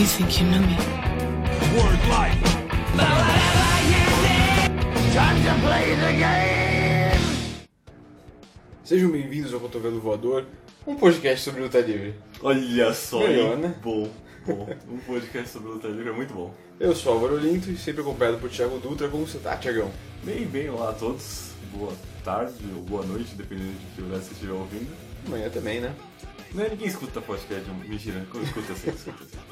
[0.00, 0.78] You think you know me?
[1.76, 2.40] Word life.
[8.82, 10.46] Sejam bem-vindos ao Cotovelo Voador,
[10.86, 12.14] um podcast sobre luta livre.
[12.40, 13.60] Olha só, Melhor, hein?
[13.60, 13.74] né?
[13.82, 14.08] Bom,
[14.46, 14.70] bom.
[14.90, 16.54] Um podcast sobre luta livre é muito bom.
[16.80, 19.06] Eu sou Álvaro Olinto e sempre acompanhado por Thiago Dutra.
[19.06, 19.92] Como você tá, Thiagão?
[20.24, 21.50] Bem, bem, olá a todos.
[21.74, 21.92] Boa
[22.24, 24.90] tarde ou boa noite, dependendo de que horário você estiver ouvindo.
[25.26, 25.94] Amanhã também, né?
[26.54, 29.49] Não é ninguém escuta podcast, mentira, escuta assim, escuta assim.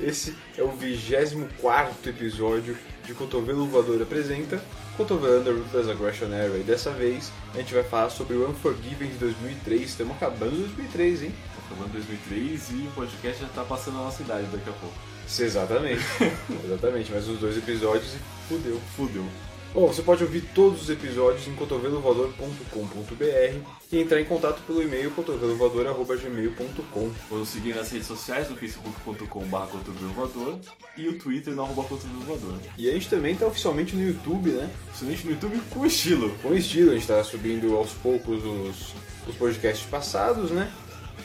[0.00, 4.62] Esse é o 24 episódio de Cotovelo Voador apresenta
[4.96, 6.56] Cotovelando a Ruthless Aggression Era.
[6.58, 9.82] E dessa vez a gente vai falar sobre o Unforgiven de 2003.
[9.82, 11.34] Estamos acabando 2003, hein?
[11.68, 14.94] Falando 2003 e o podcast já tá passando a nossa idade daqui a pouco.
[15.38, 16.02] Exatamente.
[16.64, 18.80] Exatamente, mais uns dois episódios e fudeu.
[18.94, 19.24] Fudeu.
[19.72, 25.10] Bom, você pode ouvir todos os episódios em cotovelovoador.com.br e entrar em contato pelo e-mail
[25.10, 27.10] cotovelovoador.gmail.com.
[27.30, 30.58] Ou nos seguir nas redes sociais, no facebook.com.br cotovelovador
[30.96, 31.86] e o twitter no arroba.
[32.78, 34.70] E a gente também está oficialmente no YouTube, né?
[34.86, 36.30] Principalmente no YouTube com estilo.
[36.42, 38.94] Com estilo, a gente está subindo aos poucos os,
[39.28, 40.72] os podcasts passados, né?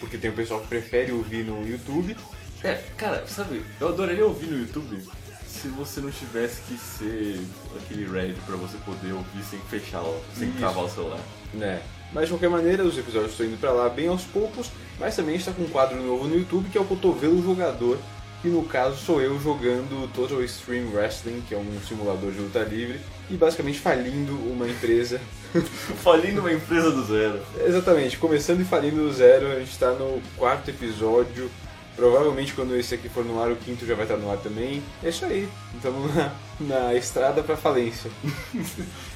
[0.02, 2.18] Porque tem o pessoal que prefere ouvir no YouTube.
[2.64, 5.02] É, cara, sabe, eu adoraria ouvir no YouTube
[5.48, 7.40] se você não tivesse que ser
[7.78, 10.04] aquele Red pra você poder ouvir sem fechar,
[10.36, 10.58] sem Isso.
[10.58, 11.20] travar o celular.
[11.54, 11.82] né?
[12.18, 15.36] Mas de qualquer maneira, os episódios estão indo pra lá bem aos poucos, mas também
[15.36, 17.96] está com um quadro novo no YouTube que é o Cotovelo Jogador,
[18.42, 22.64] que no caso sou eu jogando Total Extreme Wrestling, que é um simulador de luta
[22.64, 25.22] livre, e basicamente falindo uma empresa.
[26.04, 27.40] Falindo uma empresa do zero.
[27.64, 31.52] Exatamente, começando e falindo do zero, a gente está no quarto episódio.
[31.96, 34.82] Provavelmente quando esse aqui for no ar, o quinto já vai estar no ar também.
[35.04, 38.10] É isso aí, estamos na, na estrada pra falência.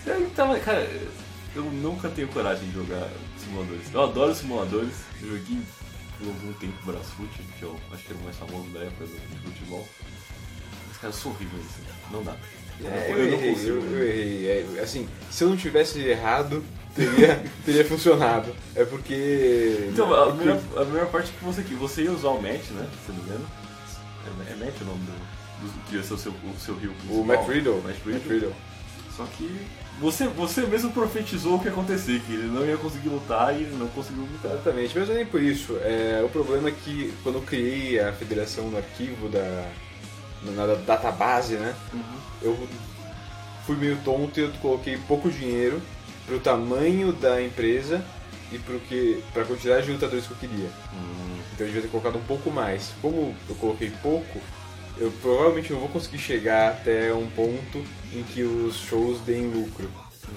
[0.05, 0.87] Eu, Então, cara,
[1.55, 3.93] eu nunca tenho coragem de jogar simuladores.
[3.93, 4.93] Eu adoro simuladores.
[5.21, 5.57] Eu joguei
[6.17, 9.11] por algum tempo Brasfoot, que eu acho que era o mais famoso da época do
[9.11, 9.87] de futebol.
[10.87, 11.79] Mas, cara, eu sou horrível nisso.
[12.11, 12.35] Não dá.
[12.83, 13.69] É, eu, não errei, consigo.
[13.69, 14.77] eu, eu errei.
[14.77, 16.63] É, assim, se eu não tivesse errado,
[16.95, 18.55] teria, teria funcionado.
[18.75, 19.89] É porque.
[19.91, 22.69] Então, a melhor, a melhor parte é que você, que você ia usar o match,
[22.71, 22.87] né?
[23.05, 23.47] Se não me engano.
[24.47, 26.93] É, é match o nome do, do que ia ser o seu, o seu rio
[27.09, 27.23] O.
[27.23, 27.81] Matt Riddle.
[27.81, 28.29] Matt Matt Riddle.
[28.29, 28.55] Riddle.
[29.15, 29.67] Só que
[29.99, 33.63] você, você mesmo profetizou o que ia acontecer, que ele não ia conseguir lutar e
[33.63, 34.51] ele não conseguiu lutar.
[34.51, 35.77] Exatamente, mas nem por isso.
[35.81, 39.69] É, o problema é que quando eu criei a federação no arquivo da.
[40.43, 41.75] na na database, né?
[42.41, 42.57] Eu
[43.65, 45.81] fui meio tonto e eu coloquei pouco dinheiro
[46.25, 48.03] pro tamanho da empresa
[48.51, 50.69] e pro que, pra quantidade de lutadores que eu queria.
[51.53, 52.91] Então eu devia ter colocado um pouco mais.
[53.01, 54.39] Como eu coloquei pouco,
[54.97, 59.89] eu provavelmente não vou conseguir chegar até um ponto em que os shows deem lucro.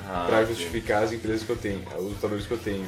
[0.09, 2.85] Ah, pra justificar as empresas que eu tenho, os lutadores que eu tenho.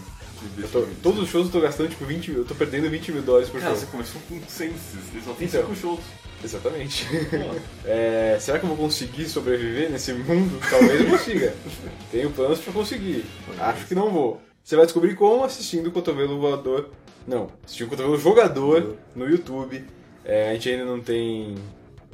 [0.59, 3.13] Eu tô- todos os shows eu tô gastando tipo 20 mil, eu tô perdendo 20
[3.13, 3.81] mil dólares por Cara, show.
[3.81, 5.63] você começou com Senses, ele só tem Então.
[5.63, 6.01] 5 shows.
[6.45, 7.07] Exatamente.
[7.85, 10.59] É, será que eu vou conseguir sobreviver nesse mundo?
[10.69, 11.55] Talvez eu consiga.
[12.11, 13.25] Tenho planos pra conseguir.
[13.59, 14.41] Acho que não vou.
[14.65, 16.91] Você vai descobrir como assistindo o Cotovelo Voador.
[17.27, 19.85] Não, assistindo o Cotovelo Jogador no YouTube.
[20.25, 21.55] É, a gente ainda não tem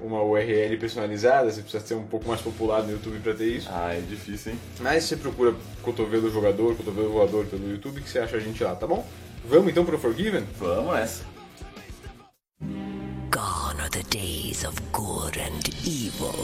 [0.02, 3.68] uma URL personalizada, você precisa ser um pouco mais popular no YouTube pra ter isso.
[3.70, 4.58] Ah, é difícil, hein?
[4.80, 8.74] Mas você procura Cotovelo Jogador, Cotovelo Voador pelo YouTube que você acha a gente lá,
[8.74, 9.06] tá bom?
[9.44, 10.44] Vamos então pro Forgiven?
[10.58, 11.24] Vamos nessa.
[13.30, 16.34] Gone are the days of good and evil.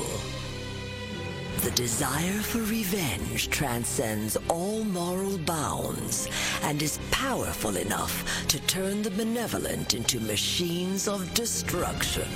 [1.63, 6.29] The desire for revenge transcends all moral bounds
[6.63, 12.29] and is powerful enough to turn the benevolent into machines of destruction.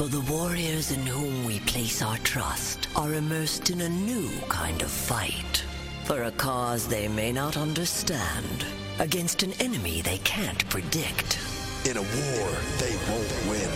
[0.00, 4.80] For the warriors in whom we place our trust are immersed in a new kind
[4.80, 5.62] of fight.
[6.04, 8.64] For a cause they may not understand,
[8.98, 11.38] against an enemy they can't predict.
[11.84, 13.70] In a war, they won't win.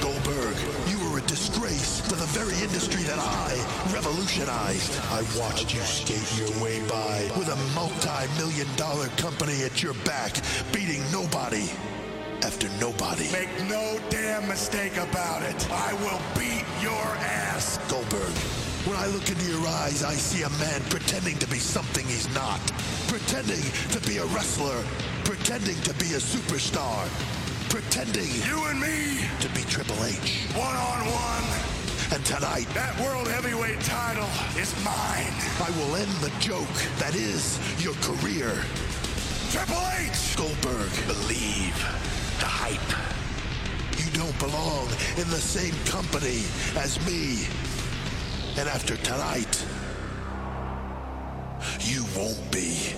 [0.00, 0.56] Goldberg,
[0.88, 4.98] you were a disgrace to the very industry that I revolutionized.
[5.12, 10.34] I watched you skate your way by with a multi-million dollar company at your back,
[10.72, 11.70] beating nobody
[12.42, 13.30] after nobody.
[13.32, 15.70] Make no damn mistake about it.
[15.70, 17.78] I will beat your ass.
[17.88, 18.34] Goldberg,
[18.86, 22.32] when I look into your eyes, I see a man pretending to be something he's
[22.34, 22.60] not.
[23.08, 24.82] Pretending to be a wrestler.
[25.24, 27.06] Pretending to be a superstar.
[27.70, 30.46] Pretending You and me, to be Triple H.
[30.54, 31.46] one on one.
[32.12, 34.28] And tonight, That world heavyweight title
[34.60, 35.32] is mine.
[35.62, 38.52] I will end the joke that is your career.
[39.50, 40.36] Triple H!
[40.36, 42.92] Goldberg, believe the hype.
[43.98, 46.44] You don't belong in the same company
[46.76, 47.46] as me.
[48.58, 49.64] And after tonight,
[51.80, 52.94] you won't be.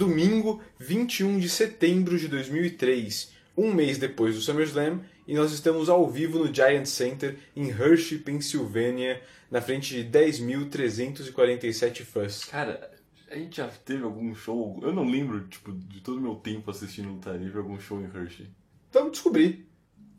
[0.00, 6.08] domingo, 21 de setembro de 2003, um mês depois do SummerSlam, e nós estamos ao
[6.10, 9.20] vivo no Giant Center em Hershey, Pensilvânia,
[9.50, 12.46] na frente de 10.347 fãs.
[12.46, 12.90] Cara,
[13.30, 14.78] a gente já teve algum show.
[14.82, 18.04] Eu não lembro, tipo, de todo o meu tempo assistindo Luta Livre, algum show em
[18.04, 18.48] Hershey.
[18.92, 19.68] Vamos descobrir.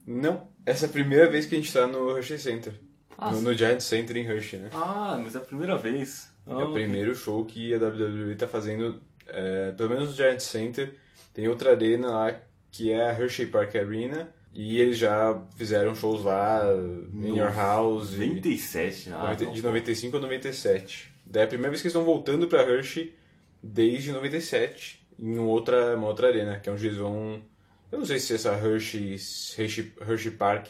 [0.07, 2.73] Não, essa é a primeira vez que a gente está no Hershey Center.
[3.17, 4.69] Ah, no, no Giant Center em Hershey, né?
[4.73, 6.31] Ah, mas é a primeira vez.
[6.47, 10.95] É o primeiro show que a WWE tá fazendo, é, pelo menos no Giant Center.
[11.33, 12.35] Tem outra arena lá
[12.71, 14.33] que é a Hershey Park Arena.
[14.53, 16.61] E eles já fizeram shows lá,
[17.13, 18.13] In Your House.
[18.15, 19.67] e- 97, ah, 90 não, de pô.
[19.67, 21.10] 95 a 97.
[21.31, 23.15] Daí é a primeira vez que eles estão voltando pra Hershey
[23.63, 27.41] desde 97, em outra, uma outra arena, que é onde eles vão.
[27.89, 29.13] Eu não sei se essa Hershey,
[29.57, 30.67] Hershey, Hershey Park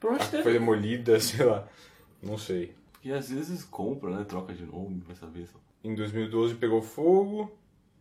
[0.00, 0.52] foi deve.
[0.54, 1.68] demolida, sei lá.
[2.20, 2.74] Não sei.
[2.92, 4.24] Porque às vezes compra, né?
[4.24, 5.46] Troca de nome, vai saber.
[5.46, 5.58] só.
[5.84, 7.56] Em 2012 pegou fogo,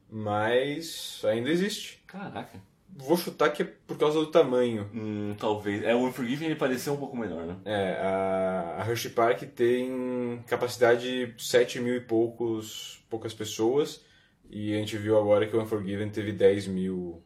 [0.10, 2.02] mas ainda existe.
[2.08, 2.60] Caraca.
[2.98, 4.90] Vou chutar que é por causa do tamanho.
[4.94, 5.84] Hum, talvez.
[5.84, 7.58] É, o Unforgiven ele pareceu um pouco menor, né?
[7.66, 14.02] É, a, a Hershey Park tem capacidade de 7 mil e poucos, poucas pessoas.
[14.50, 17.22] E a gente viu agora que o Unforgiven teve 10 mil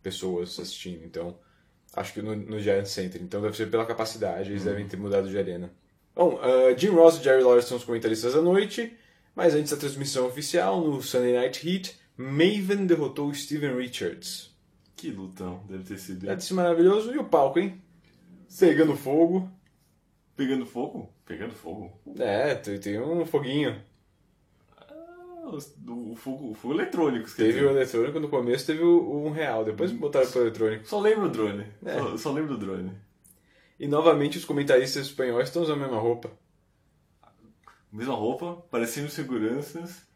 [0.00, 1.04] pessoas assistindo.
[1.04, 1.36] Então,
[1.96, 3.20] acho que no, no Giant Center.
[3.20, 5.72] Então deve ser pela capacidade, eles devem ter mudado de arena.
[6.14, 8.96] Bom, ah, Jim Ross e Jerry Lawler são os comentaristas da noite.
[9.34, 14.50] Mas antes da transmissão oficial, no Sunday Night Heat, Maven derrotou Steven Richards.
[14.98, 16.26] Que lutão, deve ter sido.
[16.26, 17.14] Deve ser maravilhoso.
[17.14, 17.80] E o palco, hein?
[18.58, 19.48] Pegando fogo.
[20.36, 21.08] Pegando fogo?
[21.24, 21.92] Pegando fogo?
[22.18, 23.80] É, tem, tem um foguinho.
[24.76, 29.30] Ah, os- o, fogo, o fogo eletrônico, Teve o eletrônico no começo, teve o um
[29.30, 29.64] real.
[29.64, 30.88] Depois botaram pro eletrônico.
[30.88, 31.64] Só lembro o drone.
[31.84, 31.94] É.
[31.96, 32.90] Só, só lembro do drone.
[33.78, 36.28] E novamente os comentaristas espanhóis estão usando a mesma roupa.
[37.92, 40.07] Mesma roupa, parecendo seguranças.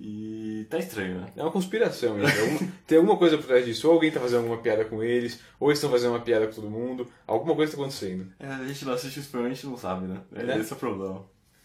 [0.00, 1.26] E tá estranho, né?
[1.36, 2.10] É uma conspiração.
[2.12, 3.88] Alguma- tem alguma coisa por trás disso.
[3.88, 6.52] Ou alguém tá fazendo alguma piada com eles, ou eles estão fazendo uma piada com
[6.52, 7.06] todo mundo.
[7.26, 8.26] Alguma coisa tá acontecendo.
[8.38, 10.20] É, a gente não assiste o espanhol, a gente não sabe, né?
[10.34, 10.58] É, Né?
[10.60, 11.24] Esse é o problema.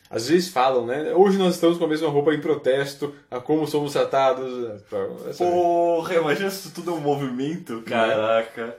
[0.09, 1.13] Às vezes falam, né?
[1.13, 4.81] Hoje nós estamos com a mesma roupa em protesto a como somos tratados.
[5.27, 8.77] Essa- Porra, imagina se isso tudo é um movimento, caraca.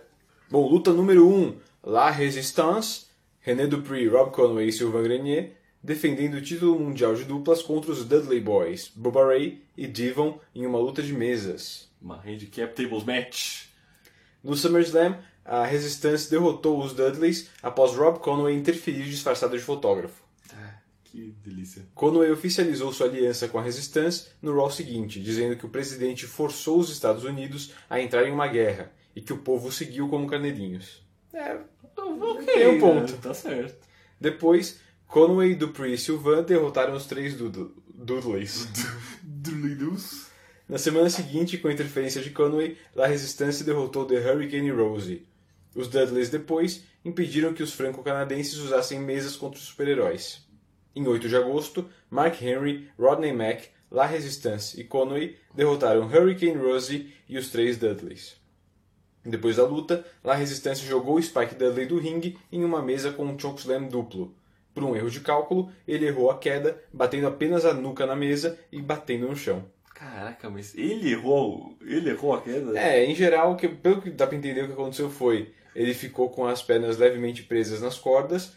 [0.50, 1.33] Bom, luta número 1.
[1.33, 3.07] Um, La Resistance.
[3.41, 5.53] René Dupree, Rob Conway e Sylvain Grenier
[5.85, 10.65] defendendo o título mundial de duplas contra os Dudley Boys, Bubba Ray e Devon em
[10.65, 11.91] uma luta de mesas.
[12.01, 13.67] Uma handicap tables match.
[14.43, 20.23] No SummerSlam, a Resistance derrotou os Dudleys após Rob Conway interferir disfarçado de fotógrafo.
[20.55, 21.87] Ah, que delícia.
[21.95, 26.79] Conway oficializou sua aliança com a Resistance no Raw seguinte, dizendo que o presidente forçou
[26.79, 31.03] os Estados Unidos a entrar em uma guerra e que o povo seguiu como carneirinhos.
[31.33, 31.59] É,
[31.97, 33.13] Ok, Tem um ponto.
[33.13, 33.19] né?
[33.23, 33.87] Tá certo.
[34.21, 34.79] Depois,
[35.14, 38.66] Conway, Dupree e Sylvain derrotaram os três Dud- Dudleys.
[39.22, 40.26] Drulidus.
[40.69, 45.25] Na semana seguinte, com a interferência de Conway, La Resistance derrotou The Hurricane Rose.
[45.72, 50.44] Os Dudleys depois impediram que os franco-canadenses usassem mesas contra os super-heróis.
[50.96, 57.14] Em 8 de agosto, Mark Henry, Rodney Mack, La Resistance e Conway derrotaram Hurricane Rose
[57.28, 58.34] e os três Dudleys.
[59.25, 63.38] Depois da luta, La Resistance jogou Spike Dudley do ringue em uma mesa com um
[63.38, 64.35] chokeslam duplo.
[64.75, 68.59] Por um erro de cálculo, ele errou a queda, batendo apenas a nuca na mesa
[68.73, 69.64] e batendo no chão.
[69.95, 71.78] Caraca, mas ele errou.
[71.81, 72.76] Ele errou a queda?
[72.78, 76.31] É, em geral, que, pelo que dá pra entender, o que aconteceu foi ele ficou
[76.31, 78.52] com as pernas levemente presas nas cordas,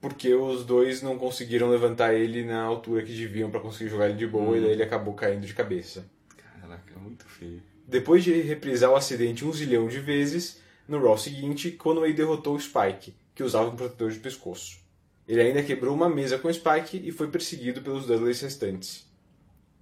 [0.00, 4.18] porque os dois não conseguiram levantar ele na altura que deviam pra conseguir jogar ele
[4.18, 6.06] de boa, e daí ele acabou caindo de cabeça.
[6.36, 7.62] Caraca, muito feio.
[7.86, 12.60] Depois de reprisar o acidente um zilhão de vezes, no Raw seguinte, Conway derrotou o
[12.60, 14.78] Spike, que usava um protetor de pescoço.
[15.26, 19.06] Ele ainda quebrou uma mesa com o Spike e foi perseguido pelos Dudleys restantes.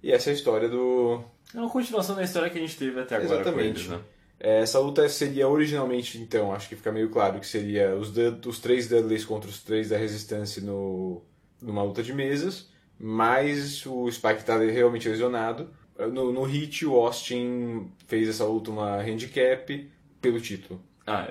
[0.01, 1.21] E essa é a história do,
[1.53, 3.79] É uma continuação da história que a gente teve até agora Exatamente.
[3.81, 3.99] eles, né?
[4.39, 8.45] É, Essa luta seria originalmente, então, acho que fica meio claro que seria os, Dud-
[8.45, 11.21] os três Dudleys contra os três da Resistência no,
[11.61, 12.69] numa luta de mesas,
[12.99, 15.69] mas o Spike está realmente lesionado.
[16.11, 20.81] No, no Hit, o Austin fez essa luta uma handicap pelo título.
[21.05, 21.27] Ah,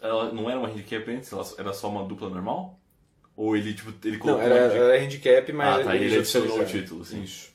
[0.00, 1.32] ela não era uma handicap antes?
[1.32, 2.77] Ela era só uma dupla normal?
[3.40, 4.82] Ou ele, tipo, ele Não, colocou era, uma handicap?
[4.84, 7.22] era handicap, mas Ah, tá, eles ele adicionou o título, sim.
[7.22, 7.52] Isso.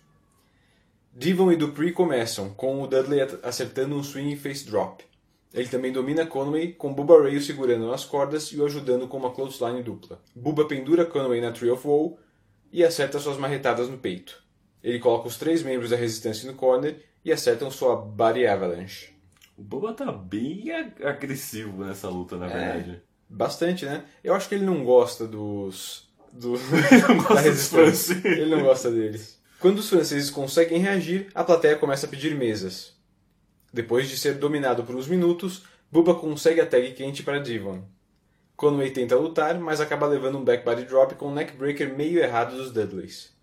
[1.12, 5.04] Devon e Dupree começam, com o Dudley acertando um swing face drop.
[5.54, 9.18] Ele também domina Conway, com Bubba Ray o segurando nas cordas e o ajudando com
[9.18, 10.22] uma clothesline dupla.
[10.34, 12.16] Bubba pendura Conway na Tree of Woe
[12.72, 14.42] e acerta suas marretadas no peito.
[14.82, 19.10] Ele coloca os três membros da resistência no corner e acertam sua Body Avalanche.
[19.58, 22.40] O Bubba tá bem ag- agressivo nessa luta, É.
[22.40, 23.02] na verdade.
[23.36, 24.04] Bastante, né?
[24.24, 26.08] Eu acho que ele não gosta dos...
[26.32, 26.54] do-
[27.10, 28.10] não gosta dos fãs.
[28.24, 29.40] Ele não gosta deles.
[29.60, 32.94] Quando os franceses conseguem reagir, a plateia começa a pedir mesas.
[33.74, 37.82] Depois de ser dominado por uns minutos, Bubba consegue a tag quente para Devon.
[38.56, 42.56] Conway tenta lutar, mas acaba levando um back body drop com um neckbreaker meio errado
[42.56, 43.34] dos Dudleys.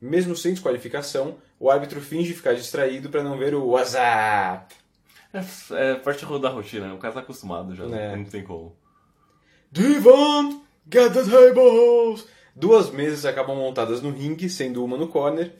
[0.00, 4.74] Mesmo sem desqualificação, o árbitro finge ficar distraído para não ver o WhatsApp.
[5.32, 6.92] É, é parte da rotina, né?
[6.92, 8.14] o cara tá acostumado já, É.
[8.14, 8.76] não tem como.
[9.74, 12.28] Devon, get the tables!
[12.54, 15.50] Duas mesas acabam montadas no ringue, sendo uma no corner.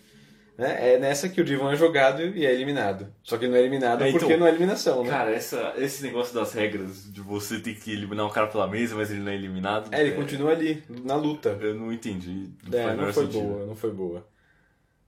[0.56, 0.94] né?
[0.94, 3.09] É nessa que o Devon é jogado e é eliminado.
[3.25, 5.11] Só que ele não é eliminado É, então, porque não é eliminação, né?
[5.11, 8.94] Cara, essa, esse negócio das regras de você ter que eliminar um cara pela mesa,
[8.94, 9.92] mas ele não é eliminado.
[9.92, 11.59] é, ele continua ali, na luta.
[11.61, 12.50] Eu não entendi.
[12.73, 13.42] É, faz o não foi sentido.
[13.42, 14.28] boa, não foi boa.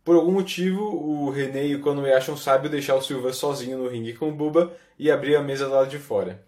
[0.04, 3.88] Por algum motivo, o René e o Conway acham sábio deixar o Silva sozinho no
[3.88, 6.44] ringue com o Bubba e abrir a mesa do lado de fora.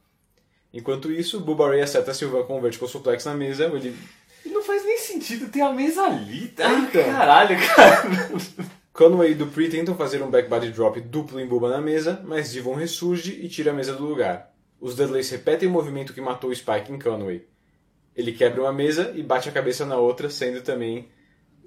[0.72, 3.96] Enquanto isso, o Bubba Ray acerta Silva com um vertical suplex na mesa, ele
[4.46, 6.48] não faz nem sentido ter a mesa ali.
[6.48, 6.70] tá?
[6.70, 7.04] É, então.
[7.04, 8.02] Caralho, cara.
[8.92, 12.52] Conway e Dupree tentam fazer um back body drop duplo em Bubba na mesa, mas
[12.52, 14.52] Devon ressurge e tira a mesa do lugar.
[14.80, 17.46] Os Dudleys repetem o movimento que matou o Spike em Conway.
[18.14, 21.08] Ele quebra uma mesa e bate a cabeça na outra, sendo também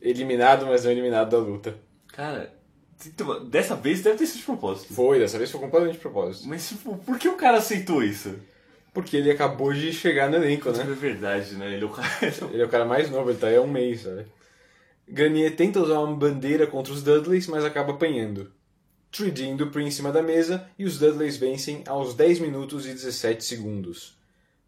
[0.01, 1.75] eliminado, mas não eliminado da luta.
[2.07, 2.53] Cara,
[3.05, 4.93] então, dessa vez deve ter sido de propósito.
[4.93, 6.47] Foi, dessa vez foi completamente de propósito.
[6.47, 8.35] Mas tipo, por que o cara aceitou isso?
[8.93, 10.83] Porque ele acabou de chegar no elenco, É né?
[10.83, 11.73] verdade, né?
[11.73, 12.09] Ele é o cara.
[12.51, 14.25] Ele é o cara mais novo, ele tá aí há um mês, sabe?
[15.07, 18.51] Granier tenta usar uma bandeira contra os Dudleys, mas acaba apanhando.
[19.13, 22.89] 3D e Dupree em cima da mesa e os Dudleys vencem aos 10 minutos e
[22.93, 24.17] 17 segundos.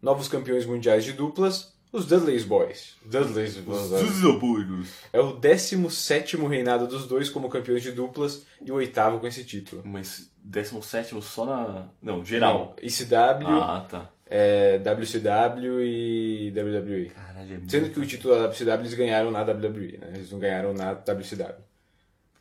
[0.02, 2.96] Novos campeões mundiais de duplas, os Dudleys Boys.
[3.06, 4.88] Dudleys apoios.
[5.14, 9.44] é o 17 reinado dos dois como campeões de duplas e o oitavo com esse
[9.44, 9.80] título.
[9.84, 11.88] Mas 17 só na.
[12.02, 12.76] Não, geral.
[12.82, 14.10] ICW, Ah, tá.
[14.26, 17.10] É, WCW e WWE.
[17.10, 17.68] Caralho, é.
[17.68, 20.12] Sendo que o título da WCW eles ganharam na WWE, né?
[20.14, 21.54] Eles não ganharam na WCW.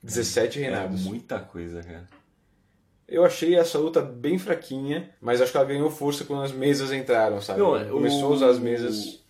[0.01, 1.03] 17 é reinados.
[1.03, 2.07] muita coisa, cara.
[3.07, 6.91] Eu achei essa luta bem fraquinha, mas acho que ela ganhou força quando as mesas
[6.91, 7.59] entraram, sabe?
[7.59, 9.21] Não, é, Começou o- a usar as mesas.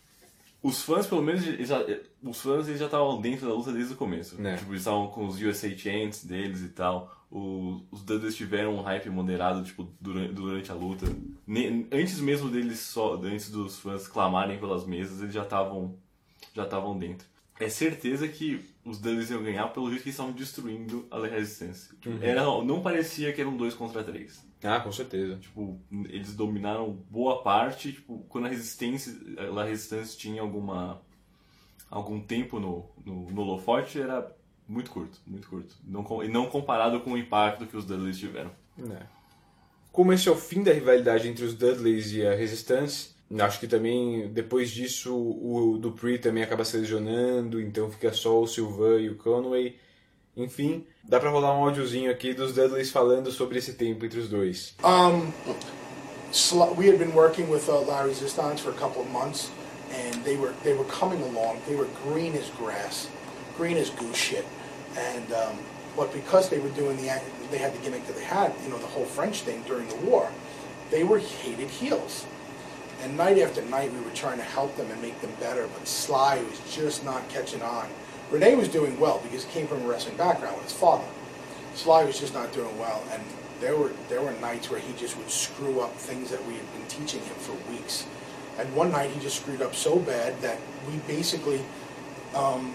[0.61, 1.83] Os fãs, pelo menos, já,
[2.23, 4.39] os fãs eles já estavam dentro da luta desde o começo.
[4.41, 4.55] É.
[4.55, 7.11] Tipo, eles estavam com os USA Chants deles e tal.
[7.35, 11.07] O- os Dudleys tiveram um hype moderado, tipo, durante, durante a luta.
[11.47, 15.95] Ne- antes mesmo deles só, antes dos fãs clamarem pelas mesas, eles já estavam
[16.53, 17.25] já estavam dentro.
[17.59, 21.95] É certeza que os Dudleys iam ganhar pelo jeito que eles estavam destruindo a resistência.
[21.99, 22.21] Tipo, Uhum.
[22.21, 24.45] Era, não parecia que eram dois contra três.
[24.63, 25.37] Ah, com certeza.
[25.37, 29.13] Tipo, eles dominaram boa parte, tipo, quando a resistência,
[29.59, 31.01] a resistência tinha alguma
[31.89, 34.31] algum tempo no, no, no holofote, era
[34.73, 35.75] muito curto, muito curto.
[35.85, 38.51] Não, e não comparado com o impacto que os Dudleys tiveram.
[38.79, 39.03] É.
[39.91, 43.67] Como esse é o fim da rivalidade entre os Dudleys e a Resistance, acho que
[43.67, 49.09] também depois disso o Dupree também acaba se lesionando, então fica só o Sylvain e
[49.09, 49.77] o Conway.
[50.35, 54.27] Enfim, dá pra rolar um áudiozinho aqui dos Dudleys falando sobre esse tempo entre os
[54.27, 54.75] dois.
[54.83, 55.31] Um,
[56.75, 59.51] we had been working with uh, La Resistance for a couple of months,
[59.91, 61.59] and they were they were coming along.
[61.67, 63.07] They were green as grass,
[63.55, 64.45] green as goose shit,
[64.97, 65.57] and um,
[65.95, 67.21] but because they were doing the
[67.51, 69.95] they had the gimmick that they had, you know, the whole French thing during the
[69.97, 70.31] war,
[70.89, 72.25] they were hated heels.
[73.01, 75.87] And night after night, we were trying to help them and make them better, but
[75.87, 77.87] Sly was just not catching on.
[78.31, 81.03] Renee was doing well because he came from a wrestling background with his father.
[81.75, 83.21] Sly was just not doing well, and
[83.59, 86.73] there were there were nights where he just would screw up things that we had
[86.73, 88.05] been teaching him for weeks.
[88.57, 91.61] And one night he just screwed up so bad that we basically,
[92.35, 92.73] um,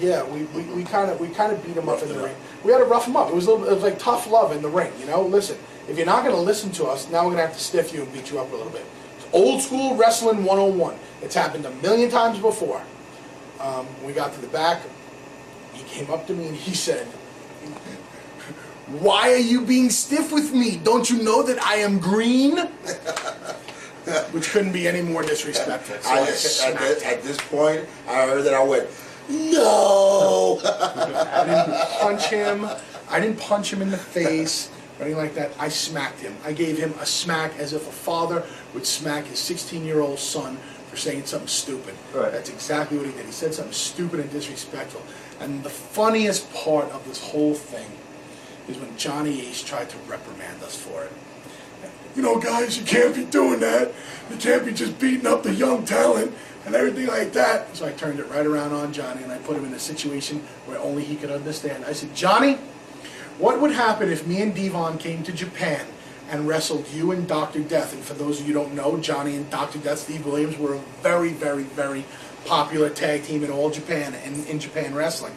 [0.00, 2.34] yeah, we, we, we kind of we kind of beat him up in the ring.
[2.64, 3.28] We had to rough him up.
[3.28, 5.22] It was a little, it was like tough love in the ring, you know.
[5.22, 5.58] Listen,
[5.88, 7.92] if you're not going to listen to us, now we're going to have to stiff
[7.92, 8.84] you and beat you up a little bit.
[9.16, 10.96] It's old school wrestling 101.
[11.22, 12.82] It's happened a million times before.
[13.60, 14.82] Um, we got to the back.
[15.72, 17.06] He came up to me and he said,
[18.86, 20.76] "Why are you being stiff with me?
[20.76, 22.56] Don't you know that I am green?"
[24.32, 25.96] Which couldn't be any more disrespectful.
[26.02, 28.86] So I, I at, this, at this point, I heard that I went,
[29.28, 30.60] no.
[30.64, 32.66] I didn't punch him.
[33.08, 35.52] I didn't punch him in the face or anything like that.
[35.58, 36.36] I smacked him.
[36.44, 40.56] I gave him a smack as if a father would smack his 16-year-old son
[40.88, 41.94] for saying something stupid.
[42.14, 42.32] Right.
[42.32, 43.26] That's exactly what he did.
[43.26, 45.02] He said something stupid and disrespectful.
[45.40, 47.90] And the funniest part of this whole thing
[48.68, 51.12] is when Johnny Ace tried to reprimand us for it.
[52.16, 53.92] You know, guys, you can't be doing that.
[54.30, 56.32] You can't be just beating up the young talent
[56.66, 57.76] and everything like that.
[57.76, 60.40] So I turned it right around on Johnny and I put him in a situation
[60.66, 61.84] where only he could understand.
[61.84, 62.54] I said, Johnny,
[63.38, 65.86] what would happen if me and Devon came to Japan
[66.30, 67.60] and wrestled you and Dr.
[67.60, 67.92] Death?
[67.92, 69.78] And for those of you don't know, Johnny and Dr.
[69.78, 72.04] Death, Steve Williams, were a very, very, very
[72.44, 75.36] popular tag team in all Japan and in Japan wrestling.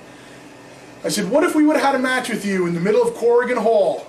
[1.04, 3.02] I said, what if we would have had a match with you in the middle
[3.02, 4.08] of Corrigan Hall?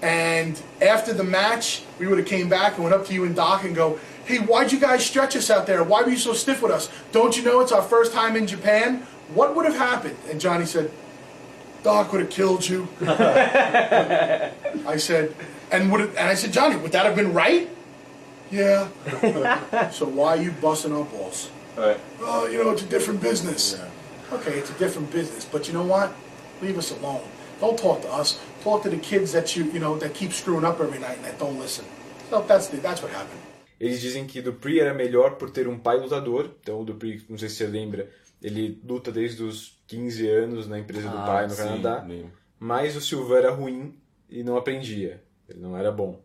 [0.00, 3.36] And after the match, we would have came back and went up to you and
[3.36, 4.00] Doc and go,
[4.32, 5.84] hey, why'd you guys stretch us out there?
[5.84, 6.88] Why were you so stiff with us?
[7.12, 9.06] Don't you know it's our first time in Japan?
[9.34, 10.16] What would have happened?
[10.30, 10.90] And Johnny said,
[11.82, 12.88] Doc would have killed you.
[13.02, 15.34] I said,
[15.70, 17.68] and would it, and I said, Johnny, would that have been right?
[18.50, 18.88] Yeah.
[19.90, 21.50] so why are you busting our balls?
[21.76, 21.98] Right.
[22.20, 23.80] Oh, you know, it's a different business.
[24.32, 26.14] Okay, it's a different business, but you know what?
[26.62, 27.22] Leave us alone.
[27.60, 28.40] Don't talk to us.
[28.62, 31.24] Talk to the kids that you you know that keep screwing up every night and
[31.26, 31.84] that don't listen.
[32.30, 33.40] So that's the, that's what happened.
[33.82, 36.48] Eles dizem que Dupree era melhor por ter um pai lutador.
[36.60, 38.08] Então o Dupree, não sei se você lembra,
[38.40, 42.04] ele luta desde os 15 anos na empresa do Ah, pai no sim, Canadá.
[42.06, 42.30] lembro.
[42.60, 43.98] Mas o Silva era ruim
[44.30, 45.20] e não aprendia.
[45.48, 46.22] Ele não era bom.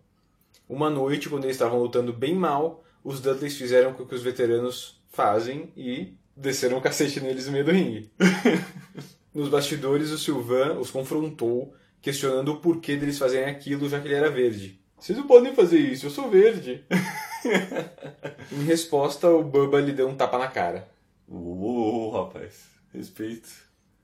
[0.69, 5.01] Uma noite, quando eles estavam lutando bem mal, os Dudleys fizeram o que os veteranos
[5.11, 8.11] fazem e desceram o cacete neles no meio do ringue.
[9.33, 14.15] Nos bastidores, o Sylvain os confrontou, questionando o porquê deles fazerem aquilo, já que ele
[14.15, 14.79] era verde.
[14.99, 16.83] Vocês não podem fazer isso, eu sou verde.
[18.51, 20.88] em resposta, o Bubba lhe deu um tapa na cara.
[21.27, 22.65] Uou, rapaz.
[22.94, 23.50] Respeito.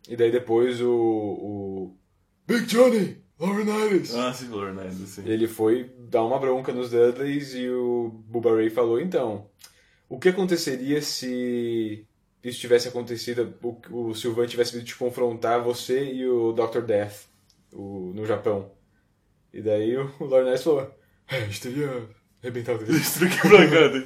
[0.07, 1.97] E daí depois o, o
[2.45, 4.13] Big Johnny, Laurinaitis.
[4.15, 5.23] Ah, sim, Lornado, sim.
[5.25, 9.49] ele foi dar uma bronca nos Dudleys e o Bubba Ray falou, então,
[10.09, 12.05] o que aconteceria se
[12.43, 16.81] isso tivesse acontecido, o, o Sylvain tivesse vindo te confrontar, você e o Dr.
[16.81, 17.25] Death,
[17.71, 18.71] o, no Japão?
[19.53, 20.09] E daí o
[20.43, 20.91] Ness falou,
[21.27, 22.09] é, a gente teria
[22.43, 22.93] arrebentado ele.
[22.99, 24.05] Destruiu a cara dele.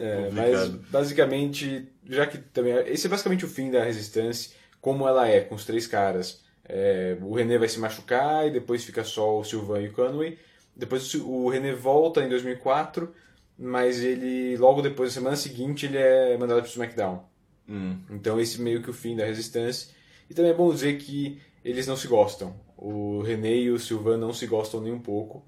[0.00, 2.74] É, mas basicamente, já que também.
[2.86, 6.42] Esse é basicamente o fim da Resistance, como ela é, com os três caras.
[6.64, 10.38] É, o René vai se machucar e depois fica só o Sylvain e o Conway.
[10.74, 13.12] Depois o o René volta em 2004,
[13.58, 17.24] mas ele, logo depois, na semana seguinte, ele é mandado pro SmackDown.
[17.68, 17.98] Hum.
[18.10, 19.88] Então esse meio que o fim da Resistance.
[20.28, 22.54] E também é bom dizer que eles não se gostam.
[22.76, 25.44] O René e o Sylvain não se gostam nem um pouco.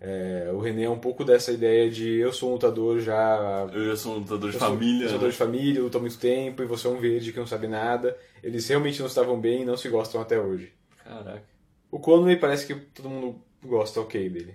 [0.00, 3.86] É, o René é um pouco dessa ideia de eu sou um lutador já Eu
[3.86, 5.06] já sou um lutador de eu sou família.
[5.06, 5.30] lutador né?
[5.30, 8.16] de família, luta há muito tempo, e você é um verde que não sabe nada.
[8.42, 10.72] Eles realmente não estavam bem e não se gostam até hoje.
[11.02, 11.42] Caraca.
[11.90, 14.54] O Conway parece que todo mundo gosta ok dele.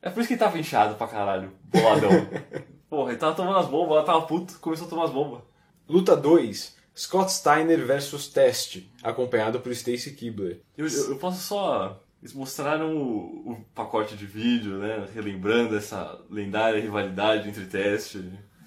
[0.00, 1.52] É por isso que ele tava inchado pra caralho.
[1.64, 2.10] Boladão.
[2.88, 5.42] Porra, ele tava tomando as bombas, ela tava puto, começou a tomar as bombas.
[5.88, 10.60] Luta 2, Scott Steiner versus Test, acompanhado por Stacy Kibler.
[10.76, 12.00] Eu, eu, eu posso só.
[12.22, 15.08] Eles mostraram o, o pacote de vídeo, né?
[15.12, 18.16] Relembrando essa lendária rivalidade entre Test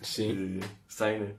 [0.02, 0.60] Sim.
[0.60, 1.36] e Steiner.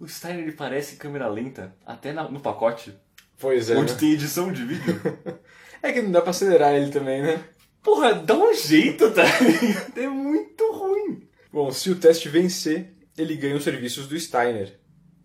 [0.00, 2.94] O Steiner ele parece câmera lenta, até na- no pacote,
[3.38, 3.76] Pois é.
[3.76, 3.98] onde né?
[3.98, 5.00] tem edição de vídeo.
[5.82, 7.44] É que não dá pra acelerar ele também, né?
[7.82, 9.22] Porra, dá um jeito, tá?
[9.94, 11.28] É muito ruim.
[11.52, 14.80] Bom, se o Test vencer, ele ganha os serviços do Steiner.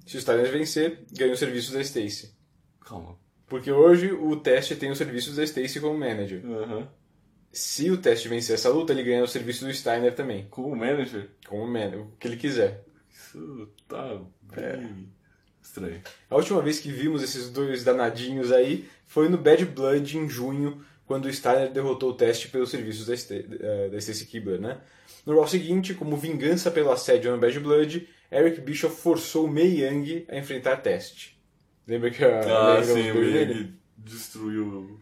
[0.06, 2.36] Se o Steiner vencer, ganha os serviços da Stacy.
[2.82, 3.18] Calma.
[3.50, 6.42] Porque hoje o Test tem os serviços da Stacy como manager.
[6.46, 6.88] Aham.
[7.52, 10.46] Se o Test vencer essa luta, ele ganha os serviços do Steiner também.
[10.52, 12.84] Como manager, Como man, o que ele quiser.
[13.12, 14.22] isso tá
[14.56, 15.08] bem
[15.62, 16.00] estranho.
[16.30, 20.84] A última vez que vimos esses dois danadinhos aí foi no Bad Blood em junho,
[21.08, 24.78] quando o Steiner derrotou o Test pelos serviços da, Sta- eh, da Stacy Kibler, né?
[25.26, 29.84] No Raw seguinte, como vingança pelo assédio no Bad Blood, Eric Bischoff forçou o Mei
[29.84, 31.32] Young a enfrentar Test.
[31.90, 35.00] Lembra que a Ah, sim, ele destruiu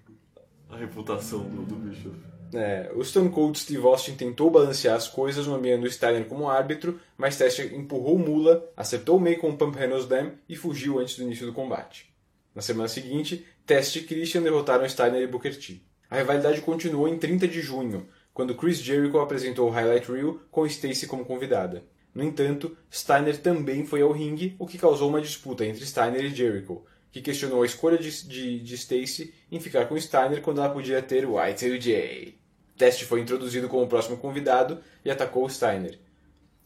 [0.70, 2.14] a reputação do, do bicho.
[2.54, 6.98] É, o Stone Cold Steve Austin tentou balancear as coisas, nomeando o Steiner como árbitro,
[7.18, 10.98] mas Test empurrou o Mula, acertou o May com o Pump Handle Slam e fugiu
[10.98, 12.10] antes do início do combate.
[12.56, 15.82] Na semana seguinte, Test e Christian derrotaram Steiner e Booker T.
[16.10, 20.66] A rivalidade continuou em 30 de junho, quando Chris Jericho apresentou o Highlight Reel com
[20.66, 21.84] Stacy como convidada.
[22.18, 26.34] No entanto, Steiner também foi ao ringue, o que causou uma disputa entre Steiner e
[26.34, 30.74] Jericho, que questionou a escolha de, de, de Stacy em ficar com Steiner quando ela
[30.74, 32.34] podia ter o Y2J.
[32.76, 36.00] Test foi introduzido como próximo convidado e atacou Steiner.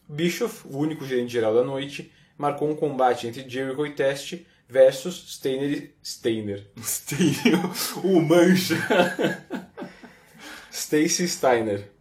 [0.08, 5.34] Bischoff, o único gerente geral da noite, marcou um combate entre Jericho e Test versus
[5.34, 6.66] Steiner e Steiner.
[7.06, 8.76] Tem o mancha.
[10.72, 11.91] Stacy Steiner.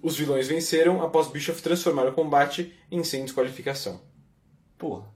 [0.00, 4.00] Os vilões venceram após Bischoff transformar o combate em sem desqualificação.
[4.76, 5.12] Porra.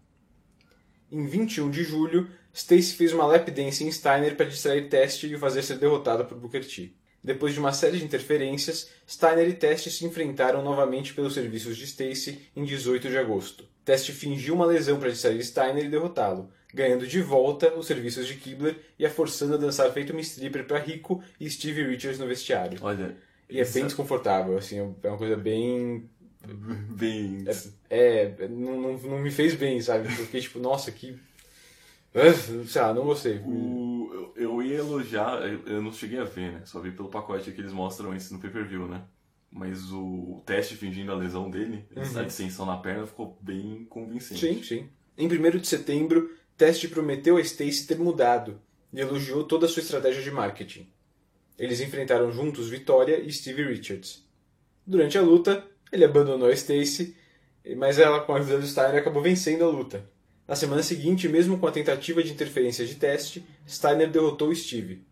[1.10, 5.34] Em 21 de julho, Stacy fez uma lap dance em Steiner para distrair Test e
[5.34, 6.92] o fazer ser derrotado por Booker T.
[7.22, 11.84] Depois de uma série de interferências, Steiner e Test se enfrentaram novamente pelos serviços de
[11.84, 13.64] Stacy em 18 de agosto.
[13.84, 18.34] Test fingiu uma lesão para distrair Steiner e derrotá-lo, ganhando de volta os serviços de
[18.34, 22.26] Kibler e a forçando a dançar feito uma stripper para Rico e Steve Richards no
[22.26, 22.78] vestiário.
[22.82, 23.16] Olha.
[23.48, 26.08] E é bem desconfortável, assim, é uma coisa bem
[26.90, 27.44] Bem.
[27.88, 30.06] é, não, não, não me fez bem, sabe?
[30.06, 31.18] Eu fiquei tipo, nossa, que.
[32.66, 33.38] Sei lá, não gostei.
[33.38, 36.62] O, eu, eu ia elogiar, eu, não cheguei a ver, né?
[36.64, 39.02] Só vi pelo pacote que eles mostram isso no pay-per-view, né?
[39.50, 44.40] Mas o, o teste fingindo a lesão dele, a distensão na perna, ficou bem convincente.
[44.40, 44.88] Sim, sim.
[45.16, 48.60] Em 1 de setembro, Test prometeu a Stacy ter mudado
[48.92, 50.88] e elogiou toda a sua estratégia de marketing.
[51.58, 54.24] Eles enfrentaram juntos Vitória e Stevie Richards.
[54.86, 57.14] Durante a luta, ele abandonou a Stacy,
[57.76, 60.04] mas ela, com a ajuda do Steiner, acabou vencendo a luta.
[60.46, 65.04] Na semana seguinte, mesmo com a tentativa de interferência de teste, Steiner derrotou Steve.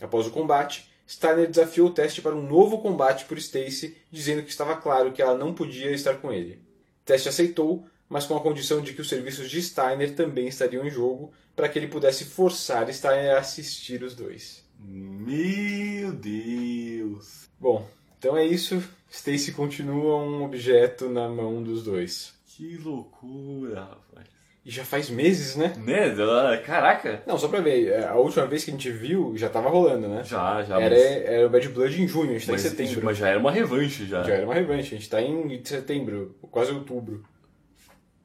[0.00, 4.50] Após o combate, Steiner desafiou o teste para um novo combate por Stacy, dizendo que
[4.50, 6.60] estava claro que ela não podia estar com ele.
[7.04, 10.90] Teste aceitou, mas com a condição de que os serviços de Steiner também estariam em
[10.90, 14.61] jogo, para que ele pudesse forçar Steiner a assistir os dois.
[14.84, 17.48] Meu Deus!
[17.58, 18.82] Bom, então é isso.
[19.10, 22.34] Stacy continua um objeto na mão dos dois.
[22.46, 24.26] Que loucura, rapaz.
[24.64, 25.74] E já faz meses, né?
[25.76, 26.56] Né?
[26.64, 27.22] Caraca!
[27.26, 30.06] Não, só pra ver, é, a última vez que a gente viu já tava rolando,
[30.08, 30.22] né?
[30.22, 30.80] Já, já.
[30.80, 33.04] Era, mas- era o Bad Blood em junho, a gente tá mas, em setembro.
[33.04, 34.22] mas já era uma revanche, já.
[34.22, 37.24] Já era uma revanche, a gente tá em setembro, quase outubro.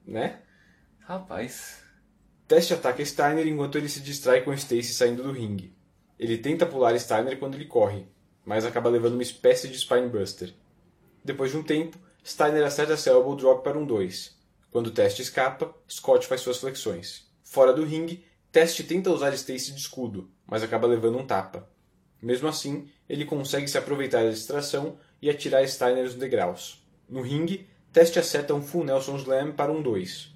[0.06, 0.40] Né?
[1.00, 1.82] Rapaz.
[2.48, 5.76] Teste ataca Steiner enquanto ele se distrai com Stacy saindo do ringue.
[6.20, 8.06] Ele tenta pular Steiner quando ele corre,
[8.46, 10.54] mas acaba levando uma espécie de Spinebuster.
[11.24, 14.36] Depois de um tempo, Steiner acerta seu elbow drop para um 2.
[14.72, 17.30] Quando o Teste escapa, Scott faz suas flexões.
[17.44, 21.70] Fora do ringue, Teste tenta usar Stacy de escudo, mas acaba levando um tapa.
[22.22, 26.84] Mesmo assim, ele consegue se aproveitar da distração e atirar Steiner nos degraus.
[27.08, 30.34] No ringue, Teste acerta um Full Nelson Slam para um 2.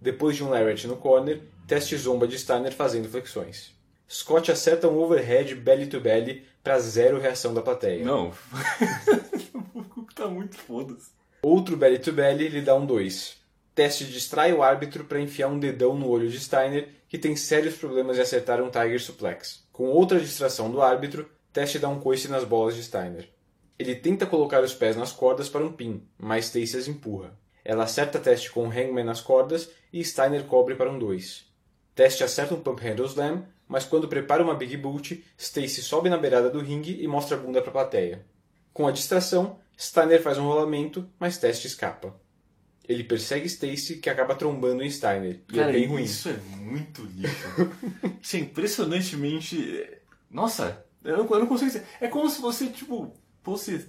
[0.00, 3.72] Depois de um Lariat no corner, Teste zomba de Steiner fazendo flexões.
[4.12, 8.04] Scott acerta um overhead belly to belly para zero reação da plateia.
[8.04, 8.30] Não.
[9.74, 11.10] o tá muito foda-se.
[11.40, 13.38] Outro belly to belly lhe dá um 2.
[13.74, 17.76] Teste distrai o árbitro para enfiar um dedão no olho de Steiner, que tem sérios
[17.76, 19.66] problemas em acertar um Tiger Suplex.
[19.72, 23.30] Com outra distração do árbitro, Teste dá um coice nas bolas de Steiner.
[23.78, 27.34] Ele tenta colocar os pés nas cordas para um pin, mas Stacy as empurra.
[27.64, 31.50] Ela acerta Teste com um hangman nas cordas e Steiner cobre para um 2.
[31.94, 36.18] Teste acerta um pump handle slam, mas quando prepara uma big boot, Stacy sobe na
[36.18, 38.26] beirada do ringue e mostra a bunda para a plateia.
[38.72, 42.14] Com a distração, Steiner faz um rolamento, mas Teste escapa.
[42.86, 46.02] Ele persegue Stacy, que acaba trombando em Steiner, e Cara, é bem ruim.
[46.02, 47.46] isso é muito lixo.
[48.20, 49.88] isso é impressionantemente.
[50.30, 51.86] Nossa, eu não, eu não consigo dizer.
[52.00, 53.86] É como se você, tipo, fosse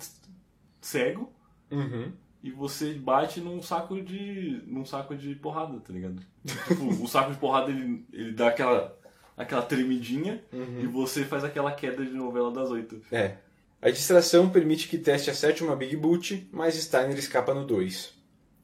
[0.82, 1.32] cego
[1.72, 2.12] Uhum.
[2.44, 4.62] e você bate num saco de.
[4.68, 6.22] num saco de porrada, tá ligado?
[6.46, 8.96] Tipo, o saco de porrada ele, ele dá aquela.
[9.38, 13.02] Aquela tremidinha e você faz aquela queda de novela das oito.
[13.12, 13.38] É.
[13.82, 18.14] A distração permite que Teste acerte uma Big Boot, mas Steiner escapa no 2.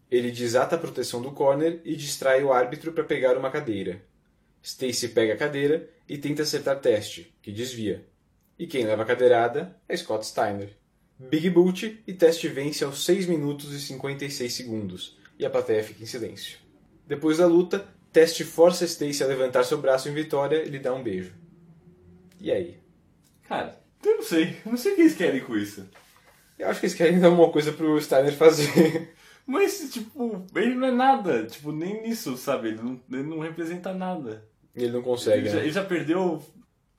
[0.10, 4.01] Ele desata a proteção do corner e distrai o árbitro para pegar uma cadeira.
[4.62, 8.05] Stacy pega a cadeira e tenta acertar Teste, que desvia.
[8.58, 10.69] E quem leva a cadeirada é Scott Steiner.
[11.19, 16.01] Big Boot e Teste vence aos 6 minutos e 56 segundos, e a plateia fica
[16.01, 16.58] em silêncio.
[17.05, 20.93] Depois da luta, Teste força Stacy a levantar seu braço em vitória e lhe dá
[20.93, 21.33] um beijo.
[22.39, 22.77] E aí?
[23.47, 24.57] Cara, eu não sei.
[24.65, 25.87] Eu não sei o que eles querem com isso.
[26.57, 29.13] Eu acho que eles querem dar uma coisa pro Steiner fazer.
[29.45, 31.45] Mas, tipo, ele não é nada.
[31.45, 32.69] Tipo, nem nisso, sabe?
[32.69, 34.47] Ele não, ele não representa nada.
[34.75, 35.63] Ele não consegue, Ele já, né?
[35.63, 36.43] ele já perdeu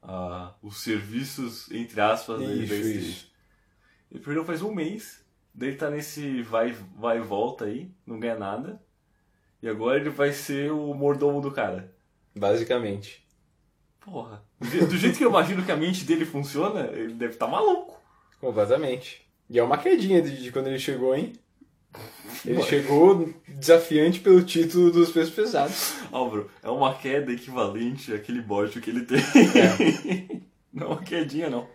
[0.02, 3.32] ah, os serviços, entre aspas, dele Isso, da isso.
[4.10, 5.24] Ele perdeu faz um mês.
[5.54, 8.82] Daí ele tá nesse vai, vai e volta aí, não ganha nada.
[9.62, 11.92] E agora ele vai ser o mordomo do cara.
[12.36, 13.24] Basicamente.
[14.00, 14.42] Porra.
[14.58, 17.46] Do je- Do jeito que eu imagino que a mente dele funciona, ele deve estar
[17.46, 18.00] maluco.
[18.40, 19.22] Completamente.
[19.48, 21.32] E é uma quedinha de, de quando ele chegou, hein?
[22.46, 25.94] Ele chegou desafiante pelo título dos pesos pesados.
[26.12, 29.18] Álvaro, é uma queda equivalente àquele bode que ele tem.
[29.18, 30.40] É.
[30.72, 31.68] não é uma quedinha, não.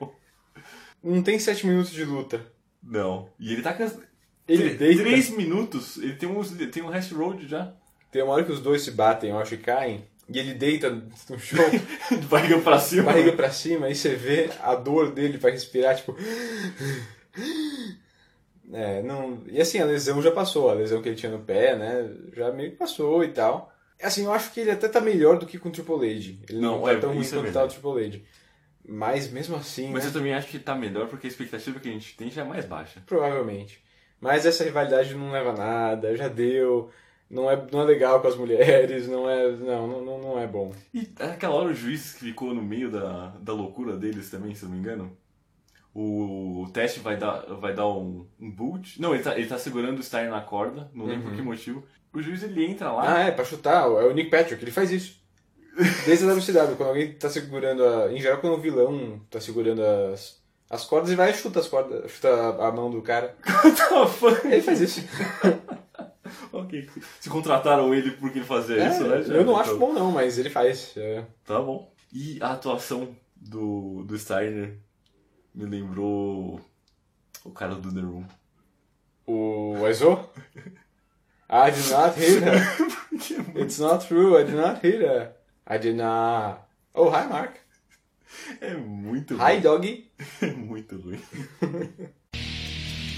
[1.03, 2.41] Não tem sete minutos de luta.
[2.81, 3.29] Não.
[3.37, 3.83] E ele tá com.
[4.47, 5.03] Ele Tr- deita.
[5.03, 7.73] Três minutos, ele tem, uns, tem um rest road já.
[8.11, 10.05] Tem uma hora que os dois se batem, eu acho, e caem.
[10.29, 11.63] E ele deita no chão,
[12.09, 13.03] De barriga pra cima.
[13.03, 16.15] barriga pra cima, aí você vê a dor dele pra respirar, tipo.
[18.73, 19.43] É, não.
[19.47, 22.09] E assim, a lesão já passou, a lesão que ele tinha no pé, né?
[22.35, 23.71] Já meio que passou e tal.
[24.01, 26.33] Assim, eu acho que ele até tá melhor do que com o Triple H.
[26.49, 27.67] Ele não, Não, tá é, tão ruim é quanto tá o.
[27.67, 28.19] Triple H.
[28.87, 30.09] Mas mesmo assim, Mas né?
[30.09, 32.45] eu também acho que tá melhor porque a expectativa que a gente tem já é
[32.45, 33.01] mais baixa.
[33.05, 33.83] Provavelmente.
[34.25, 36.89] Mas essa rivalidade não leva a nada, já deu.
[37.29, 39.51] Não é, não é legal com as mulheres, não é.
[39.51, 40.71] Não, não, não- é bom.
[40.93, 44.71] E aquela hora o juiz ficou no meio da, da loucura deles também, se não
[44.71, 45.15] me engano.
[45.93, 49.01] O, o teste vai dar, vai dar um, um boot.
[49.01, 51.83] Não, ele tá, ele tá segurando o Stein na corda, não lembro por que motivo.
[52.13, 53.15] O juiz ele entra lá.
[53.15, 55.19] Ah, é, pra chutar, é o Nick Patrick, ele faz isso.
[56.05, 58.11] Desde a WCW, quando alguém tá segurando a.
[58.11, 61.67] Em geral, quando o vilão tá segurando as, as cordas, ele vai e chuta as
[61.67, 62.29] cordas, chuta
[62.65, 63.35] a, mão do cara.
[64.45, 65.01] Ele faz isso.
[66.51, 66.89] ok.
[67.19, 69.21] Se contrataram ele porque ele fazia É, isso, né?
[69.23, 70.93] Já- eu não acho bom, não, mas ele faz.
[70.97, 71.23] é.
[71.45, 71.91] Tá bom.
[72.11, 74.77] E a atuação do, do Steiner
[75.53, 76.59] me lembrou
[77.43, 78.25] o cara do The Room.
[79.27, 80.19] O Aizo?
[81.49, 83.55] I did not hit her.
[83.61, 85.31] It's not true, I did not hit her.
[85.67, 86.61] I did not.
[86.93, 87.53] Oh, hi, Mark.
[88.61, 89.61] É muito Hi, ruim.
[89.61, 90.11] doggy.
[90.41, 91.19] É muito ruim.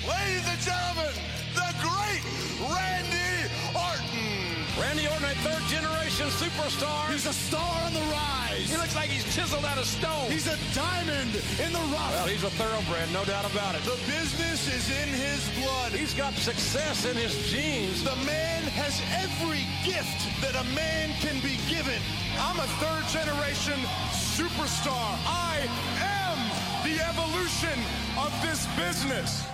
[0.06, 1.13] Ladies and gentlemen,
[1.54, 2.24] the great
[2.62, 4.82] Randy Orton.
[4.82, 7.12] Randy Orton, a third generation superstar.
[7.12, 8.69] He's a star on the rise.
[8.69, 10.32] He looks like he's chiseled out of stone.
[10.32, 12.12] He's a diamond in the rough.
[12.12, 13.84] well, he's a thoroughbred, no doubt about it.
[13.84, 15.91] the business is in his blood.
[15.91, 18.03] He's got success in his genes.
[18.03, 22.01] The man has every gift that a man can be given.
[22.39, 23.77] I'm a third generation
[24.10, 25.17] superstar.
[25.30, 25.69] I
[26.01, 26.38] am
[26.82, 27.77] the evolution
[28.17, 29.45] of this business.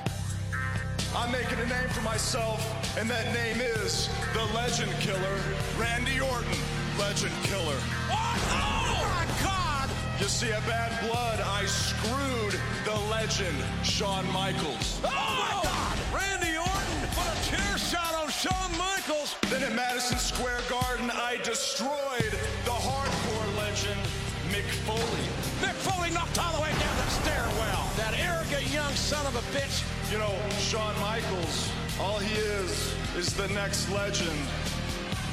[1.15, 2.59] I'm making a name for myself,
[2.97, 5.39] and that name is the Legend Killer,
[5.77, 6.57] Randy Orton,
[6.97, 7.77] Legend Killer.
[8.09, 8.41] What?
[8.49, 9.91] Oh my God!
[10.19, 14.99] You see, at Bad Blood, I screwed the legend, Shawn Michaels.
[15.03, 15.97] Oh my God!
[16.11, 19.35] Randy Orton put a chair shot on Shawn Michaels.
[19.51, 22.33] Then at Madison Square Garden, I destroyed
[22.65, 24.01] the hardcore legend,
[24.49, 25.25] Mick Foley.
[25.61, 27.85] Mick Foley knocked all the way down the stairwell.
[27.97, 29.83] That arrogant young son of a bitch.
[30.13, 34.37] You know, Shawn Michaels, all he is, is the next legend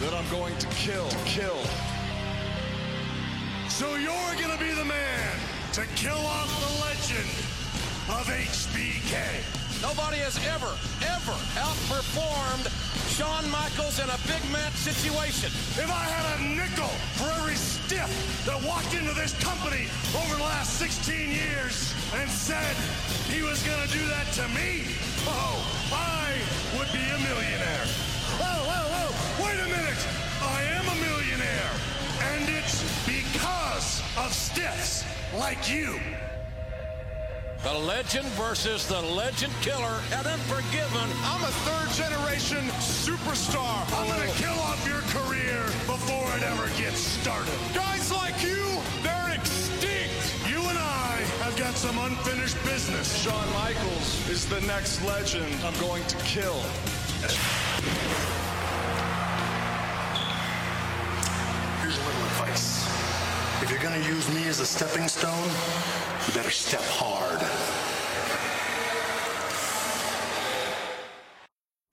[0.00, 1.06] that I'm going to kill.
[1.06, 1.60] To kill.
[3.68, 5.36] So you're gonna be the man
[5.74, 7.28] to kill off the legend
[8.08, 9.20] of HBK.
[9.82, 10.72] Nobody has ever,
[11.04, 12.89] ever outperformed
[13.20, 15.52] Shawn Michaels in a big match situation.
[15.76, 16.88] If I had a nickel
[17.20, 18.08] for every stiff
[18.46, 22.72] that walked into this company over the last 16 years and said
[23.28, 24.88] he was gonna do that to me,
[25.28, 25.60] oh,
[25.92, 26.32] I
[26.78, 27.84] would be a millionaire.
[28.40, 30.00] Whoa, whoa, whoa, wait a minute.
[30.40, 31.72] I am a millionaire.
[32.32, 35.04] And it's because of stiffs
[35.36, 36.00] like you.
[37.62, 41.10] The legend versus the legend killer at Unforgiven.
[41.24, 43.84] I'm a third generation superstar.
[44.00, 47.52] I'm gonna kill off your career before it ever gets started.
[47.74, 48.64] Guys like you,
[49.02, 50.34] they're extinct.
[50.48, 53.22] You and I have got some unfinished business.
[53.22, 56.62] Shawn Michaels is the next legend I'm going to kill.
[61.82, 62.79] Here's a little advice.
[63.72, 65.48] If you're use me as a stepping stone,
[66.26, 67.38] you better step hard.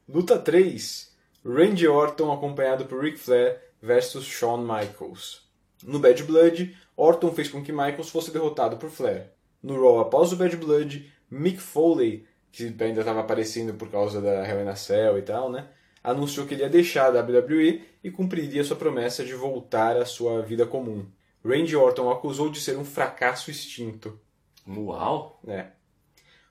[0.10, 1.12] Luta 3.
[1.46, 5.44] Randy Orton acompanhado por Ric Flair versus Shawn Michaels.
[5.86, 9.34] No Bad Blood, Orton fez com que Michaels fosse derrotado por Flair.
[9.62, 14.44] No Raw após o Bad Blood, Mick Foley, que ainda estava aparecendo por causa da
[14.48, 15.68] Hell in a Cell e tal, né?
[16.04, 20.42] Anunciou que ele ia deixar a WWE e cumpriria sua promessa de voltar à sua
[20.42, 21.06] vida comum.
[21.44, 24.20] Randy Orton o acusou de ser um fracasso extinto.
[24.68, 25.40] Uau!
[25.48, 25.68] É.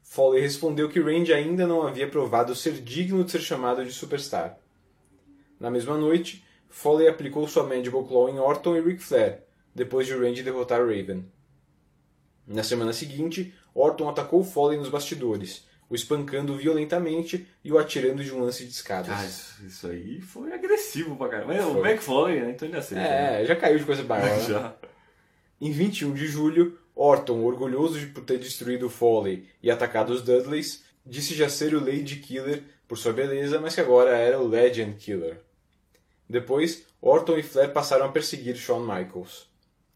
[0.02, 4.58] Foley respondeu que Randy ainda não havia provado ser digno de ser chamado de superstar.
[5.58, 9.42] Na mesma noite, Foley aplicou sua Mandible Claw em Orton e Ric Flair,
[9.74, 11.26] depois de Randy derrotar Raven.
[12.46, 18.32] Na semana seguinte, Orton atacou Foley nos bastidores, o espancando violentamente e o atirando de
[18.32, 19.10] um lance de escadas.
[19.10, 21.54] Ah, isso, isso aí foi agressivo pra caramba.
[21.54, 21.90] Mas O Foi.
[21.90, 22.50] McFoley, né?
[22.50, 23.02] Então ele aceita.
[23.04, 23.42] né?
[23.42, 24.26] é, já caiu de coisa maior.
[24.26, 24.40] né?
[24.40, 24.74] Já.
[25.60, 30.82] Em 21 de julho, Orton, orgulhoso de por ter destruído Foley e atacado os Dudleys,
[31.04, 34.96] disse já ser o Lady Killer por sua beleza, mas que agora era o Legend
[34.96, 35.40] Killer.
[36.28, 39.48] Depois, Orton e Flair passaram a perseguir Shawn Michaels.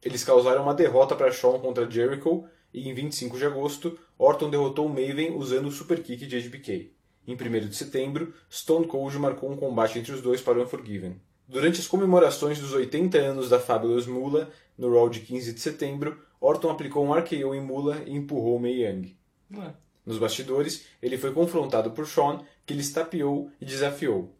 [0.03, 4.89] Eles causaram uma derrota para Shawn contra Jericho e em 25 de agosto, Orton derrotou
[4.89, 6.93] Maven usando o Super Kick de HBK.
[7.27, 11.21] Em 1 de setembro, Stone Cold marcou um combate entre os dois para o Unforgiven.
[11.47, 16.19] Durante as comemorações dos 80 anos da Fabulous Moolah, no Raw de 15 de setembro,
[16.41, 19.17] Orton aplicou um RKO em Moolah e empurrou Mae Young.
[19.57, 19.75] Ué.
[20.07, 24.35] Nos bastidores, ele foi confrontado por Shawn, que lhe estapeou e desafiou.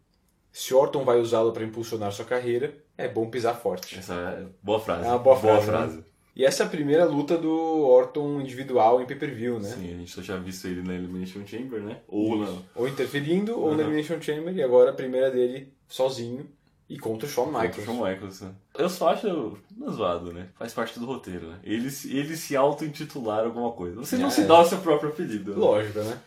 [0.51, 3.97] Se Orton vai usá-lo para impulsionar sua carreira, é bom pisar forte.
[3.97, 5.05] Essa é boa frase.
[5.05, 6.03] É uma boa frase, né?
[6.35, 9.67] E essa é a primeira luta do Orton individual em pay-per-view, né?
[9.69, 11.97] Sim, a gente só tinha visto ele na Elimination Chamber, né?
[12.07, 12.57] Ou na.
[12.75, 13.83] Ou interferindo, ou na.
[13.83, 16.47] Elimination Chamber, e agora a primeira dele sozinho
[16.89, 17.75] e contra o Shawn Michaels.
[17.75, 18.51] Contra o Shawn Michaels, né?
[18.77, 19.57] Eu só acho
[19.91, 20.47] zoado, né?
[20.57, 21.59] Faz parte do roteiro, né?
[21.63, 23.97] Eles, eles se auto-intitularam alguma coisa.
[23.97, 24.31] Você não É.
[24.31, 25.51] se dá o seu próprio apelido.
[25.51, 25.57] né?
[25.57, 26.17] Lógico, né?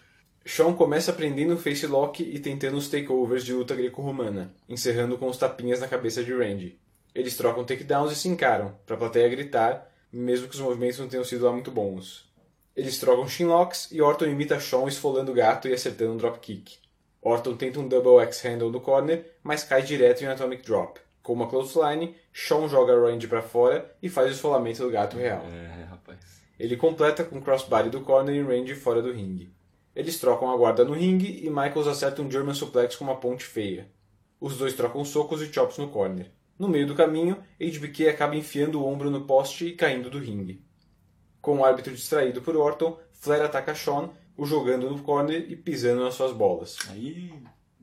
[0.47, 5.29] Shawn começa aprendendo o face lock e tentando os takeovers de luta greco-romana, encerrando com
[5.29, 6.79] os tapinhas na cabeça de Randy.
[7.15, 11.25] Eles trocam takedowns e se encaram, pra plateia gritar, mesmo que os movimentos não tenham
[11.25, 12.33] sido lá muito bons.
[12.77, 16.79] Eles trocam shinlocks e Orton imita Shawn esfolando o gato e acertando um dropkick.
[17.21, 21.01] Orton tenta um double X-handle no corner, mas cai direto em um atomic drop.
[21.23, 25.43] Com uma clothesline, Shawn joga Randy pra fora e faz o esfolamento do gato real.
[25.47, 26.19] É, rapaz.
[26.59, 29.53] Ele completa com crossbody do corner e Randy fora do ringue.
[29.97, 33.45] Eles trocam a guarda no ringue e Michaels acerta um German suplex com uma ponte
[33.45, 33.89] feia.
[34.41, 36.31] Os dois trocam socos e chops no corner.
[36.59, 40.63] No meio do caminho, HBK acaba enfiando o ombro no poste e caindo do ringue.
[41.41, 46.03] Com o árbitro distraído por Orton, Flair ataca Shawn, o jogando no corner e pisando
[46.05, 46.77] nas suas bolas.
[46.91, 47.33] Aí,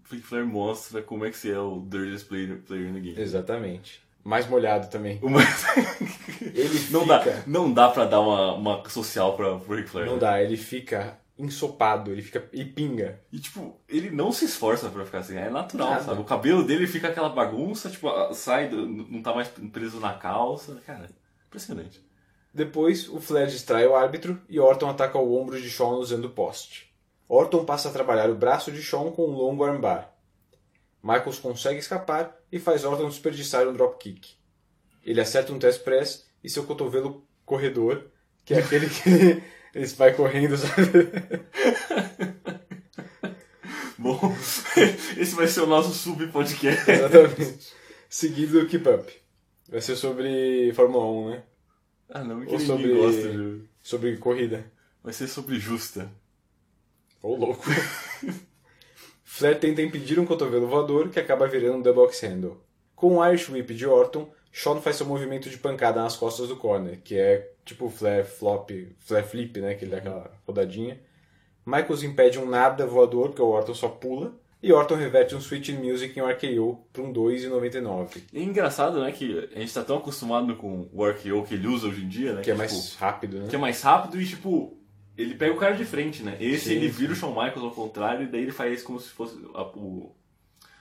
[0.04, 3.20] Flick Flair mostra como é que você é o dirtiest player, player no game.
[3.20, 4.02] Exatamente.
[4.24, 5.20] Mais molhado também.
[5.22, 5.42] Uma-
[6.42, 7.18] Ele não, fica...
[7.18, 10.06] dá, não dá pra dar uma, uma social pra, pro Ric Flair.
[10.08, 10.20] Não né?
[10.20, 13.21] dá, ele fica ensopado, ele fica e pinga.
[13.32, 16.04] E, tipo, ele não se esforça pra ficar assim, é natural, Nada.
[16.04, 16.21] sabe?
[16.21, 20.82] O cabelo dele fica aquela bagunça, tipo, sai, do- não tá mais preso na calça.
[20.86, 21.10] Cara,
[21.47, 22.04] impressionante.
[22.54, 26.30] Depois, o Flair distrai o árbitro e Orton ataca o ombro de Shawn usando o
[26.32, 26.93] poste.
[27.30, 30.13] Orton passa a trabalhar o braço de Shawn com um longo armbar.
[31.01, 34.34] Michaels consegue escapar e faz Orton desperdiçar um dropkick.
[35.04, 38.04] Ele acerta um test press e seu cotovelo corredor,
[38.45, 39.41] que é aquele que
[39.74, 40.82] ele vai correndo, sabe?
[43.98, 44.20] Bom,
[45.18, 46.90] esse vai ser o nosso sub-podcast.
[46.90, 47.72] Exatamente.
[48.10, 49.14] Seguido do Keep Up.
[49.70, 51.44] Vai ser sobre Fórmula 1, né?
[52.10, 53.62] Ah, não, que Ou sobre, gosta de...
[53.82, 54.66] sobre corrida.
[55.04, 56.12] Vai ser sobre justa.
[57.22, 57.64] Ô louco.
[59.24, 62.62] Flair tenta impedir um cotovelo voador que acaba virando um double axe handle.
[62.96, 66.58] Com o Irish Whip de Orton, Shawn faz seu movimento de pancada nas costas do
[66.58, 71.00] corner, que é tipo o Flair flop, Flair flip, né, que ele dá aquela rodadinha.
[71.65, 75.69] Michaels impede um nada voador, porque o Orton só pula, e Orton reverte um Switch
[75.69, 79.84] Music em um RKO para um 2,99, E é engraçado, né, que a gente tá
[79.84, 82.41] tão acostumado com o RKO que ele usa hoje em dia, né?
[82.41, 83.47] que é tipo, mais rápido, né?
[83.50, 84.78] que é mais rápido e, tipo,
[85.17, 86.38] ele pega o cara de frente, né?
[86.39, 87.00] Esse Sim, ele sim.
[87.00, 90.15] vira o Shawn Michaels ao contrário, e daí ele faz como se fosse a, o...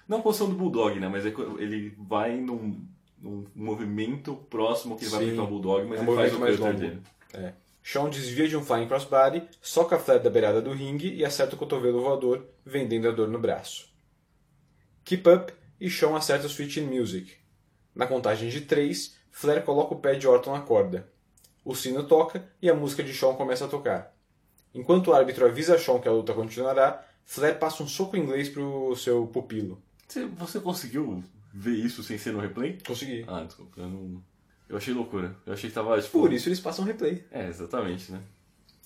[0.06, 1.08] Não a posição do Bulldog, né?
[1.08, 2.84] Mas é que ele vai num,
[3.20, 6.40] num movimento próximo que ele vai aplicar o Bulldog, mas É um ele faz o
[6.40, 6.78] mais longo.
[6.78, 7.02] dele.
[7.34, 7.52] É.
[7.82, 11.58] Shawn desvia de um flying crossbody, soca Flair da beirada do ringue e acerta o
[11.58, 13.88] cotovelo voador, vendendo a dor no braço.
[15.04, 17.36] Keep up e Shawn acerta o switch in music.
[17.94, 21.08] Na contagem de 3, Flair coloca o pé de Orton na corda.
[21.64, 24.14] O sino toca e a música de Shawn começa a tocar.
[24.74, 28.94] Enquanto o árbitro avisa Shawn que a luta continuará, Flair passa um soco inglês pro
[28.96, 29.82] seu pupilo.
[30.38, 32.78] Você conseguiu ver isso sem ser no replay?
[32.86, 33.24] Consegui.
[33.26, 34.22] Ah, desculpa, eu não...
[34.68, 35.36] Eu achei loucura.
[35.44, 36.20] Eu achei que tava, tipo...
[36.20, 37.24] Por isso eles passam replay.
[37.30, 38.22] É, exatamente, né?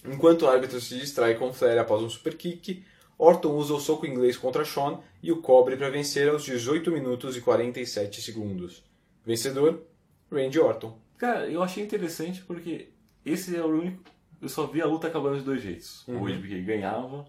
[0.05, 2.85] Enquanto o árbitro se distrai com Flair após um super kick,
[3.19, 7.37] Orton usa o soco inglês contra Shawn e o cobre para vencer aos 18 minutos
[7.37, 8.83] e 47 segundos.
[9.25, 9.83] Vencedor,
[10.31, 10.99] Randy Orton.
[11.17, 12.89] Cara, eu achei interessante porque
[13.25, 14.03] esse é o único.
[14.43, 16.07] Eu só vi a luta acabando de dois jeitos.
[16.07, 16.23] Uhum.
[16.23, 17.25] O HBK ganhava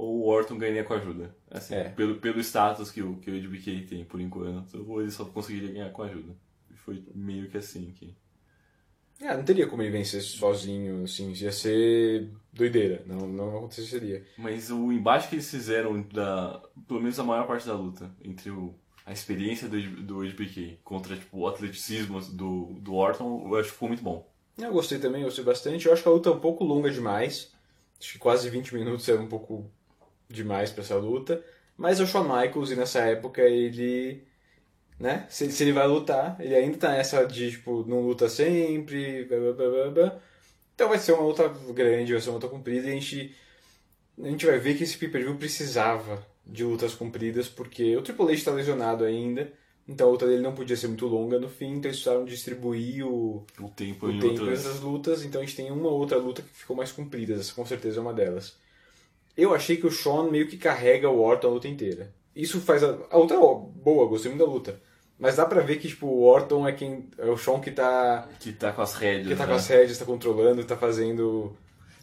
[0.00, 1.34] ou o Orton ganharia com ajuda.
[1.50, 1.84] Assim, É.
[1.90, 5.72] pelo, pelo status que o, que o HBK tem por enquanto, ou ele só conseguiria
[5.72, 6.34] ganhar com ajuda.
[6.74, 8.16] Foi meio que assim que.
[9.22, 14.24] Ah, não teria como ele vencer sozinho, assim, ia ser doideira, não, não aconteceria.
[14.38, 16.62] Mas o embate que eles fizeram da.
[16.88, 21.14] Pelo menos a maior parte da luta, entre o, a experiência do, do HBK contra
[21.16, 24.26] tipo, o atleticismo do, do Orton, eu acho que ficou muito bom.
[24.56, 25.84] Eu gostei também, gostei bastante.
[25.86, 27.52] Eu acho que a luta é um pouco longa demais.
[28.00, 29.70] Acho que quase 20 minutos era um pouco
[30.30, 31.44] demais pra essa luta.
[31.76, 34.22] Mas é o Shawn Michaels e nessa época ele.
[34.98, 35.26] Né?
[35.30, 39.24] Se, se ele vai lutar, ele ainda tá nessa de tipo, não luta sempre.
[39.24, 40.18] Blá, blá, blá, blá.
[40.74, 43.34] Então vai ser uma luta grande, vai ser uma luta comprida e a gente.
[44.22, 48.44] A gente vai ver que esse pay-per-view precisava de lutas compridas, porque o Triple H
[48.44, 49.50] tá lesionado ainda,
[49.88, 53.06] então a luta dele não podia ser muito longa no fim, então eles precisaram distribuir
[53.06, 54.64] o, O tempo o em tempo outras.
[54.64, 57.64] dessas lutas, então a gente tem uma outra luta que ficou mais comprida, essa com
[57.64, 58.58] certeza é uma delas.
[59.36, 62.12] Eu achei que o Shawn meio que carrega o Orton a luta inteira.
[62.34, 64.80] Isso faz a, a luta é boa, gostei muito da luta.
[65.18, 68.26] Mas dá pra ver que tipo, o Orton é quem é o Shawn que tá
[68.38, 69.28] Que tá com as rédeas.
[69.28, 69.50] que tá né?
[69.50, 71.54] com as rédeas, tá controlando, tá fazendo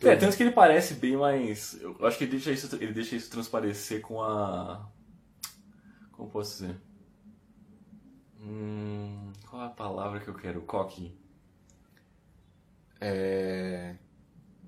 [0.04, 1.80] É, tanto que ele parece bem mais.
[1.82, 4.88] Eu acho que ele deixa isso, ele deixa isso transparecer com a.
[6.12, 6.76] Como posso dizer?
[8.40, 10.62] Hum, qual é a palavra que eu quero?
[10.62, 11.16] Cocky.
[13.02, 13.96] é,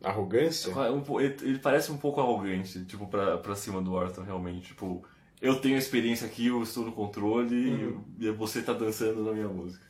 [0.04, 0.72] arrogância.
[0.72, 4.68] É ele, ele parece um pouco arrogante, tipo, pra, pra cima do Orton, realmente.
[4.70, 5.04] Tipo,
[5.42, 8.04] eu tenho experiência aqui, eu estou no controle Uhum.
[8.20, 9.84] e você tá dançando na minha música.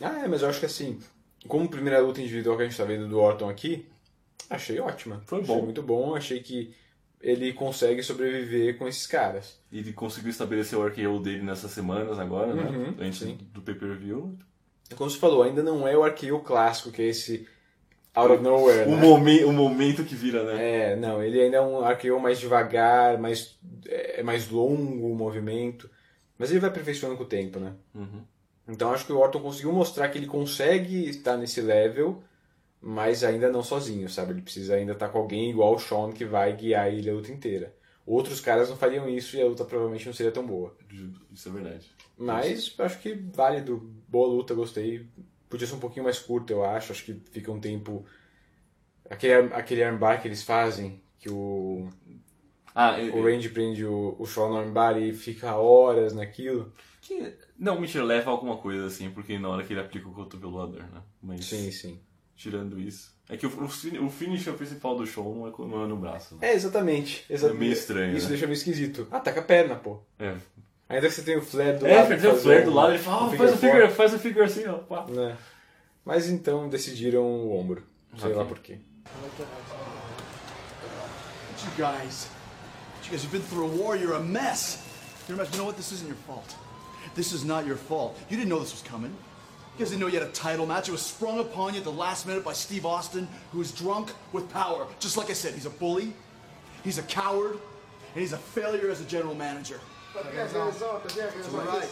[0.00, 0.98] Ah, é, mas eu acho que assim,
[1.48, 3.86] como primeira luta individual que a gente tá vendo do Orton aqui,
[4.50, 5.22] achei ótima.
[5.26, 5.62] Foi Achei bom.
[5.62, 6.74] muito bom, achei que
[7.20, 9.58] ele consegue sobreviver com esses caras.
[9.72, 12.94] E ele conseguiu estabelecer o RKO dele nessas semanas agora, Uhum, né?
[13.00, 13.38] Antes sim.
[13.54, 14.36] do pay-per-view.
[14.94, 17.48] Como você falou, ainda não é o RKO clássico, que é esse
[18.16, 19.00] out of nowhere, O, né?
[19.00, 20.92] momen- o momento que vira, né?
[20.92, 25.88] É, não, ele ainda é um RKO mais devagar, mais, é mais longo o movimento,
[26.38, 27.74] mas ele vai aperfeiçoando com o tempo, né?
[28.68, 32.22] Então acho que o Orton conseguiu mostrar que ele consegue estar nesse level,
[32.80, 34.32] mas ainda não sozinho, sabe?
[34.32, 37.30] Ele precisa ainda estar com alguém igual o Sean que vai guiar ele a luta
[37.30, 37.74] inteira.
[38.04, 40.76] Outros caras não fariam isso e a luta provavelmente não seria tão boa.
[41.32, 41.90] Isso é verdade.
[42.16, 45.06] Mas acho que válido, boa luta, gostei.
[45.48, 46.92] Podia ser um pouquinho mais curto, eu acho.
[46.92, 48.04] Acho que fica um tempo.
[49.08, 51.88] Aquele, aquele armbar que eles fazem, que o,
[52.74, 56.72] Ah, eu- o Randy prende o, o Shawn no armbar e fica horas naquilo.
[57.00, 60.52] que- Não, mentira, leva alguma coisa assim, porque na hora que ele aplica o cotovelo
[60.52, 61.00] voador, né?
[61.22, 62.00] Mas Sim, sim.
[62.34, 63.14] tirando isso.
[63.28, 63.64] É que o, o,
[64.06, 66.34] o finisher principal do show não é, não é no braço.
[66.36, 66.50] Né?
[66.50, 67.24] É, exatamente.
[67.30, 68.30] exa- É meio estranho, Isso né?
[68.30, 69.06] deixa meio esquisito.
[69.10, 70.00] Ataca a perna, pô.
[70.18, 70.36] É,
[70.88, 72.06] Ainda que você tem o flare do é lado.
[72.06, 73.70] porque tem o flare um- do lado, ele fala, um ah, faz o four.
[73.70, 74.74] figure, faz o figure assim, ó.
[74.74, 75.04] Pá.
[75.08, 75.36] Né?
[76.04, 77.82] Mas então decidiram o ombro.
[78.16, 78.36] Sei Ok.
[78.38, 78.78] lá por quê.
[81.64, 82.28] You guys,
[83.04, 83.96] you guys have been through a war.
[83.96, 84.78] You're a mess.
[85.28, 85.52] You're a mess.
[85.52, 85.76] You know what?
[85.76, 86.54] This isn't your fault.
[87.14, 88.16] This is not your fault.
[88.28, 89.10] You didn't know this was coming.
[89.10, 90.88] You guys didn't know you had a title match.
[90.88, 94.12] It was sprung upon you at the last minute by Steve Austin, who is drunk
[94.32, 94.86] with power.
[95.00, 96.12] Just like I said, he's a bully,
[96.84, 97.58] he's a coward,
[98.14, 99.80] and he's a failure as a general manager.
[100.16, 101.88] It's all right.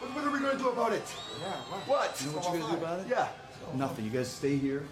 [0.00, 1.02] What, what are we going to do about it?
[1.86, 2.20] What?
[2.20, 3.06] You know what you're going to do about it?
[3.08, 3.28] Yeah.
[3.74, 4.04] Nothing.
[4.04, 4.84] You guys stay here.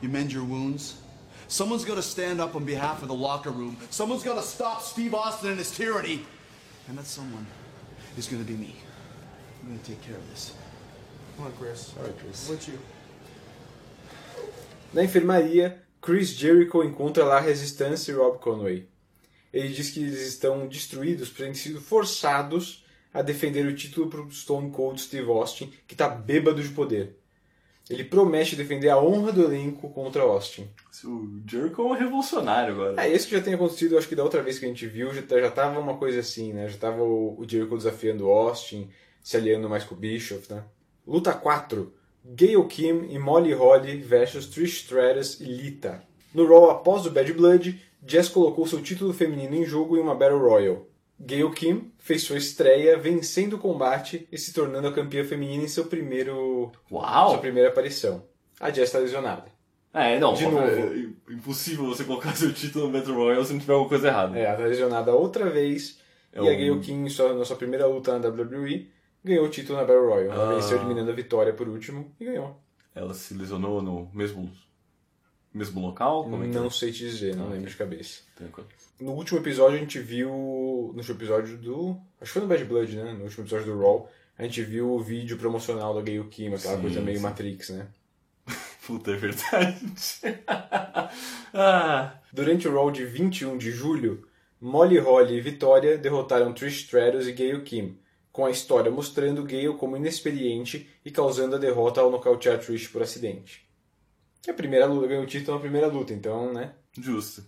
[0.00, 1.00] You mend your wounds.
[1.48, 3.76] Someone's got to stand up on behalf of the locker room.
[3.90, 6.24] Someone's got to stop Steve Austin and his tyranny.
[6.88, 7.46] And that someone
[8.16, 8.74] is going to be me.
[9.62, 10.54] I'm going to take care of this.
[11.36, 11.94] Come on, Chris.
[11.98, 12.48] All right, Chris.
[12.48, 12.78] With you.
[14.92, 18.86] Na enfermaria, Chris Jericho encontra lá a Resistência e Rob Conway.
[19.52, 24.20] Ele diz que eles estão destruídos por terem sido forçados a defender o título para
[24.20, 27.16] o Stone Cold Steve Austin, que está bêbado de poder.
[27.88, 30.68] Ele promete defender a honra do elenco contra Austin.
[31.04, 33.02] O Jericho é um revolucionário agora.
[33.02, 35.14] É, isso que já tem acontecido, acho que da outra vez que a gente viu,
[35.14, 36.68] já, tá- já tava uma coisa assim, né?
[36.68, 38.90] Já tava o, o Jericho desafiando Austin,
[39.22, 40.64] se aliando mais com o Bischoff, né?
[41.06, 41.90] Luta 4.
[42.26, 46.02] Gail Kim e Molly Holly versus Trish Stratus e Lita.
[46.34, 50.14] No Raw após o Bad Blood, Jess colocou seu título feminino em jogo em uma
[50.14, 50.86] Battle Royal.
[51.20, 55.68] Gail Kim fez sua estreia vencendo o combate e se tornando a campeã feminina em
[55.68, 57.30] seu primeiro, Uau!
[57.30, 58.24] sua primeira aparição.
[58.60, 59.46] A Jess está lesionada.
[59.92, 60.58] É, não, De novo.
[60.64, 64.38] é impossível você colocar seu título no Battle Royale se não tiver alguma coisa errada.
[64.38, 65.98] É, ela tá lesionada outra vez.
[66.32, 68.86] É e a Gail Kim, na sua primeira luta na WWE,
[69.24, 70.32] ganhou o título na Battle Royal.
[70.32, 70.54] Ela Ah.
[70.54, 72.60] venceu eliminando a Vitória por último e ganhou.
[72.94, 74.50] Ela se lesionou no mesmo,
[75.52, 76.24] mesmo local?
[76.24, 76.70] Como é que não é?
[76.70, 77.70] sei te dizer, não Ah, lembro ok.
[77.70, 78.20] de cabeça.
[78.36, 78.68] Tranquilo.
[79.00, 80.28] No último episódio a gente viu.
[80.30, 81.90] No último episódio do.
[82.20, 83.12] Acho que foi no Bad Blood, né?
[83.12, 84.10] No último episódio do Raw.
[84.36, 87.22] A gente viu o vídeo promocional da Gail Kim, aquela Sim, coisa meio sim.
[87.22, 87.86] Matrix, né?
[88.86, 89.76] Puta, é verdade.
[91.54, 94.26] ah, Durante o Raw de 21 de julho,
[94.60, 97.98] Molly Holly e Vitória derrotaram Trish Stratus e Gail Kim,
[98.32, 103.02] com a história mostrando Gail como inexperiente e causando a derrota ao nocautear Trish por
[103.02, 103.66] acidente.
[104.46, 106.72] A primeira luta ganhou o título na primeira luta, então, né?
[107.00, 107.44] justo.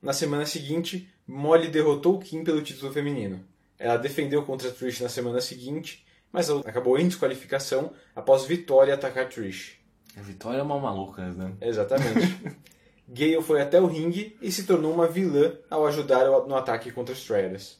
[0.00, 3.44] Na semana seguinte, Molly derrotou Kim pelo título feminino.
[3.78, 9.78] Ela defendeu contra Trish na semana seguinte, mas acabou em desqualificação após Vitória atacar Trish.
[10.16, 11.52] A Vitória é uma maluca, né?
[11.60, 12.56] Exatamente.
[13.08, 17.14] Gale foi até o ringue e se tornou uma vilã ao ajudar no ataque contra
[17.14, 17.78] Stratus.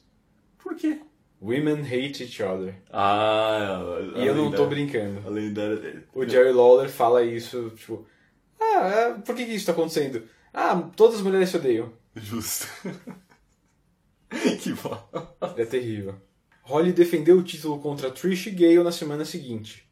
[0.59, 1.01] Por quê?
[1.41, 2.74] Women hate each other.
[2.93, 3.80] Ah,
[4.16, 5.26] E eu não tô brincando.
[5.26, 6.05] A lendária...
[6.12, 8.05] O Jerry Lawler fala isso, tipo,
[8.61, 10.22] ah, é, por que, que isso tá acontecendo?
[10.52, 11.92] Ah, todas as mulheres se odeiam.
[12.14, 12.66] Justo.
[14.61, 15.36] que bom.
[15.56, 16.14] É terrível.
[16.62, 19.88] Holly defendeu o título contra Trish e Gale na semana seguinte.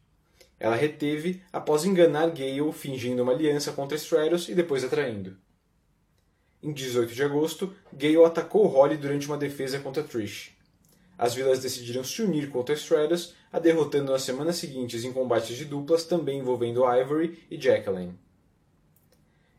[0.59, 5.37] Ela reteve após enganar Gale fingindo uma aliança contra Stratus e depois atraindo.
[6.61, 10.51] Em 18 de agosto, Gale atacou Holly durante uma defesa contra Trish.
[11.17, 15.65] As vilãs decidiram se unir contra Stratus, a derrotando nas semanas seguintes em combates de
[15.65, 18.17] duplas também envolvendo Ivory e Jacqueline.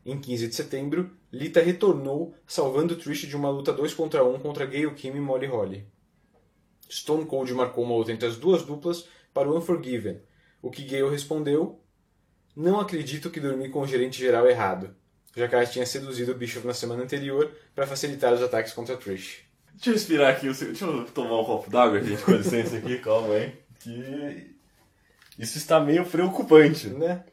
[0.05, 4.65] Em 15 de setembro, Lita retornou, salvando Trish de uma luta 2 contra 1 contra
[4.65, 5.87] Gail Kim e Molly Holly.
[6.89, 10.19] Stone Cold marcou uma luta entre as duas duplas para o Unforgiven,
[10.61, 11.79] o que Gail respondeu:
[12.55, 14.93] Não acredito que dormi com o gerente geral errado,
[15.35, 18.97] já que ela tinha seduzido o Bishop na semana anterior para facilitar os ataques contra
[18.97, 19.43] Trish.
[19.73, 23.35] Deixa eu respirar aqui, deixa eu tomar um copo d'água, gente, com licença aqui, calma
[23.35, 23.53] aí.
[23.79, 24.55] Que
[25.39, 26.87] isso está meio preocupante.
[26.89, 27.23] Né?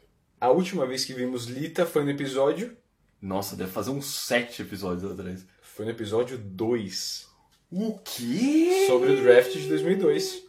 [0.40, 2.76] A última vez que vimos Lita foi no episódio.
[3.20, 5.44] Nossa, deve fazer uns sete episódios atrás.
[5.60, 7.28] Foi no episódio 2,
[7.70, 8.86] O quê?
[8.86, 10.44] sobre o draft de 2002.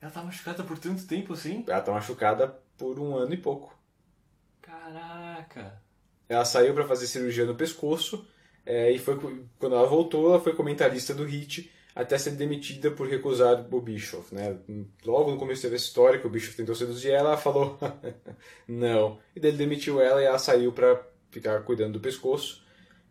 [0.00, 1.64] Ela tá machucada por tanto tempo assim?
[1.66, 3.76] Ela tá machucada por um ano e pouco.
[4.60, 5.82] Caraca.
[6.28, 8.26] Ela saiu para fazer cirurgia no pescoço
[8.64, 9.18] é, e foi
[9.58, 14.34] quando ela voltou, ela foi comentarista do Hit até ser demitida por recusar o Bischoff,
[14.34, 14.56] né?
[15.04, 17.78] Logo no começo teve essa história que o Bischoff tentou seduzir ela, ela falou
[18.68, 19.18] não.
[19.34, 22.62] E daí ele demitiu ela e ela saiu para ficar cuidando do pescoço.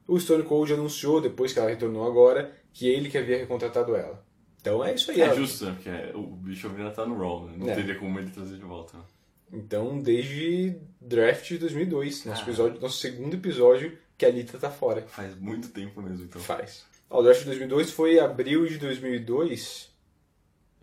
[0.07, 4.25] O Stone Cold anunciou, depois que ela retornou agora, que ele que havia recontratado ela.
[4.59, 5.21] Então é isso aí.
[5.21, 5.73] É ela- justo, né?
[5.75, 7.53] Porque o Bischoff ainda tá no Raw, né?
[7.57, 7.75] Não É.
[7.75, 8.97] teria como ele trazer de volta.
[8.97, 9.03] né?
[9.51, 12.43] Então, desde draft de 2002, nosso, Ah.
[12.43, 15.01] episódio, nosso segundo episódio, que a Lita tá fora.
[15.07, 16.39] Faz muito tempo mesmo, então.
[16.41, 16.85] Faz.
[17.09, 19.89] Ó, o draft de 2002 foi abril de 2002.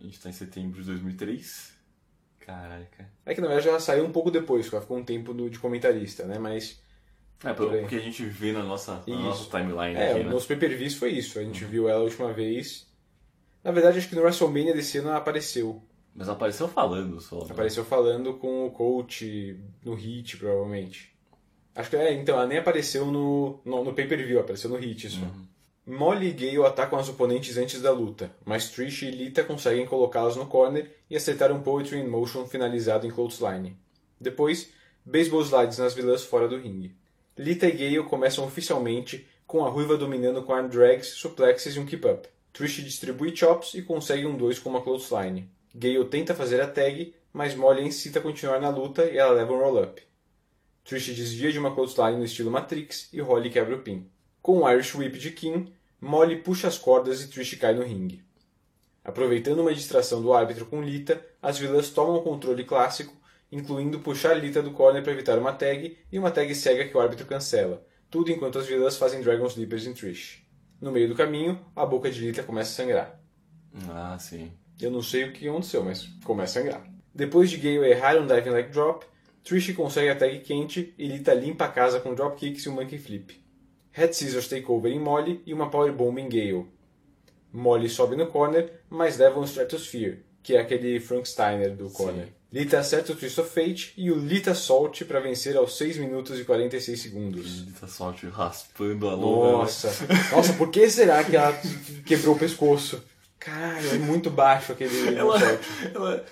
[0.01, 1.73] A gente tá em setembro de 2003.
[2.41, 3.09] Caraca.
[3.25, 6.25] É que na verdade ela saiu um pouco depois, ela ficou um tempo de comentarista,
[6.25, 6.39] né?
[6.39, 6.81] Mas.
[7.45, 10.31] É, pelo porque a gente vê na nossa, na nossa timeline É, aqui, o né?
[10.31, 11.39] nosso pay per views foi isso.
[11.39, 12.87] A gente viu ela a última vez.
[13.63, 15.83] Na verdade, acho que no WrestleMania desse ano ela apareceu.
[16.15, 17.45] Mas apareceu falando só.
[17.45, 17.51] né?
[17.51, 21.13] Apareceu falando com o coach no Hit, provavelmente.
[21.75, 25.27] Acho que é, então, ela nem apareceu no, no, no pay-per-view, apareceu no Hit só.
[25.89, 30.35] Molly e Gale atacam as oponentes antes da luta, mas Trish e Lita conseguem colocá-las
[30.35, 33.77] no corner e acertar um Poetry in Motion finalizado em clothesline.
[34.21, 34.69] Depois,
[35.05, 36.97] baseball slides nas vilãs fora do ringue.
[37.39, 41.87] Lita e Gale começam oficialmente com a ruiva dominando com arm drags, suplexes e um
[41.87, 42.29] keep-up.
[42.53, 45.49] Trish distribui chops e consegue um 2 com uma clothesline.
[45.73, 49.53] Gale tenta fazer a tag, mas Molly incita a continuar na luta e ela leva
[49.53, 50.03] um roll-up.
[50.85, 54.11] Trish desvia de uma clothesline no estilo Matrix e Holly quebra o pin.
[54.43, 55.73] Com um Irish Whip de Kim,
[56.07, 58.25] Molly puxa as cordas e Trish cai no ringue.
[59.05, 63.15] Aproveitando uma distração do árbitro com Lita, as vilãs tomam o controle clássico,
[63.53, 67.01] incluindo puxar Lita do corner para evitar uma tag e uma tag cega que o
[67.01, 67.87] árbitro cancela.
[68.11, 70.43] Tudo enquanto as vilãs fazem Dragon Sleepers em Trish.
[70.81, 73.21] No meio do caminho, a boca de Lita começa a sangrar.
[73.89, 74.53] Ah, sim.
[74.81, 76.87] Eu não sei o que aconteceu, mas começa a sangrar.
[77.15, 79.07] Depois de Gale errar um diving leg drop,
[79.43, 82.99] Trish consegue a tag quente e Lita limpa a casa com dropkicks e um monkey
[82.99, 83.46] flip.
[83.97, 86.67] Head Scissors Takeover em Molly e uma Powerbomb em Gale.
[87.51, 92.29] Molly sobe no corner, mas leva um Stratosphere, que é aquele Frank Steiner do corner.
[92.53, 96.39] Lita acerta o Twist of Fate e o Lita Salt para vencer aos 6 minutos
[96.39, 97.61] e 46 segundos.
[97.61, 99.53] Lita Salt raspando a lona.
[99.53, 99.91] Nossa,
[100.31, 101.59] nossa, por que será que ela
[102.05, 103.03] quebrou o pescoço?
[103.39, 105.39] Caralho, é muito baixo aquele Ela,
[105.95, 106.25] ela,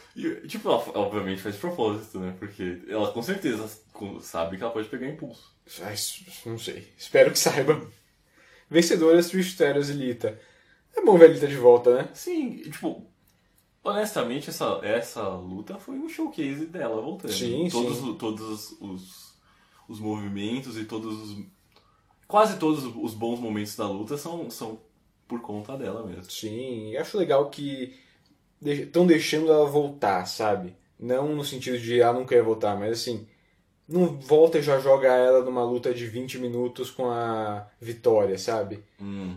[0.47, 2.35] tipo, ela obviamente faz propósito, né?
[2.39, 3.71] Porque ela com certeza
[4.21, 5.54] sabe que ela pode pegar impulso.
[5.83, 5.95] Ai,
[6.47, 6.89] não sei.
[6.97, 7.87] Espero que saiba.
[8.69, 10.41] Vencedoras, Trish Stratus e Lita.
[10.97, 12.09] É bom ver a Lita de volta, né?
[12.15, 13.07] Sim, tipo,
[13.83, 17.33] honestamente, essa, essa luta foi um showcase dela voltando.
[17.33, 18.15] Sim, todos, sim.
[18.15, 19.35] Todos os,
[19.89, 21.45] os movimentos e todos os.
[22.27, 24.81] Quase todos os bons momentos da luta são, são
[25.29, 26.31] por conta dela mesmo.
[26.31, 27.95] Sim, acho legal que
[28.63, 30.75] estão deixando ela voltar, sabe?
[30.99, 33.27] Não no sentido de ela não quer voltar, mas assim,
[33.89, 38.83] não volta e já joga ela numa luta de 20 minutos com a vitória, sabe?
[39.01, 39.37] Hum.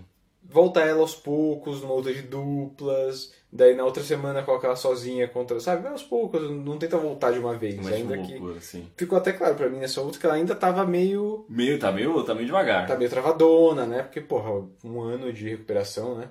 [0.50, 5.28] Volta ela aos poucos, numa luta de duplas, daí na outra semana coloca ela sozinha
[5.28, 5.86] contra, sabe?
[5.90, 8.88] Aos poucos, não tenta voltar de uma vez, Mas ainda que assim.
[8.96, 12.24] ficou até claro pra mim nessa luta que ela ainda tava meio Meio, tá meio,
[12.24, 12.88] tá meio devagar.
[12.88, 14.04] tá meio travadona, né?
[14.04, 16.30] Porque, porra, um ano de recuperação, né?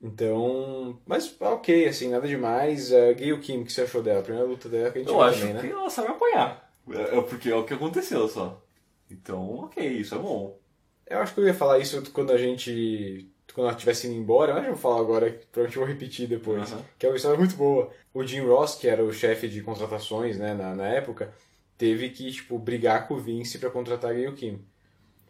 [0.00, 2.90] Então, mas ok, assim, nada demais.
[2.92, 4.20] Uh, Gail Kim, o que você achou dela?
[4.20, 5.60] A primeira luta dela que a gente Eu acho também, né?
[5.60, 6.67] que ela sabe apanhar.
[6.92, 8.62] É é porque é o que aconteceu só.
[9.10, 10.58] Então, ok, isso é bom.
[11.06, 13.30] Eu acho que eu ia falar isso quando a gente.
[13.54, 16.70] Quando ela estivesse indo embora, mas eu vou falar agora, provavelmente eu vou repetir depois.
[16.70, 16.84] Aham.
[16.98, 17.90] Que é uma história muito boa.
[18.12, 21.32] O Jim Ross, que era o chefe de contratações né, na, na época,
[21.78, 24.62] teve que tipo, brigar com o Vince para contratar a Gail Kim.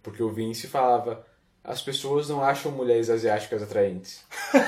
[0.03, 1.25] Porque o Vince falava:
[1.69, 4.25] as pessoas não acham mulheres asiáticas atraentes.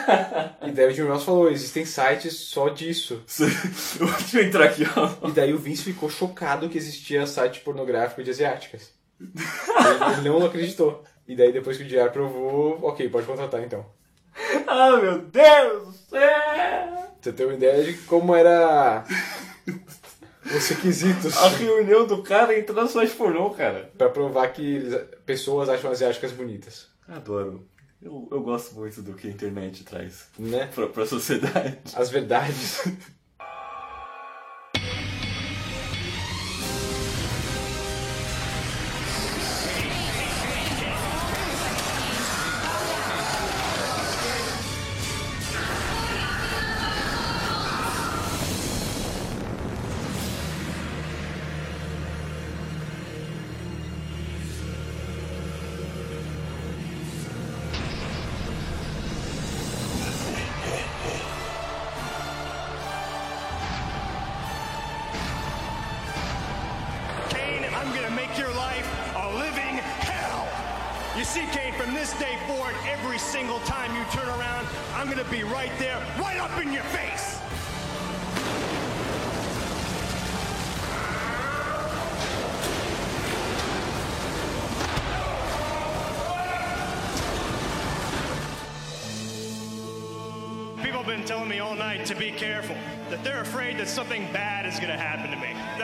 [0.62, 3.22] e daí o Jim Ross falou: existem sites só disso.
[3.26, 5.28] Deixa eu entrar aqui, ó.
[5.28, 8.92] E daí o Vince ficou chocado que existia site pornográfico de asiáticas.
[9.18, 11.02] ele, não acreditou.
[11.26, 13.86] E daí depois que o JR provou, ok, pode contratar então.
[14.66, 17.10] Ah, meu Deus do céu!
[17.20, 19.04] Você tem uma ideia de como era
[20.44, 23.90] os requisitos A reunião do cara entrando só de pornô, cara.
[23.96, 24.80] pra provar que
[25.24, 27.68] pessoas acham asiáticas bonitas, Adoro.
[28.00, 30.66] Eu, eu gosto muito do que a internet traz né?
[30.68, 31.78] pra, pra sociedade.
[31.94, 32.84] As verdades.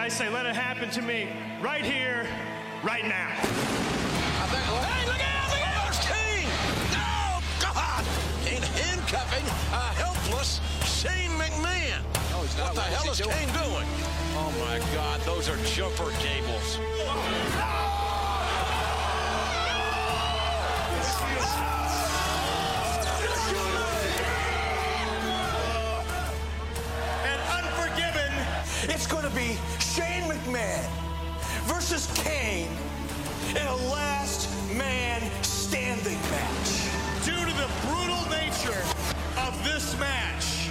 [0.07, 1.28] I say, let it happen to me
[1.61, 2.28] right here,
[2.84, 3.30] right now.
[3.34, 5.50] Hey, look out!
[5.50, 5.82] Look out!
[5.82, 6.46] There's Kane!
[6.94, 8.04] Oh, God!
[8.44, 9.44] Kane handcuffing
[9.74, 11.98] a helpless Shane McMahon.
[12.30, 12.66] No, he's not.
[12.66, 13.34] What the What is hell he is doing?
[13.34, 13.86] Kane doing?
[14.38, 15.20] Oh, my God.
[15.22, 16.78] Those are jumper cables.
[16.78, 18.05] And
[31.89, 32.68] versus Kane
[33.51, 36.82] in a last man standing match.
[37.24, 38.82] Due to the brutal nature
[39.47, 40.68] of this match,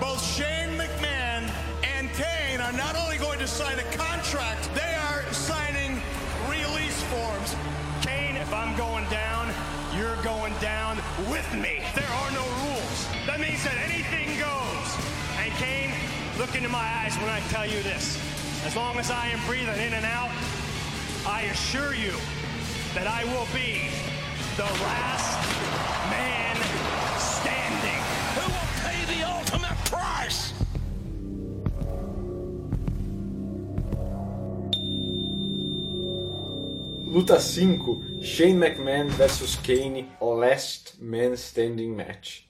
[0.00, 1.48] both Shane McMahon
[1.84, 6.02] and Kane are not only going to sign a contract, they are signing
[6.50, 7.54] release forms.
[8.02, 9.54] Kane, if I'm going down,
[9.96, 10.96] you're going down
[11.30, 11.82] with me.
[11.94, 13.06] There are no rules.
[13.26, 14.88] That means that anything goes.
[15.38, 15.94] And Kane,
[16.36, 18.18] look into my eyes when I tell you this.
[18.66, 20.30] As long as I am breathing in and out,
[21.28, 22.14] I assure you
[22.94, 23.90] that I will be
[24.56, 25.38] the last
[26.08, 26.56] man
[27.20, 28.02] standing.
[28.34, 30.54] Who will pay the ultimate price?
[37.06, 42.48] Luta 5, Shane McMahon vs Kane, Last Man Standing Match.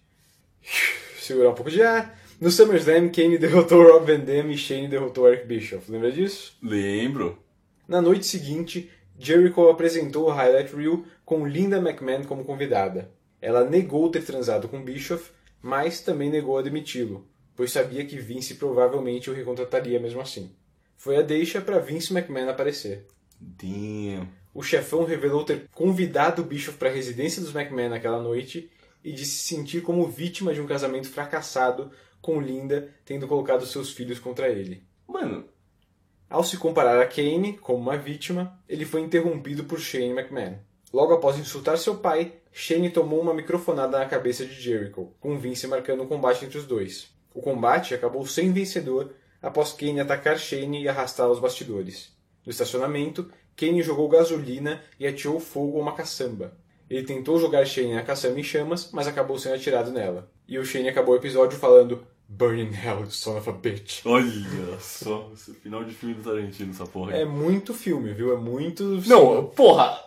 [1.19, 2.17] Segurar um pouco de ar.
[2.41, 5.91] No SummerSlam, Kane derrotou Rob Van Dam e Shane derrotou Eric Bischoff.
[5.91, 6.57] Lembra disso?
[6.63, 7.48] Lembro.
[7.89, 13.11] Na noite seguinte, Jericho apresentou o Highlight Reel com Linda McMahon como convidada.
[13.41, 15.31] Ela negou ter transado com Bischoff,
[15.63, 17.27] mas também negou a demiti-lo,
[17.57, 20.55] pois sabia que Vince provavelmente o recontrataria mesmo assim.
[20.99, 23.07] Foi a deixa para Vince McMahon aparecer.
[23.41, 24.29] Damn.
[24.53, 28.71] O chefão revelou ter convidado Bischoff para a residência dos McMahon naquela noite
[29.03, 33.93] e de se sentir como vítima de um casamento fracassado com Linda tendo colocado seus
[33.93, 34.83] filhos contra ele.
[35.07, 35.47] Mano,
[36.31, 40.59] Ao se comparar a Kane como uma vítima, ele foi interrompido por Shane McMahon.
[40.93, 45.67] Logo após insultar seu pai, Shane tomou uma microfonada na cabeça de Jericho, com Vince
[45.67, 47.09] marcando um combate entre os dois.
[47.35, 52.13] O combate acabou sem vencedor após Kane atacar Shane e arrastá-lo aos bastidores.
[52.45, 56.53] No estacionamento, Kane jogou gasolina e atirou fogo a uma caçamba.
[56.91, 60.31] Ele tentou jogar Shane na caçamba em chamas, mas acabou sendo atirado nela.
[60.47, 64.03] E o Shane acabou o episódio falando Burn in hell, son of a bitch.
[64.05, 65.31] olha só.
[65.33, 67.15] Esse final de filme do Tarantino, essa porra.
[67.15, 67.23] aí.
[67.23, 68.35] É muito filme, viu?
[68.35, 68.85] É muito.
[69.07, 69.99] Não, porra!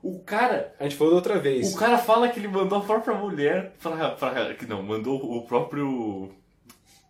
[0.00, 0.72] O cara.
[0.78, 1.74] A gente falou da outra vez.
[1.74, 4.10] O cara fala que ele mandou a própria mulher pra.
[4.10, 6.30] pra que não, mandou o próprio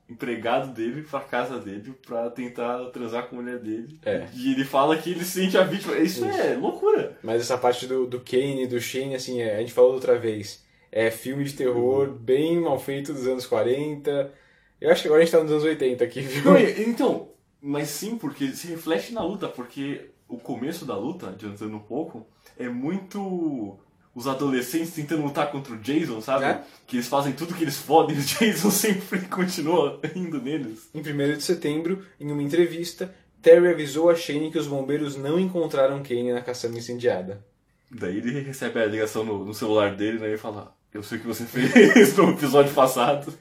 [0.09, 3.99] empregado dele pra casa dele pra tentar transar com a mulher dele.
[4.05, 4.27] É.
[4.33, 5.99] E ele fala que ele se sente a vítima.
[5.99, 7.19] Isso, é loucura.
[7.23, 9.97] Mas essa parte do, do Kane e do Shane, assim, é, a gente falou da
[9.97, 10.65] outra vez.
[10.91, 14.33] É filme de terror bem mal feito dos anos 40.
[14.81, 16.45] Eu acho que agora a gente tá nos anos 80 aqui, viu?
[16.45, 21.77] Não, então, mas sim, porque se reflete na luta, porque o começo da luta, adiantando
[21.77, 22.27] um pouco,
[22.59, 23.79] é muito
[24.15, 26.45] os adolescentes tentando lutar contra o Jason, sabe?
[26.45, 26.63] É.
[26.87, 30.89] Que eles fazem tudo que eles podem e o Jason sempre continua indo neles.
[30.95, 35.39] Em 1 de setembro, em uma entrevista, Terry avisou a Shane que os bombeiros não
[35.39, 37.45] encontraram Kane na caçamba incendiada.
[37.91, 40.33] Daí ele recebe a ligação no, no celular dele, né?
[40.33, 43.33] E fala: Eu sei o que você fez no episódio passado.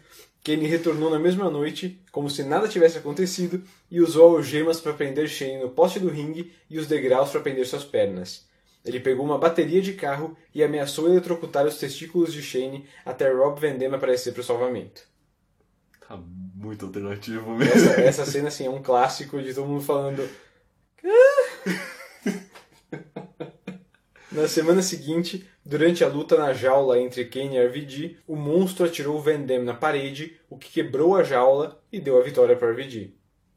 [0.44, 5.28] Kane retornou na mesma noite, como se nada tivesse acontecido, e usou algemas para prender
[5.28, 8.46] Shane no poste do ringue e os degraus para prender suas pernas.
[8.86, 13.60] Ele pegou uma bateria de carro e ameaçou eletrocutar os testículos de Shane até Rob
[13.60, 15.02] Van Dam aparecer para o salvamento.
[16.08, 17.74] Tá muito alternativo mesmo.
[17.74, 20.30] Essa, essa cena assim, é um clássico de todo mundo falando.
[24.36, 29.20] Na semana seguinte, durante a luta na jaula entre Kane e RVD, o monstro atirou
[29.22, 33.14] Van Dam na parede, o que quebrou a jaula e deu a vitória para RVD.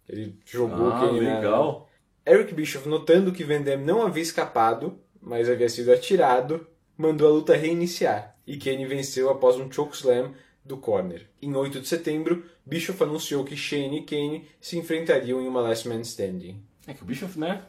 [0.09, 1.89] Ele jogou Ah, o Kane na- legal.
[2.27, 6.67] Eric Bischoff, notando que Van não havia escapado, mas havia sido atirado,
[6.97, 10.33] mandou a luta reiniciar, e Kane venceu após um chokeslam
[10.65, 11.27] do corner.
[11.41, 15.89] Em 8 de setembro, Bischoff anunciou que Shane e Kane se enfrentariam em uma Last
[15.89, 16.63] Man Standing.
[16.87, 17.63] É que o Bischoff, né?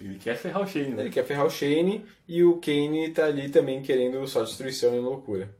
[0.00, 1.02] Ele quer ferrar o Shane, né?
[1.02, 4.98] Ele quer ferrar o Shane e o Kane tá ali também querendo só destruição e
[4.98, 5.54] loucura.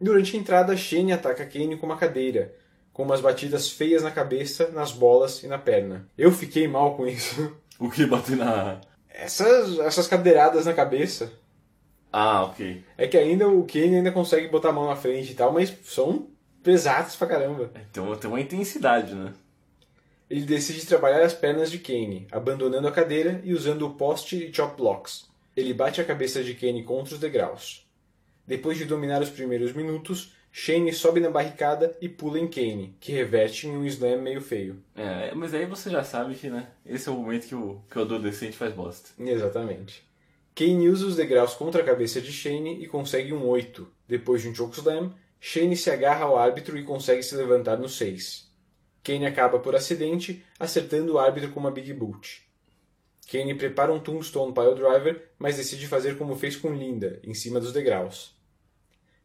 [0.00, 2.54] Durante a entrada, Shane ataca Kane com uma cadeira,
[2.92, 6.08] com umas batidas feias na cabeça, nas bolas e na perna.
[6.16, 7.56] Eu fiquei mal com isso.
[7.80, 8.80] O que bater na.
[9.08, 11.30] Essas, essas cadeiradas na cabeça.
[12.12, 12.82] Ah, ok.
[12.96, 15.72] É que ainda o Kane ainda consegue botar a mão na frente e tal, mas
[15.84, 16.26] são
[16.60, 17.70] pesados pra caramba.
[17.88, 19.32] Então tem uma intensidade, né?
[20.30, 24.52] Ele decide trabalhar as pernas de Kane, abandonando a cadeira e usando o poste e
[24.52, 25.26] chop blocks.
[25.56, 27.86] Ele bate a cabeça de Kane contra os degraus.
[28.46, 33.12] Depois de dominar os primeiros minutos, Shane sobe na barricada e pula em Kane, que
[33.12, 34.82] reverte em um slam meio feio.
[34.94, 36.68] É, mas aí você já sabe que, né?
[36.84, 39.10] Esse é o momento que o, que o adolescente faz bosta.
[39.18, 40.02] Exatamente.
[40.54, 43.86] Kane usa os degraus contra a cabeça de Shane e consegue um 8.
[44.08, 48.47] Depois de um chokeslam, Shane se agarra ao árbitro e consegue se levantar no 6.
[49.02, 52.46] Kane acaba por acidente, acertando o árbitro com uma Big Boot.
[53.30, 57.72] Kane prepara um Tombstone Piledriver, mas decide fazer como fez com Linda, em cima dos
[57.72, 58.34] degraus.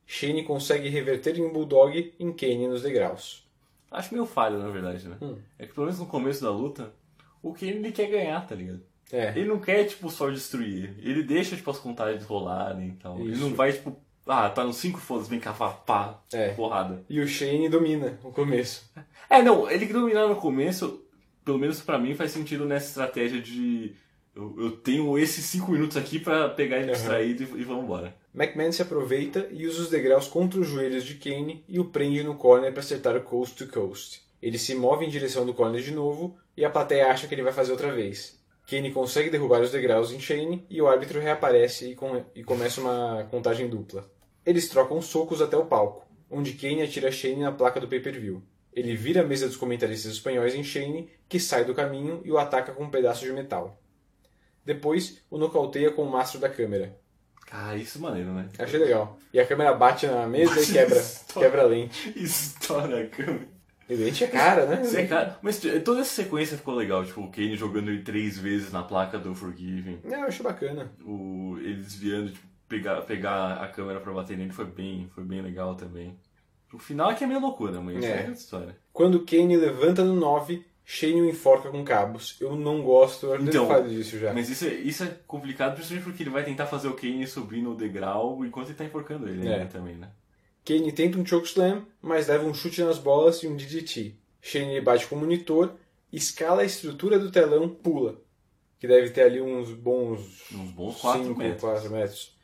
[0.05, 3.47] Shane consegue reverter em um Bulldog em Kane nos degraus.
[3.89, 5.17] Acho meio falho, na verdade, né?
[5.21, 5.37] Hum.
[5.57, 6.93] É que pelo menos no começo da luta,
[7.41, 8.81] o Kane ele quer ganhar, tá ligado?
[9.11, 9.29] É.
[9.29, 10.95] Ele não quer, tipo, só destruir.
[10.99, 13.19] Ele deixa, tipo, as contagens rolarem e tal.
[13.19, 13.41] Ele Isso.
[13.41, 13.95] não vai, tipo,
[14.25, 16.49] ah, tá nos 5 foda vem cá, pá, É.
[16.53, 17.03] porrada.
[17.09, 18.91] E o Shane domina no começo.
[19.37, 21.01] É, não, ele que dominar no começo,
[21.43, 23.95] pelo menos pra mim, faz sentido nessa estratégia de.
[24.35, 26.93] Eu, eu tenho esses 5 minutos aqui pra pegar ele Uhum.
[26.93, 28.15] distraído e, e vamos embora.
[28.33, 32.23] McMahon se aproveita e usa os degraus contra os joelhos de Kane e o prende
[32.23, 34.21] no corner para acertar o coast to coast.
[34.41, 37.43] Ele se move em direção do corner de novo e a plateia acha que ele
[37.43, 38.39] vai fazer outra vez.
[38.67, 42.81] Kane consegue derrubar os degraus em Shane e o árbitro reaparece e, com- e começa
[42.81, 44.09] uma contagem dupla.
[44.45, 48.41] Eles trocam socos até o palco, onde Kane atira Shane na placa do pay-per-view.
[48.75, 52.37] Ele vira a mesa dos comentaristas espanhóis em Shane, que sai do caminho e o
[52.37, 53.79] ataca com um pedaço de metal.
[54.65, 56.97] Depois, o nocauteia com o mastro da câmera.
[57.51, 58.47] Ah, isso é maneiro, né?
[58.57, 59.19] Achei legal.
[59.33, 61.45] E a câmera bate na mesa e quebra, Estoura.
[61.47, 62.13] quebra a lente.
[62.15, 63.47] Estoura a câmera.
[63.89, 64.81] E lente é cara, né?
[64.81, 65.37] Isso é cara.
[65.41, 68.81] Mas t- toda essa sequência ficou legal, tipo, o Kane jogando ele três vezes na
[68.81, 69.99] placa do Forgiven.
[70.05, 70.91] É, eu achei bacana.
[71.05, 75.41] O, ele desviando, tipo, pegar, pegar a câmera pra bater nele foi bem, foi bem
[75.41, 76.17] legal também.
[76.73, 78.25] O final é que é meio loucura, mas É.
[78.27, 78.75] é história.
[78.91, 82.35] Quando Kane levanta no 9, Shane o enforca com cabos.
[82.41, 84.33] Eu não gosto, eu Então, falado disso já.
[84.33, 87.61] Mas isso é, isso é complicado, principalmente porque ele vai tentar fazer o Kane subir
[87.61, 89.65] no degrau enquanto ele tá enforcando ele É.
[89.65, 90.09] também, né?
[90.65, 94.15] Kane tenta um chokeslam, mas leva um chute nas bolas e um DDT.
[94.41, 95.73] Shane bate com o monitor,
[96.11, 98.21] escala a estrutura do telão, pula.
[98.79, 100.51] Que deve ter ali uns bons...
[100.51, 101.61] Uns bons 4 cinco, metros.
[101.61, 102.35] quatro metros.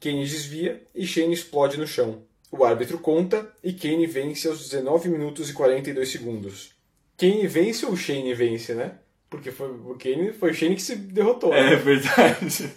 [0.00, 2.22] Kane desvia e Shane explode no chão.
[2.50, 6.72] O árbitro conta e Kane vence aos 19 minutos e 42 segundos.
[7.16, 8.98] Kane vence ou Shane vence, né?
[9.28, 11.52] Porque foi o Kane, foi o Shane que se derrotou.
[11.52, 11.76] É né?
[11.76, 12.70] verdade.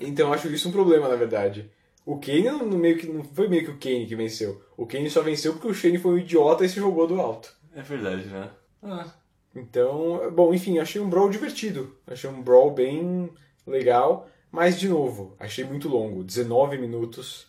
[0.00, 1.70] Então eu acho isso um problema, na verdade.
[2.04, 4.60] O Kane não, não meio que, não foi meio que o Kane que venceu.
[4.76, 7.54] O Kane só venceu porque o Shane foi um idiota e se jogou do alto.
[7.74, 8.50] É verdade, né?
[8.82, 9.10] Ah,
[9.56, 11.96] Então, bom, enfim, achei um brawl divertido.
[12.06, 13.30] Achei um brawl bem
[13.66, 14.28] legal.
[14.52, 16.22] Mas, de novo, achei muito longo.
[16.22, 17.46] 19 minutos.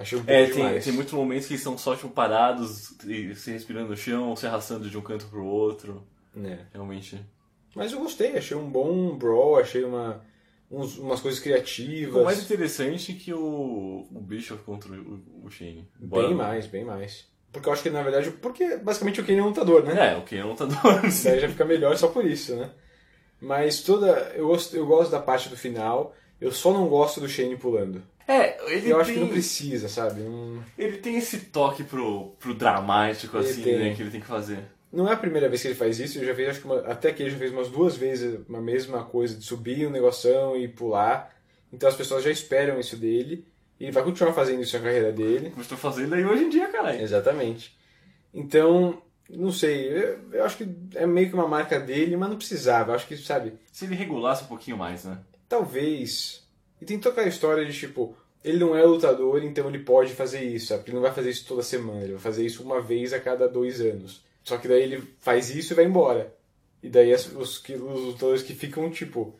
[0.00, 3.52] Achei um pouco É, tem, tem muitos momentos que são só tipo, parados, e se
[3.52, 6.02] respirando no chão, se arrastando de um canto pro outro.
[6.36, 6.58] É.
[6.72, 7.20] Realmente.
[7.76, 10.24] Mas eu gostei, achei um bom brawl, achei uma,
[10.70, 12.06] uns- umas coisas criativas.
[12.06, 15.86] Ficou mais interessante que o, o Bishop contra o, o Shane.
[16.00, 17.28] Embora Bem não- mais, bem mais.
[17.52, 20.14] Porque eu acho que, na verdade, porque basicamente o Kane é um lutador, né?
[20.14, 20.78] É, o Kane é um lutador.
[21.24, 22.70] Daí já fica melhor só por isso, né?
[23.40, 24.06] Mas toda.
[24.34, 28.02] Eu gosto, eu gosto da parte do final, eu só não gosto do Shane pulando.
[28.32, 30.20] É, ele eu acho tem, que não precisa, sabe?
[30.20, 33.78] Não, ele tem esse toque pro, pro dramático, Ele assim, tem.
[33.78, 34.58] né, que ele tem que fazer.
[34.92, 36.80] não é a primeira vez que ele faz isso, eu já fiz, acho que uma-
[36.80, 40.56] até que ele já fez umas duas vezes a mesma coisa, de subir um negoção
[40.56, 41.34] e pular.
[41.72, 43.44] Então as pessoas já esperam isso dele.
[43.78, 45.48] E ele vai continuar fazendo isso na carreira dele.
[45.50, 47.00] Como estou fazendo aí hoje em dia, caralho.
[47.00, 47.74] Exatamente.
[48.34, 52.36] Então, não sei, eu, eu acho que é meio que uma marca dele, mas não
[52.36, 52.90] precisava.
[52.92, 55.18] Eu acho que, sabe, Se ele regulasse um pouquinho mais, né?
[55.48, 56.39] talvez.
[56.80, 58.14] E tem toda aquela história de tipo,
[58.44, 60.84] ele não é lutador, então ele pode fazer isso, sabe?
[60.86, 63.46] Ele não vai fazer isso toda semana, ele vai fazer isso uma vez a cada
[63.48, 64.22] dois anos.
[64.44, 66.34] Só que daí ele faz isso e vai embora.
[66.82, 69.34] E daí as- os, que- os lutadores que ficam tipo.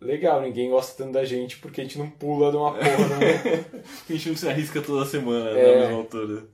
[0.00, 2.84] Legal, ninguém gosta tanto da gente porque a gente não pula de uma porra.
[4.08, 5.74] A gente não se arrisca toda semana É.
[5.76, 6.44] na mesma altura.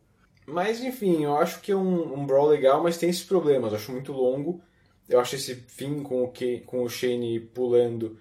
[0.47, 3.73] Mas enfim, eu acho que é um, um brawl legal, mas tem esses problemas.
[3.73, 4.61] Eu acho muito longo.
[5.09, 8.17] Eu acho esse fim com o, Ke- com o Shane pulando.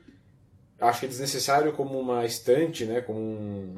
[0.80, 3.02] Acho que é desnecessário como uma estante, né?
[3.02, 3.76] Como um.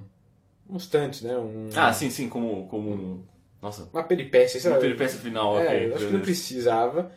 [0.69, 1.35] Um estante, né?
[1.37, 3.23] Um, Ah, sim, sim, como, como um...
[3.61, 4.81] Nossa, Uma peripécia, sei uma lá.
[4.81, 5.87] peripécia final, É, ok.
[5.91, 7.11] eu acho que não precisava.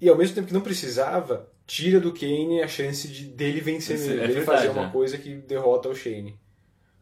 [0.00, 3.96] E ao mesmo tempo que não precisava, tira do Kane a chance de dele vencer
[3.96, 4.22] Isso mesmo.
[4.22, 4.92] é dele verdade, fazer uma né?
[4.92, 6.38] coisa que derrota o Shane.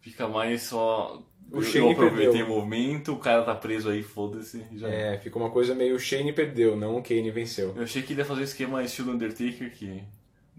[0.00, 1.22] Fica mais só...
[1.50, 2.54] O Shane aproveitei perdeu.
[2.54, 4.64] o momento, o cara tá preso aí, foda-se.
[4.76, 7.72] já É, fica uma coisa meio Shane perdeu, não o Kane venceu.
[7.76, 10.02] Eu achei que ele ia fazer o esquema estilo Undertaker, que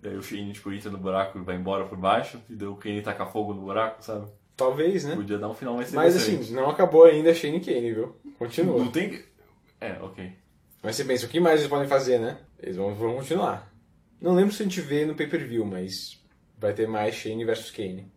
[0.01, 2.75] Daí o Shane, tipo, entra no buraco e vai embora por baixo, e daí o
[2.75, 4.27] Kane taca fogo no buraco, sabe?
[4.55, 5.15] Talvez, né?
[5.15, 8.15] Podia dar um final mais Mas assim, não acabou ainda Shane e Kane, viu?
[8.37, 8.79] Continua.
[8.79, 9.23] Não tem...
[9.79, 10.33] É, ok.
[10.81, 12.37] Mas você pensa, o que mais eles podem fazer, né?
[12.61, 13.69] Eles vão, vão continuar.
[14.21, 16.17] Não lembro se a gente vê no pay-per-view, mas
[16.57, 18.11] vai ter mais Shane versus Kane.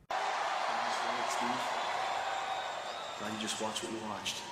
[3.19, 4.43] Glad you just watched what you watched.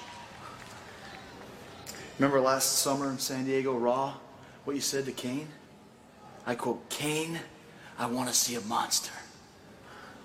[2.19, 4.15] Remember last summer in San Diego Raw?
[4.65, 5.49] What you said to Kane?
[6.51, 7.39] I quote, Kane,
[7.97, 9.13] I want to see a monster.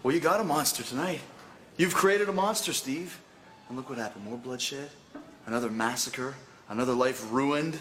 [0.01, 1.21] Well, you got a monster tonight.
[1.77, 3.21] You've created a monster, Steve.
[3.67, 4.25] And look what happened.
[4.25, 4.89] More bloodshed,
[5.45, 6.33] another massacre,
[6.67, 7.77] another life ruined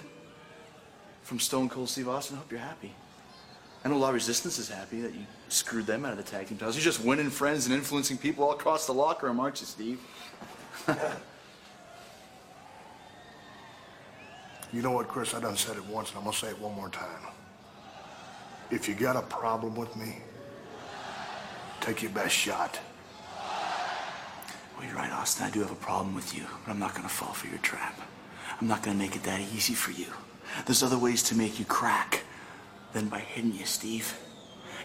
[1.23, 2.37] from Stone Cold Steve Austin.
[2.37, 2.93] I hope you're happy.
[3.83, 6.59] I know La Resistance is happy that you screwed them out of the tag team
[6.59, 6.77] titles.
[6.77, 10.01] You're just winning friends and influencing people all across the locker room, aren't you, Steve?
[14.73, 15.35] You know what, Chris?
[15.35, 17.29] I done said it once, and I'm gonna say it one more time.
[18.75, 20.17] If you got a problem with me,
[21.81, 22.81] take your best shot.
[24.77, 25.47] Well, you're right, Austin.
[25.47, 27.59] I do have a problem with you, but I'm not going to fall for your
[27.59, 27.97] trap.
[28.61, 30.07] I'm not going to make it that easy for you.
[30.67, 32.25] There's other ways to make you crack
[32.93, 34.19] than by hitting you, Steve.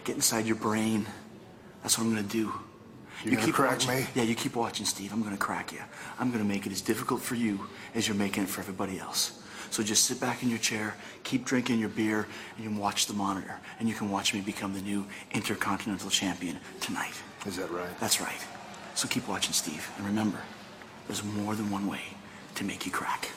[0.04, 1.06] Get inside your brain.
[1.82, 2.52] That's what I'm going to do.
[3.24, 3.96] You gonna crack watching.
[3.96, 4.06] me?
[4.14, 5.12] Yeah, you keep watching, Steve.
[5.12, 5.80] I'm going to crack you.
[6.20, 7.66] I'm going to make it as difficult for you
[7.96, 9.39] as you're making it for everybody else.
[9.70, 13.06] So just sit back in your chair, keep drinking your beer, and you can watch
[13.06, 13.58] the monitor.
[13.78, 17.14] And you can watch me become the new Intercontinental Champion tonight.
[17.46, 17.98] Is that right?
[18.00, 18.44] That's right.
[18.94, 19.88] So keep watching, Steve.
[19.96, 20.40] And remember,
[21.06, 22.02] there's more than one way
[22.56, 23.30] to make you crack.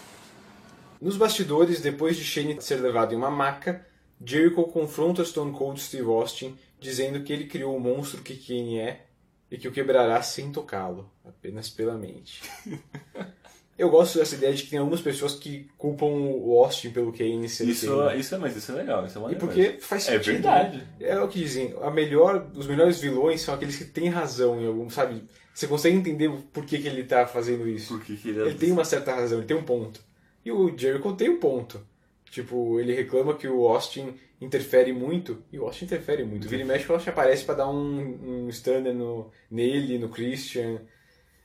[0.99, 3.85] Nos bastidores, depois de Shane ser levado em uma maca,
[4.25, 9.05] Jericho confronta Stone Cold Steve Austin, dizendo que ele criou o monstro que Kane é
[9.51, 12.41] e que o quebrará sem tocá-lo, apenas pela mente.
[13.77, 17.49] Eu gosto dessa ideia de que tem algumas pessoas que culpam o Austin pelo Kane
[17.49, 18.19] ser Isso, Kane.
[18.19, 19.81] isso é, mas isso é legal, isso é E porque mesmo.
[19.81, 20.33] faz É sentido.
[20.33, 20.77] verdade.
[20.77, 20.85] né?
[20.99, 21.73] É o que dizem.
[21.81, 25.23] A melhor, os melhores vilões são aqueles que têm razão em algum, sabe?
[25.53, 27.95] Você consegue entender o porquê que ele tá fazendo isso.
[27.97, 29.99] Por que que ele é Ele tem uma certa razão, ele tem um ponto.
[30.45, 31.81] E o Jericho tem um ponto.
[32.29, 36.47] Tipo, ele reclama que o Austin interfere muito, e o Austin interfere muito.
[36.47, 40.81] Vira e mexe, o Austin aparece pra dar um, um stunner no, nele, no Christian.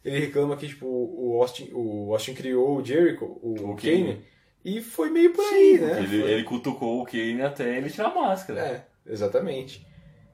[0.04, 4.24] Ele reclama que, tipo, o Austin, o Austin criou o Jericho, o, O Kane, Kane.
[4.64, 5.98] e foi meio por aí, né?
[5.98, 8.60] Ele, Foi- ele cutucou o Kane até ele tirar a máscara.
[8.60, 9.86] é, exatamente.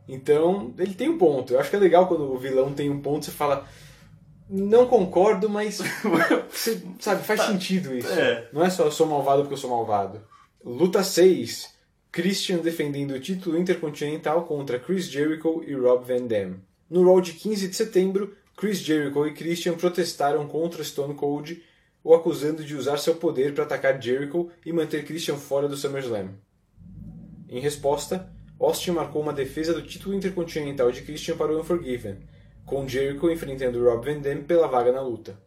[0.08, 1.54] Então, ele tem um ponto.
[1.54, 3.66] Eu acho que é legal quando o vilão tem um ponto, você fala.
[4.48, 5.80] Não concordo, mas.
[6.52, 8.12] você, sabe, faz sentido isso.
[8.12, 8.48] É.
[8.52, 10.20] Não é só eu sou malvado porque eu sou malvado.
[10.62, 11.72] Luta 6.
[12.12, 16.56] Christian defendendo o título intercontinental contra Chris Jericho e Rob Van Dam.
[16.88, 21.62] No Raw de 15 de setembro, Chris Jericho e Christian protestaram contra Stone Cold,
[22.02, 26.30] o acusando de usar seu poder para atacar Jericho e manter Christian fora do SummerSlam.
[27.48, 32.18] Em resposta, Austin marcou uma defesa do título intercontinental de Christian para o Unforgiven,
[32.64, 35.38] com Jericho enfrentando Rob Van Dam pela vaga na luta.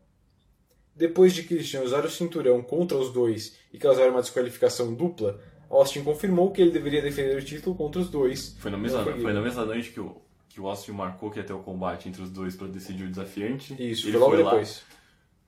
[0.95, 5.39] Depois de Christian usar o cinturão contra os dois e causar uma desqualificação dupla,
[5.69, 8.55] Austin confirmou que ele deveria defender o título contra os dois.
[8.59, 10.21] Foi na mesma, foi na mesma noite que o,
[10.57, 13.09] que o Austin marcou que ia ter o combate entre os dois pra decidir o
[13.09, 13.75] desafiante.
[13.79, 14.49] Isso, Ele foi logo lá.
[14.51, 14.81] depois.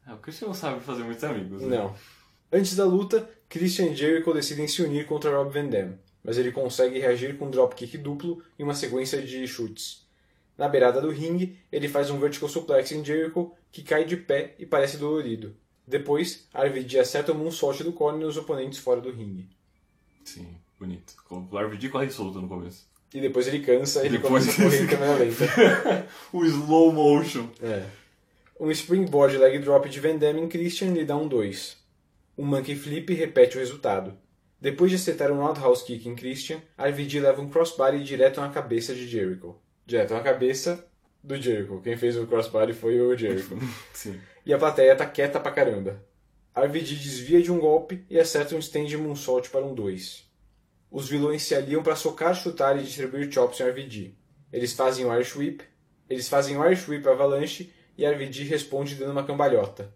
[0.06, 1.64] É, o Christian não sabe fazer muitos amigos.
[1.64, 1.78] né?
[1.78, 1.96] Não.
[2.54, 6.52] Antes da luta, Christian e Jericho decidem se unir contra Rob Van Dam, mas ele
[6.52, 10.08] consegue reagir com um dropkick duplo e uma sequência de chutes.
[10.56, 14.54] Na beirada do ringue, ele faz um vertical suplex em Jericho, que cai de pé
[14.60, 15.56] e parece dolorido.
[15.88, 19.50] Depois, RVD acerta o moonsault do Cone nos oponentes fora do ringue.
[20.24, 21.16] Sim, bonito.
[21.32, 22.88] O RVD corre solto no começo.
[23.14, 26.08] E depois ele cansa e ele Depois- começa a correr em câmera lenta.
[26.32, 27.50] o slow motion.
[27.62, 27.84] É.
[28.60, 31.78] Um springboard leg drop de Van Damme em Christian lhe dá um 2.
[32.38, 34.16] Um monkey flip repete o resultado.
[34.62, 38.94] Depois de acertar um roundhouse kick em Christian, RVD leva um crossbody direto na cabeça
[38.94, 39.56] de Jericho.
[39.86, 40.86] Direto na cabeça
[41.24, 41.82] do Jericho.
[41.82, 43.58] Quem fez o crossbody foi o Jericho.
[43.94, 44.20] Sim.
[44.46, 46.04] e a plateia tá quieta pra caramba.
[46.56, 50.29] RVD desvia de um golpe e acerta um stand moonsault para um 2.
[50.92, 54.14] Os vilões se aliam para socar, chutar e distribuir chops em RVD.
[54.52, 55.64] Eles fazem o Irish Whip,
[56.10, 59.94] eles fazem o Irish Whip Avalanche e RVD responde dando uma cambalhota.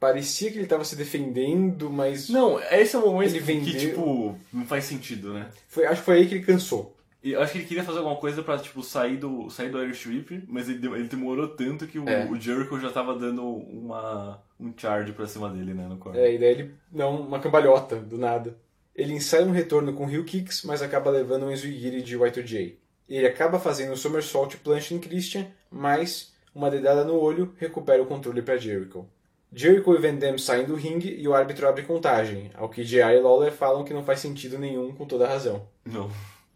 [0.00, 3.78] Parecia que ele estava se defendendo, mas Não, esse é o momento Ele que, vendeu-
[3.78, 5.48] tipo, não faz sentido, né?
[5.68, 6.96] foi, acho que foi aí que ele cansou.
[7.22, 10.06] Eu acho que ele queria fazer alguma coisa pra, tipo, sair do, sair do Irish
[10.06, 12.26] Whip, mas ele, ele demorou tanto que o, É.
[12.28, 16.20] o Jericho já tava dando uma, um charge pra cima dele, né, no corner.
[16.20, 18.58] É, e daí ele não, uma cambalhota, do nada.
[18.94, 22.74] Ele ensaia um retorno com heel kicks, mas acaba levando um Enzuigiri de Y2J.
[23.08, 28.06] Ele acaba fazendo um somersault planche em Christian, mas uma dedada no olho recupera o
[28.06, 29.06] controle para Jericho.
[29.54, 33.12] Jericho e Van Damme saem do ringue e o árbitro abre contagem, ao que JR
[33.12, 35.66] e Lawler falam que não faz sentido nenhum com toda razão.
[35.84, 36.10] Não.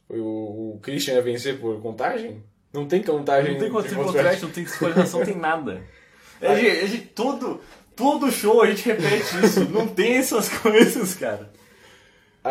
[0.09, 2.43] O, o Christian ia vencer por contagem?
[2.72, 3.53] Não tem contagem.
[3.55, 4.43] Não tem controle contract.
[4.43, 5.82] não tem desqualificação, não tem nada.
[6.41, 7.61] É, a gente- todo,
[7.95, 9.64] todo show a gente repete isso.
[9.68, 11.51] Não tem essas coisas, cara.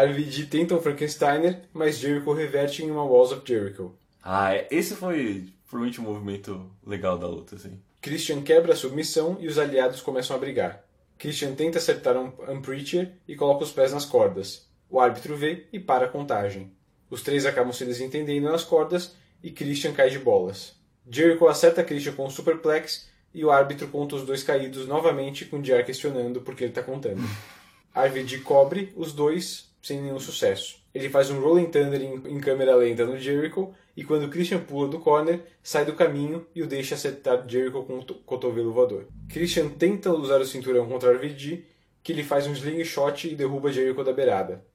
[0.04, 3.96] RVD tenta um Frankensteiner, mas Jericho reverte em uma Walls of Jericho.
[4.22, 7.80] Ah, é- esse foi provavelmente um movimento legal da luta, assim.
[8.02, 10.84] Christian quebra a submissão e os aliados começam a brigar.
[11.18, 14.68] Christian tenta acertar um, um Preacher e coloca os pés nas cordas.
[14.90, 16.74] O árbitro vê e para a contagem.
[17.10, 20.76] Os três acabam se desentendendo nas cordas e Christian cai de bolas.
[21.10, 25.58] Jericho acerta Christian com um superplex e o árbitro conta os dois caídos novamente com
[25.58, 27.22] o JR questionando por que ele está contando.
[27.96, 30.84] RVD cobre os dois sem nenhum sucesso.
[30.96, 34.88] Ele faz um Rolling Thunder em, em câmera lenta no Jericho e quando Christian pula
[34.88, 39.08] do corner, sai do caminho e o deixa acertar Jericho com o to- cotovelo voador.
[39.30, 41.66] Christian tenta usar o cinturão contra RVD,
[42.02, 44.66] que ele faz um slingshot e derruba Jericho da beirada.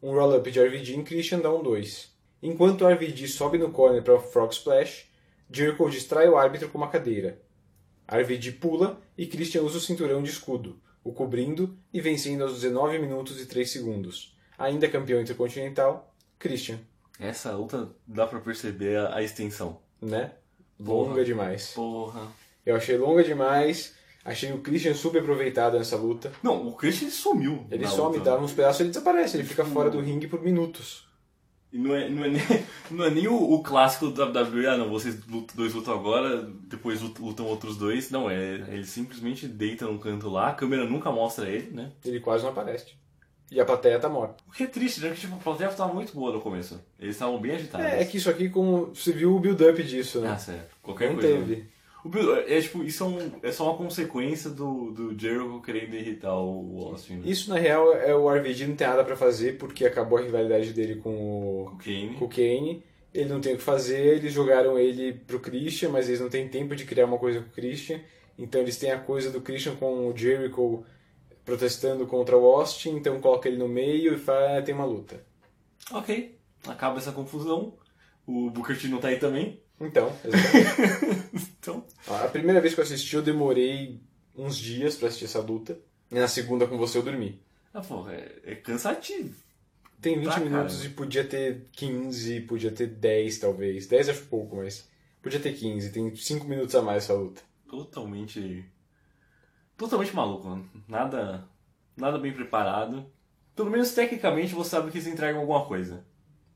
[0.00, 2.16] Um roll-up de RVD em Christian dá um 2.
[2.40, 5.06] Enquanto RVD sobe no corner para o Frog Splash,
[5.50, 7.40] Jericho distrai o árbitro com uma cadeira.
[8.06, 12.98] RVD pula e Christian usa o cinturão de escudo, o cobrindo e vencendo aos 19
[12.98, 14.36] minutos e 3 segundos.
[14.58, 16.78] Ainda campeão intercontinental, Christian,
[17.18, 19.80] Essa luta dá pra perceber a, extensão.
[20.00, 20.32] né?
[20.76, 21.08] Porra.
[21.08, 21.72] Longa demais.
[21.74, 22.28] Porra.
[22.64, 23.94] Eu achei longa demais,
[24.24, 26.30] achei o Christian super aproveitado nessa luta.
[26.42, 27.66] Não, o Christian sumiu.
[27.70, 28.30] Ele some, luta.
[28.30, 31.07] dá uns pedaços e ele desaparece, ele fica fora do ringue por minutos.
[31.72, 32.42] E não é, não é nem,
[32.90, 36.42] não é nem o, o clássico do WWE, ah não, vocês lutam, dois lutam agora,
[36.66, 38.10] depois lut- lutam outros dois.
[38.10, 41.92] Não, é ele simplesmente deita num canto lá, a câmera nunca mostra ele, né?
[42.04, 42.86] Ele quase não aparece.
[43.50, 44.42] E a plateia tá morta.
[44.46, 45.08] O que é triste, né?
[45.08, 46.78] Porque tipo, a plateia tava muito boa no começo.
[47.00, 47.86] Eles estavam bem agitados.
[47.86, 50.30] É, é que isso aqui, como você viu o build-up disso, né?
[50.32, 50.62] Ah, sério.
[50.82, 51.28] Qualquer não coisa.
[51.28, 51.42] teve.
[51.42, 51.64] O Bill-
[52.46, 56.78] é tipo, isso é, um- é só uma consequência do, do Jericho querendo irritar o
[56.88, 57.14] Austin.
[57.16, 57.22] Né?
[57.26, 60.72] Isso, na real, é o RVD não tem nada pra fazer, porque acabou a rivalidade
[60.72, 62.14] dele com o, Kane.
[62.18, 62.82] com o Kane.
[63.12, 66.48] Ele não tem o que fazer, eles jogaram ele pro Christian, mas eles não têm
[66.48, 68.00] tempo de criar uma coisa com o Christian.
[68.38, 70.84] Então eles têm a coisa do Christian com o Jericho
[71.44, 75.24] protestando contra o Austin, então coloca ele no meio e fala, ah, tem uma luta.
[75.90, 77.74] Ok, acaba essa confusão.
[78.26, 79.58] O Booker T não tá aí também.
[79.80, 81.28] Então, exatamente.
[81.60, 84.00] Então, a primeira vez que eu assisti, eu demorei
[84.36, 85.78] uns dias pra assistir essa luta.
[86.10, 87.40] E na segunda com você eu dormi.
[87.74, 89.34] ah, porra, é, é cansativo.
[90.00, 90.88] Tem 20 Tá, minutos cara.
[90.88, 93.86] e podia ter 15, podia ter 10 talvez.
[93.86, 94.88] 10 acho pouco, mas
[95.20, 95.90] podia ter 15.
[95.92, 97.42] Tem 5 minutos a mais essa luta.
[97.68, 98.64] Totalmente.
[99.76, 100.70] Totalmente maluco, mano.
[100.88, 101.46] Nada.
[101.96, 103.06] Nada bem preparado.
[103.54, 106.04] Pelo menos tecnicamente você sabe que eles entregam alguma coisa.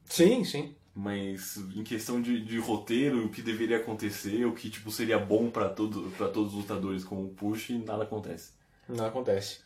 [0.05, 0.75] Sim, sim.
[0.95, 5.51] Mas em questão de, de roteiro, o que deveria acontecer, o que tipo seria bom
[5.51, 8.51] pra todo, pra todos os lutadores como o push, nada acontece.
[8.89, 9.61] Não acontece.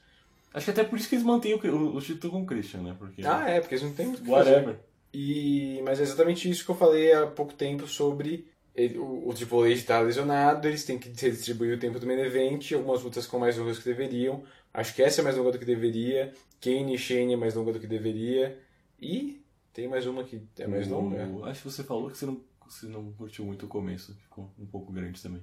[0.54, 2.80] Acho que até por isso que eles mantêm o, o, o título com o Christian,
[2.82, 2.94] né?
[2.98, 3.22] Porque.
[3.26, 4.76] Ah, é, porque eles não têm muito Whatever.
[5.12, 9.34] E, mas é exatamente isso que eu falei há pouco tempo sobre ele- o, o
[9.34, 13.24] Triple H estar lesionado, eles têm que redistribuir o tempo do main event, algumas lutas
[13.24, 14.44] ficam mais longas que deveriam.
[14.72, 16.32] Acho que essa é mais longa do que deveria.
[16.60, 18.58] Kane e Shane é mais longa do que deveria.
[19.00, 19.40] E
[19.76, 21.26] tem mais uma que é mais longa.
[21.28, 24.14] O- Acho que você falou que você não, você não curtiu muito o começo.
[24.22, 25.42] Ficou um pouco grande também.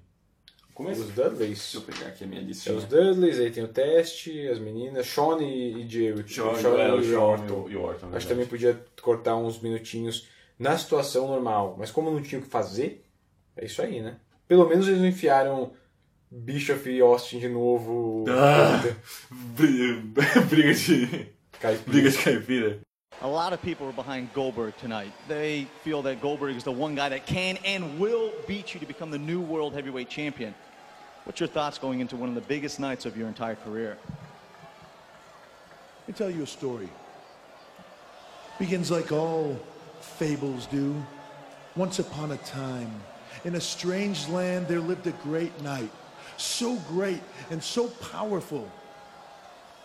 [0.71, 1.01] O começo?
[1.01, 1.59] Os Dudleys.
[1.71, 2.75] Deixa eu pegar aqui a minha É listinha.
[2.75, 6.27] os Dudleys, aí tem o teste, as meninas, Sean e, e Jericho.
[6.33, 7.69] Sean, Sean é, e Orton.
[7.69, 10.27] e o Orton, Acho que também podia cortar uns minutinhos
[10.57, 11.75] na situação normal.
[11.77, 13.05] Mas como não tinha o que fazer,
[13.55, 14.17] é isso aí, né?
[14.47, 15.73] Pelo menos eles não enfiaram
[16.31, 18.25] Bischoff e Austin de novo.
[18.27, 18.81] Ah,
[19.31, 20.01] briga,
[20.49, 21.27] briga de.
[21.59, 21.91] Caipira.
[21.91, 22.79] Briga de caipira.
[23.21, 25.13] A lot of people are behind Goldberg tonight.
[25.27, 28.85] They feel that Goldberg is the one guy that can and will beat you to
[28.85, 30.53] become the new world heavyweight champion.
[31.23, 33.97] What's your thoughts going into one of the biggest nights of your entire career?
[36.01, 36.89] Let me tell you a story.
[38.59, 39.57] Begins like all
[40.01, 41.01] fables do.
[41.77, 42.91] Once upon a time,
[43.45, 45.89] in a strange land, there lived a great knight.
[46.35, 48.69] So great and so powerful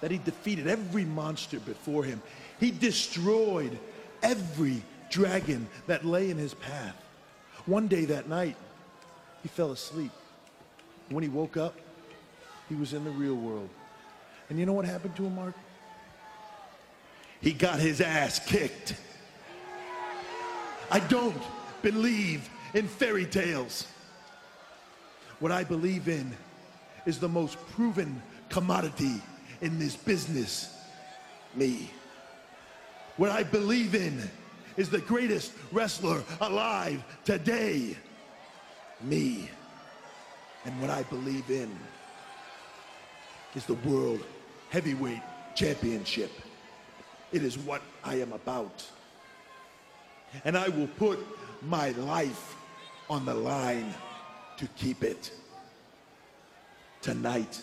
[0.01, 2.21] that he defeated every monster before him.
[2.59, 3.79] He destroyed
[4.23, 6.97] every dragon that lay in his path.
[7.67, 8.57] One day that night,
[9.43, 10.11] he fell asleep.
[11.09, 11.75] When he woke up,
[12.69, 13.69] he was in the real world.
[14.51, 15.55] And you know what happened to him, Mark?
[17.41, 18.95] He got his ass kicked.
[20.91, 21.41] I don't
[21.83, 23.87] believe in fairy tales.
[25.39, 26.33] What I believe in
[27.07, 29.23] is the most proven commodity
[29.61, 30.75] in this business
[31.55, 31.91] me.
[33.19, 34.31] What I believe in
[34.77, 37.97] is the greatest wrestler alive today
[39.03, 39.51] me.
[40.65, 41.69] And what I believe in
[43.57, 44.25] is the World
[44.71, 45.21] Heavyweight
[45.57, 46.31] Championship.
[47.33, 48.87] It is what I am about.
[50.45, 51.19] and I will put
[51.63, 52.55] my life
[53.11, 53.95] on the line
[54.59, 55.33] to keep it.
[57.01, 57.63] Tonight,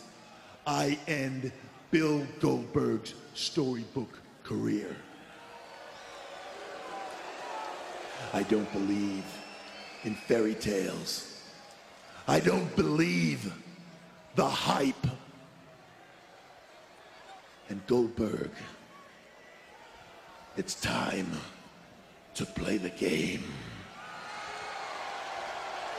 [0.68, 1.52] I end
[1.92, 4.96] Bill Goldberg's storybook career.
[8.34, 9.24] I don't believe
[10.04, 11.42] in fairy tales.
[12.28, 13.52] I don't believe
[14.36, 15.08] the hype.
[17.70, 18.52] And Goldberg,
[20.58, 21.32] it's time
[22.36, 23.44] to play the game.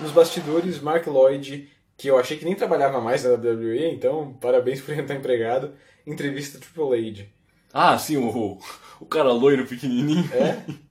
[0.00, 4.80] Nos bastidores, Mark Lloyd, que eu achei que nem trabalhava mais na WWE, então parabéns
[4.80, 5.74] por ele estar empregado,
[6.06, 7.26] entrevista Triple H.
[7.72, 8.58] Ah, sim, o,
[9.00, 10.28] o cara loiro pequenininho.
[10.32, 10.62] É?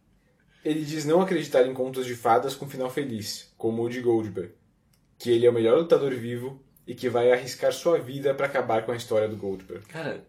[0.65, 4.51] Ele diz não acreditar em contos de fadas com final feliz, como o de Goldberg,
[5.19, 8.83] que ele é o melhor lutador vivo e que vai arriscar sua vida para acabar
[8.83, 9.85] com a história do Goldberg.
[9.85, 10.25] Cara,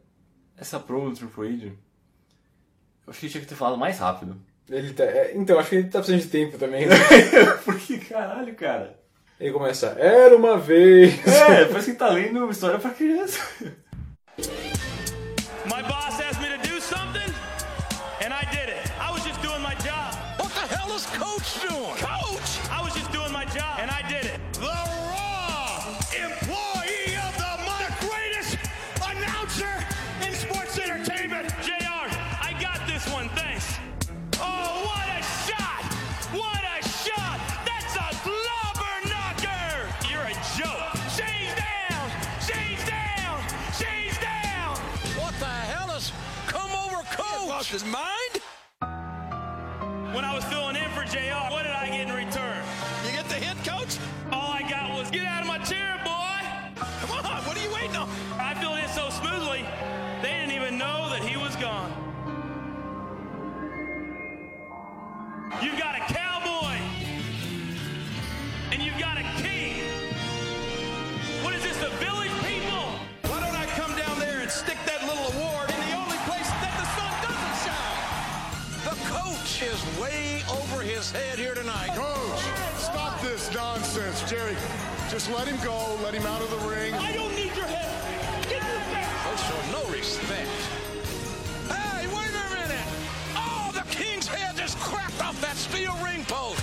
[0.54, 1.72] essa promo do Triple H, eu
[3.08, 4.36] achei que tinha que ter falado mais rápido.
[4.68, 6.86] Ele tá, é, então, acho que ele tá precisando de tempo também.
[6.86, 6.96] né?
[7.64, 9.00] Porque, caralho, cara.
[9.40, 11.14] Ele começa, era uma vez.
[11.26, 13.40] É, parece que tá lendo uma história pra criança.
[47.76, 48.34] His mind?
[50.14, 52.62] When I was filling in for JR, what did I get in return?
[53.04, 53.98] You get the hit, Coach?
[54.32, 56.38] All I got was, get out of my chair, boy!
[57.00, 58.08] Come on, what are you waiting on?
[58.38, 59.62] I filled in so smoothly,
[60.22, 61.92] they didn't even know that he was gone.
[65.60, 66.25] You've got a cowboy,
[80.96, 81.94] his head here tonight.
[81.94, 82.40] Coach,
[82.78, 84.56] stop this nonsense, Jerry.
[85.10, 85.98] Just let him go.
[86.02, 86.94] Let him out of the ring.
[86.94, 88.48] I don't need your help.
[88.48, 89.04] Get your back.
[89.24, 90.48] Coach showed no respect.
[91.68, 92.86] Hey, wait a minute!
[93.36, 96.55] Oh, the king's head just cracked off that steel ring post.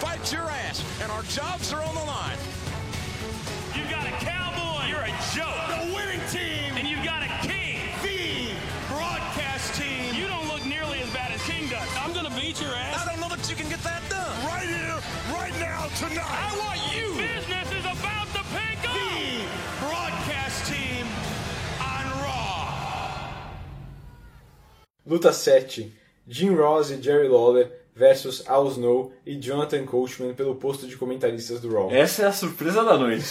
[0.00, 2.38] Fight your ass, and our jobs are on the line.
[3.74, 4.86] You've got a cowboy.
[4.88, 5.54] You're a joke.
[5.68, 6.76] The winning team.
[6.76, 7.80] And you've got a king.
[8.02, 8.54] The
[8.88, 10.14] broadcast team.
[10.14, 11.88] You don't look nearly as bad as King does.
[11.98, 13.04] I'm gonna beat your I ass.
[13.06, 14.46] don't know that you can get that done.
[14.46, 14.98] Right here,
[15.32, 16.22] right now, tonight.
[16.26, 17.14] I want you.
[17.18, 18.94] Business is about to pick up.
[18.94, 19.42] The
[19.80, 21.06] broadcast team
[21.80, 23.30] on Raw.
[25.08, 25.92] Luta 7.
[26.28, 31.60] Jim Ross e Jerry Lawler versus Al Snow e Jonathan Coachman pelo posto de comentaristas
[31.60, 31.90] do Raw.
[31.90, 33.24] Essa é a surpresa da noite.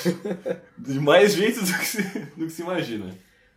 [0.77, 2.01] De mais jeitos do que se,
[2.37, 3.13] do que se imagina.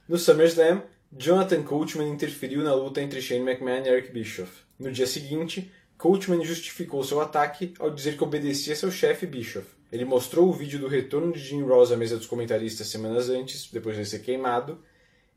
[0.09, 4.53] No SummerSlam, Jonathan Coachman interferiu na luta entre Shane McMahon e Eric Bischoff.
[4.79, 9.67] No dia seguinte, Coachman justificou seu ataque ao dizer que obedecia seu chefe Bischoff.
[9.91, 13.71] Ele mostrou o vídeo do retorno de Jim Ross à mesa dos comentaristas semanas antes,
[13.71, 14.81] depois de ser queimado,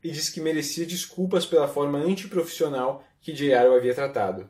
[0.02, 4.48] e disse que merecia desculpas pela forma antiprofissional que JR o havia tratado.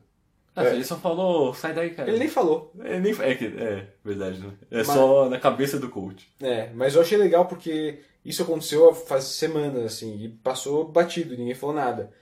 [0.54, 0.74] Ah, É.
[0.74, 2.08] ele só falou, sai daí, cara.
[2.10, 2.72] Ele nem falou.
[2.80, 4.52] É, nem, é, que- é verdade, né?
[4.70, 6.28] É Mas- só na cabeça do coach.
[6.40, 11.54] É, mas eu achei legal porque isso aconteceu faz semanas, assim, e passou batido, ninguém
[11.54, 12.12] falou nada.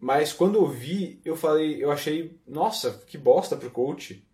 [0.00, 4.24] Mas quando eu vi, eu falei, eu achei, nossa, que bosta pro coach.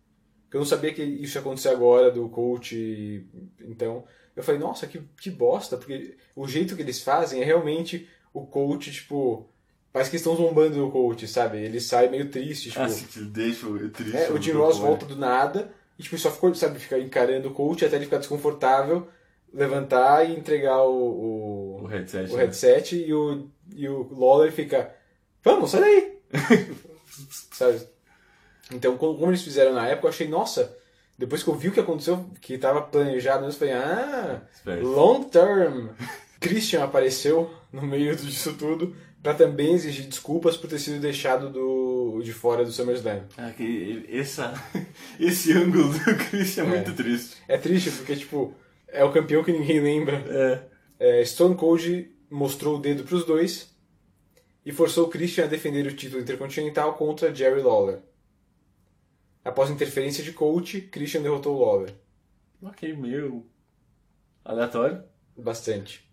[0.53, 3.25] Eu não sabia que isso ia acontecer agora do coach.
[3.61, 4.05] Então,
[4.35, 8.45] eu falei, nossa, que, que bosta, porque o jeito que eles fazem é realmente o
[8.45, 9.49] coach, tipo.
[9.95, 11.57] Parece que estão zombando do coach, sabe?
[11.59, 12.83] Ele sai meio triste, tipo.
[12.83, 14.17] Ah, se deixa triste.
[14.17, 17.53] É, o Jim Ross volta do nada e tipo, só ficou, sabe, ficar encarando o
[17.53, 19.07] coach até ele ficar desconfortável,
[19.53, 22.43] levantar e entregar o, o, O headset, o né?
[22.43, 24.93] headset e, o, e o Lawler fica,
[25.41, 26.19] vamos, sai daí!
[27.53, 27.79] sabe?
[28.73, 30.75] Então, como eles fizeram na época, eu achei, nossa,
[31.17, 35.87] depois que eu vi o que aconteceu, que estava planejado, eu falei, ah, long term!
[36.41, 38.93] Christian apareceu no meio disso tudo
[39.25, 43.23] pra também exigir desculpas por ter sido deixado do, de fora do SummerSlam.
[43.35, 44.53] Ah, que essa,
[45.19, 47.37] esse ângulo do Christian é, muito triste.
[47.47, 48.53] É triste porque, tipo,
[48.87, 50.23] é o campeão que ninguém lembra.
[50.99, 51.21] É.
[51.21, 53.75] É, Stone Cold mostrou o dedo pros dois
[54.63, 58.03] e forçou Christian a defender o título intercontinental contra Jerry Lawler.
[59.43, 61.95] Após interferência de Coach, Christian derrotou Lawler.
[62.61, 63.43] Ok, meio
[64.43, 65.03] aleatório.
[65.35, 66.07] Bastante.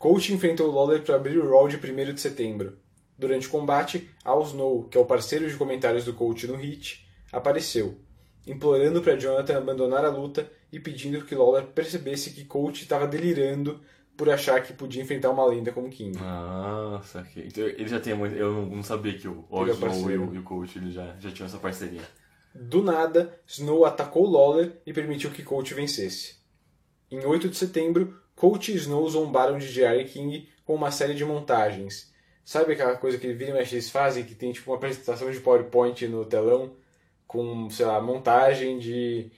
[0.00, 2.78] Coach enfrentou Lawler para abrir o Raw de 1 de setembro.
[3.18, 7.06] Durante o combate, Al Snow, que é o parceiro de comentários do Coach no Hit,
[7.30, 7.98] apareceu,
[8.46, 13.78] implorando para Jonathan abandonar a luta e pedindo que Lawler percebesse que Coach estava delirando
[14.16, 16.16] por achar que podia enfrentar uma lenda como King.
[16.18, 17.48] Ah, saquei.
[17.48, 18.34] Então ele já tem muito.
[18.34, 20.30] Eu não, sabia que o é Osmo e, parceiro.
[20.30, 22.00] o- e o Coach ele já, já tinham essa parceria.
[22.54, 26.36] Do nada, Snow atacou Lawler e permitiu que Coach vencesse.
[27.10, 31.26] Em 8 de setembro, Coach e Snow zombaram de Jerry King com uma série de
[31.26, 32.10] montagens.
[32.42, 35.38] Sabe aquela coisa que vira e mexe eles fazem, que tem tipo uma apresentação de
[35.40, 36.72] PowerPoint no telão,
[37.26, 39.30] com, sei lá, montagem de.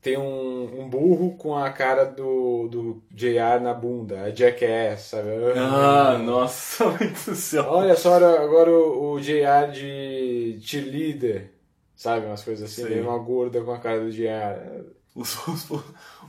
[0.00, 5.28] Tem um, um burro com a cara do, do JR na bunda, a Jackass, sabe?
[5.54, 6.86] Ah, nossa,
[7.26, 7.66] do céu.
[7.68, 11.52] Olha só agora agora o, o JR de cheerleader,
[11.94, 12.24] sabe?
[12.24, 13.00] Umas coisas assim, Sim.
[13.00, 14.86] uma gorda com a cara do JR.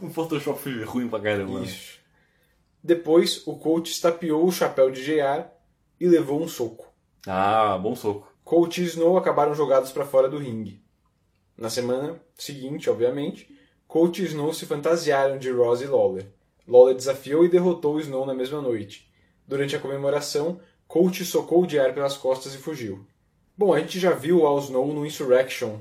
[0.02, 1.62] Um Photoshop ruim pra caramba.
[1.62, 1.99] Isso.
[2.84, 5.46] Depois, o coach estapeou o chapéu de JR
[6.00, 6.88] e levou um soco.
[7.28, 8.32] Ah, bom soco.
[8.44, 10.82] Coach e Snow acabaram jogados para fora do ringue.
[11.58, 13.54] Na semana seguinte, obviamente,
[13.88, 16.26] Coach e Snow se fantasiaram de Ross e Lawler.
[16.68, 19.12] Lawler desafiou e derrotou Snow na mesma noite.
[19.48, 23.06] Durante a comemoração, Coach socou o JR pelas costas e fugiu.
[23.58, 25.80] Bom, a gente já viu Al Snow no Insurrection.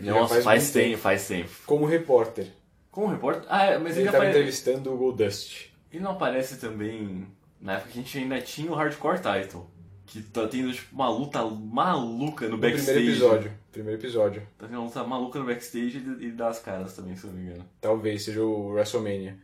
[0.00, 1.50] já Nossa, faz, muito tempo, faz tempo.
[1.66, 2.46] Como repórter.
[2.90, 3.44] Como repórter?
[3.48, 5.68] Ah, é, mas Ele ele, estava entrevistando o Goldust.
[5.92, 7.26] Ele não aparece também
[7.60, 9.66] na época que a gente ainda tinha o Hardcore Title.
[10.06, 12.86] Que tá tendo tipo, uma luta maluca no No backstage.
[12.92, 13.52] primeiro episódio.
[13.70, 14.42] Primeiro episódio.
[14.56, 17.38] Tá tendo uma luta maluca no backstage e dá as caras também, se eu não
[17.38, 17.64] me engano.
[17.80, 19.38] Talvez seja o WrestleMania.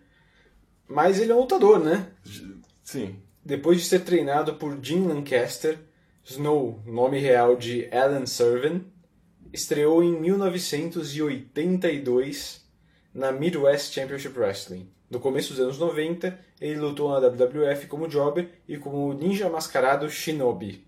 [0.88, 2.08] Mas ele é um lutador, né?
[2.82, 3.16] Sim.
[3.44, 5.78] Depois de ser treinado por Jim Lancaster,
[6.24, 8.80] Snow, nome real de Alan Servan,
[9.52, 12.64] estreou em 1982
[13.12, 14.88] na Midwest Championship Wrestling.
[15.14, 20.10] No começo dos anos 90, ele lutou na WWF como jobber e como ninja mascarado
[20.10, 20.84] Shinobi.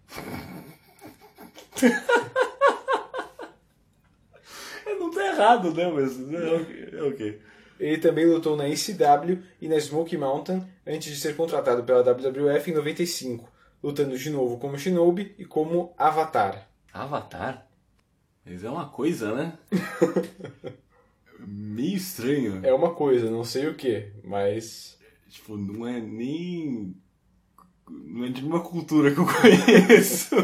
[4.98, 5.88] Não tá errado, né?
[5.88, 6.88] Mas é ok.
[6.92, 7.40] é ok.
[7.78, 12.68] Ele também lutou na ECW e na Smoky Mountain antes de ser contratado pela WWF
[12.68, 13.48] em 95,
[13.80, 16.68] lutando de novo como Shinobi e como Avatar.
[16.92, 17.64] Avatar?
[18.44, 19.56] Mas é uma coisa, né?
[21.40, 22.60] Meio estranho.
[22.64, 24.98] É uma coisa, não sei o que, mas.
[25.28, 26.94] Tipo, não é nem.
[27.88, 30.34] Não é de nenhuma cultura que eu conheço.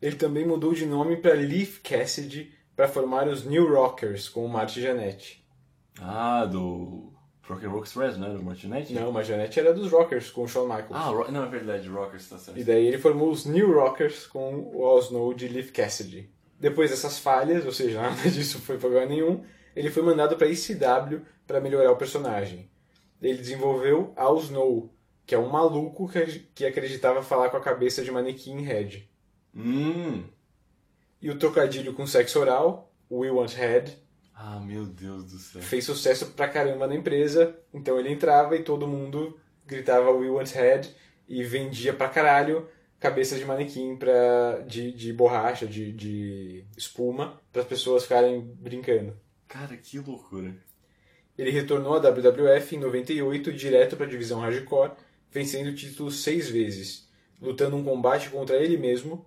[0.00, 4.48] Ele também mudou de nome para Leaf Cassidy para formar os New Rockers com o
[4.48, 5.44] Marty Jannetty.
[6.00, 7.12] Ah, do.
[7.42, 8.28] Rock and Roll Express, né?
[8.28, 8.92] Do Martinete?
[8.92, 10.90] Não, mas Jannetty era dos Rockers com o Shawn Michaels.
[10.92, 12.60] Ah, Ro- não, é verdade, Rockers tá certo.
[12.60, 16.28] E daí ele formou os New Rockers com o Al Snow de Leaf Cassidy.
[16.60, 19.42] Depois dessas falhas, ou seja, nada disso foi lugar nenhum,
[19.74, 22.70] ele foi mandado para ECW para melhorar o personagem.
[23.20, 24.92] Ele desenvolveu Al Snow,
[25.26, 26.08] que é um maluco
[26.54, 29.02] que, acreditava falar com a cabeça de manequim Red.
[29.54, 30.24] Hum.
[31.20, 33.96] E o trocadilho com sexo oral, We Want Head,
[34.34, 35.60] Ah, meu Deus do céu.
[35.60, 40.50] fez sucesso pra caramba na empresa, então ele entrava e todo mundo gritava We Want
[40.52, 40.94] Head
[41.28, 42.68] e vendia pra caralho
[43.00, 49.16] cabeças de manequim pra, de, de borracha, de, de espuma, para as pessoas ficarem brincando.
[49.48, 50.54] Cara, que loucura.
[51.36, 54.92] Ele retornou à WWF em 98 direto para a divisão Hardcore,
[55.30, 57.08] vencendo o título seis vezes,
[57.40, 59.24] lutando um combate contra ele mesmo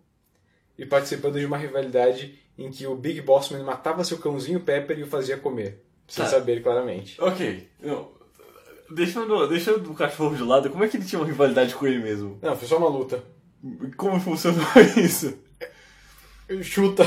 [0.77, 5.03] e participando de uma rivalidade em que o Big Bossman matava seu cãozinho Pepper e
[5.03, 6.30] o fazia comer, sem Tá.
[6.31, 7.19] saber claramente.
[7.22, 8.11] Ok, não.
[8.89, 11.99] Deixando, deixando o cachorro de lado, como é que ele tinha uma rivalidade com ele
[11.99, 12.38] mesmo?
[12.41, 13.23] Não, foi só uma luta.
[13.95, 14.61] Como funcionou
[15.02, 15.38] isso?
[16.61, 17.03] Chuta.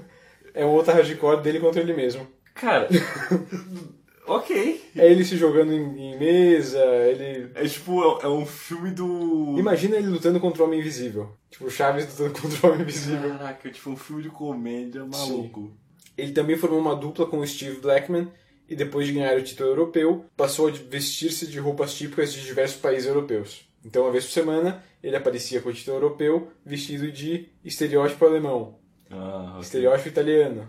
[0.52, 2.28] é outro hardcore dele contra ele mesmo.
[2.54, 2.88] Cara,
[4.26, 4.80] ok.
[4.96, 7.50] É ele se jogando em, em mesa, ele.
[7.54, 9.56] É tipo, é, é um filme do.
[9.58, 11.36] Imagina ele lutando contra o Homem Invisível.
[11.50, 13.30] Tipo, Chaves lutando contra o Homem Invisível.
[13.30, 15.72] Caraca, tipo um filme de comédia maluco.
[16.16, 18.28] Ele também formou uma dupla com o Steve Blackman
[18.68, 22.80] e depois de ganhar o título europeu, passou a vestir-se de roupas típicas de diversos
[22.80, 23.66] países europeus.
[23.84, 28.78] Então, uma vez por semana, ele aparecia com o título europeu vestido de estereótipo alemão,
[29.10, 29.60] Ah, ok.
[29.62, 30.68] estereótipo italiano.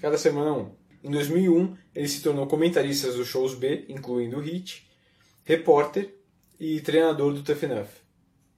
[0.00, 0.70] Cada semana um.
[1.04, 4.88] Em 2001, ele se tornou comentarista dos shows B, incluindo o Hit,
[5.44, 6.14] repórter
[6.58, 8.04] e treinador do Tough Enough.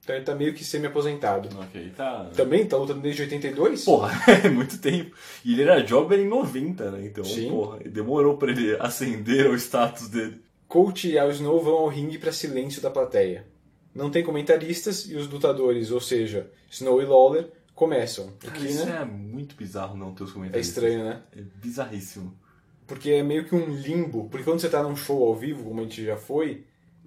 [0.01, 1.49] Então ele tá meio que semi-aposentado.
[1.59, 2.31] Ok, tá.
[2.33, 3.83] Também tá lutando desde 82?
[3.83, 4.13] Porra,
[4.45, 5.13] é muito tempo.
[5.43, 7.05] E ele era jobber em 90, né?
[7.05, 7.49] Então, Sim.
[7.49, 10.41] porra, demorou pra ele ascender ao status dele.
[10.65, 13.45] Coach e Al Snow vão ao ringue para silêncio da plateia.
[13.93, 18.33] Não tem comentaristas e os lutadores, ou seja, Snow e Lawler, começam.
[18.39, 18.99] Cara, que, isso né?
[19.01, 20.67] é muito bizarro não ter os É comentários.
[20.67, 21.21] estranho, né?
[21.35, 22.37] É bizarríssimo.
[22.85, 24.27] Porque é meio que um limbo.
[24.29, 26.65] Porque quando você tá num show ao vivo, como a gente já foi,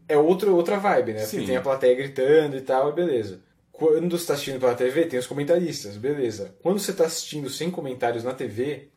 [0.08, 1.20] é outro, outra vibe, né?
[1.20, 1.38] Sim.
[1.38, 3.42] Porque tem a plateia gritando e tal, e beleza.
[3.72, 6.54] Quando você tá assistindo pela TV, tem os comentaristas, beleza.
[6.62, 8.88] Quando você tá assistindo sem comentários na TV,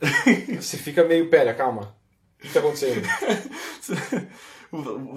[0.60, 1.94] você fica meio, pera, calma.
[2.38, 3.02] O que tá acontecendo?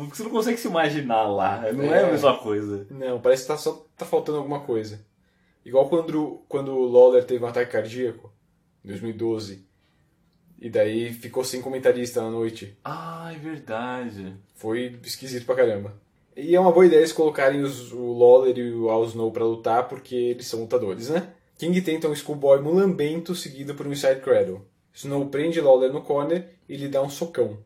[0.09, 2.05] Você não consegue se imaginar lá, não é, É.
[2.05, 2.87] a mesma coisa.
[2.89, 5.01] Não, parece que tá só tá faltando alguma coisa.
[5.65, 8.31] Igual quando, quando o Lawler teve um ataque cardíaco,
[8.83, 9.65] em 2012.
[10.59, 12.77] E daí ficou sem comentarista na noite.
[12.83, 14.35] Ah, é verdade.
[14.55, 15.93] Foi esquisito pra caramba.
[16.35, 19.43] E é uma boa ideia eles colocarem os, o Lawler e o Al Snow pra
[19.43, 21.33] lutar, porque eles são lutadores, né?
[21.57, 24.61] King tenta um schoolboy mulambento seguido por um side cradle.
[24.93, 27.59] Snow prende Lawler no corner e lhe dá um socão.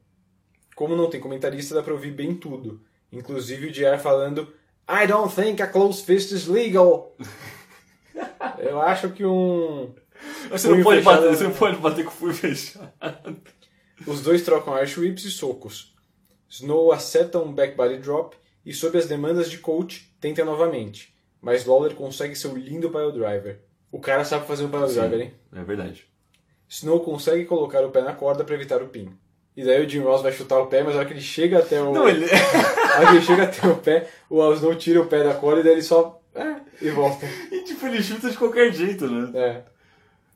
[0.76, 2.82] Como não tem comentarista, dá pra ouvir bem tudo.
[3.12, 4.54] Inclusive o JR falando
[4.88, 7.16] I don't think a close fist is legal.
[8.60, 9.94] Eu acho que um...
[10.50, 12.92] Você não, pode fechado- bater, você não pode bater com o punho fechado.
[14.08, 15.94] Os dois trocam Irish Whips e socos.
[16.50, 18.36] Snow acerta um back body drop
[18.66, 21.14] e, sob as demandas de coach, tenta novamente.
[21.42, 23.60] Mas Lawler consegue seu lindo pile driver.
[23.92, 25.34] O cara sabe fazer um pile Sim, driver, hein?
[25.54, 26.06] É verdade.
[26.68, 29.12] Snow consegue colocar o pé na corda para evitar o pin.
[29.56, 31.60] E daí o Jim Ross vai chutar o pé, mas na hora que ele chega
[31.60, 31.94] até o.
[31.94, 35.24] Não, ele- na hora que ele chega até o pé, o Snow tira o pé
[35.24, 36.22] da corda e daí ele só.
[36.36, 37.26] É, e volta.
[37.52, 39.32] E tipo, ele chuta de qualquer jeito, né?
[39.40, 39.64] É.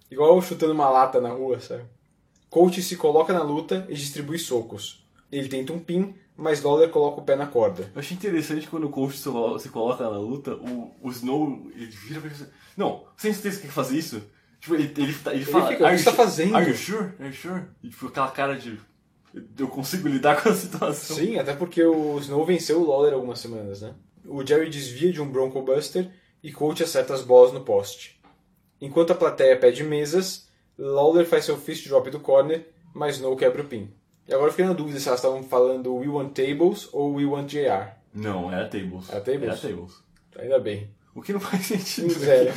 [0.10, 1.84] Igual chutando uma lata na rua, sabe?
[2.50, 5.06] Coach se coloca na luta e distribui socos.
[5.32, 7.92] Ele tenta um pin, mas Lawler coloca o pé na corda.
[7.94, 11.70] Eu achei interessante quando o coach se colo- se coloca na luta, o, o Snow
[11.76, 14.24] ele vira pra ele fala, Não, você tem certeza que quer fazer isso?
[14.60, 15.68] Tipo, ele, ele, ele, Ele fala.
[15.68, 17.04] fica, o que "Are you você tá fazendo?" Are you sure?
[17.20, 17.62] Are you sure?
[17.84, 18.80] E tipo, aquela cara de.
[19.60, 21.16] Eu consigo lidar com a situação.
[21.16, 23.94] Sim, até porque o Snow venceu o Lawler algumas semanas, né?
[24.26, 26.10] O Jerry desvia de um Bronco Buster
[26.44, 28.20] e Coach acerta as bolas no poste.
[28.82, 30.48] Enquanto a plateia pede mesas,
[30.78, 33.92] Lawler faz seu fist drop do corner, mas Snow quebra o pin.
[34.28, 37.26] E agora eu fiquei na dúvida se elas estavam falando We Want Tables ou We
[37.26, 37.94] Want JR.
[38.14, 39.10] Não, era Tables.
[39.10, 39.44] Era Tables?
[39.44, 39.94] Era Tables.
[40.38, 40.90] Ainda bem.
[41.14, 42.10] O que não faz sentido.
[42.12, 42.54] Zero.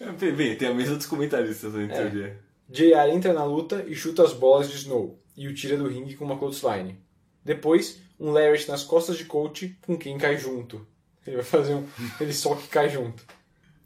[0.00, 2.36] É, Bem, bem, tem a mesa dos comentaristas né, em É.
[2.68, 6.14] JR entra na luta e chuta as bolas de Snow e o tira do ringue
[6.14, 7.00] com uma clothesline.
[7.44, 10.86] Depois, um Lariat nas costas de Coach com quem cai junto.
[11.26, 11.86] Ele vai fazer um.
[12.20, 13.24] Ele só que cai junto.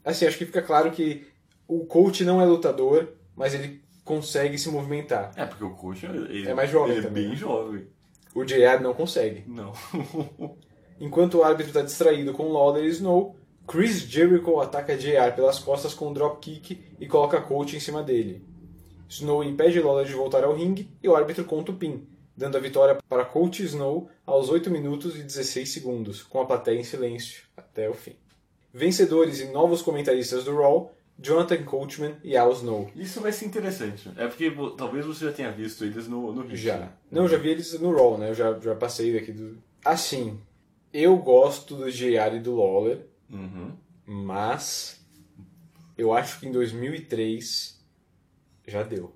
[0.03, 1.25] Assim, acho que fica claro que
[1.67, 5.31] o Coach não é lutador, mas ele consegue se movimentar.
[5.35, 7.37] É, porque o coach ele, É mais jovem ele é também, bem né?
[7.37, 7.87] jovem.
[8.35, 9.43] O JR não consegue.
[9.47, 9.71] Não.
[10.99, 13.35] Enquanto o árbitro está distraído com Lawler e Snow,
[13.67, 18.43] Chris Jericho ataca JR pelas costas com um dropkick e coloca Coach em cima dele.
[19.07, 22.59] Snow impede Lawler de voltar ao ringue e o árbitro conta o pin, dando a
[22.59, 27.43] vitória para Coach Snow aos 8 minutos e 16 segundos, com a plateia em silêncio
[27.55, 28.15] até o fim.
[28.73, 32.89] Vencedores e novos comentaristas do Raw, Jonathan Coachman e Al Snow.
[32.95, 34.09] Isso vai ser interessante.
[34.17, 36.55] É porque talvez você já tenha visto eles no, no ringue.
[36.55, 36.91] Já.
[37.11, 38.31] Não, eu já vi eles no Raw, né?
[38.31, 39.57] Eu já, já passei daqui do.
[39.85, 40.39] Assim,
[40.91, 43.73] eu gosto do JR e do Lawler, Uhum.
[44.07, 44.99] mas
[45.97, 47.79] eu acho que em 2003
[48.67, 49.13] já deu.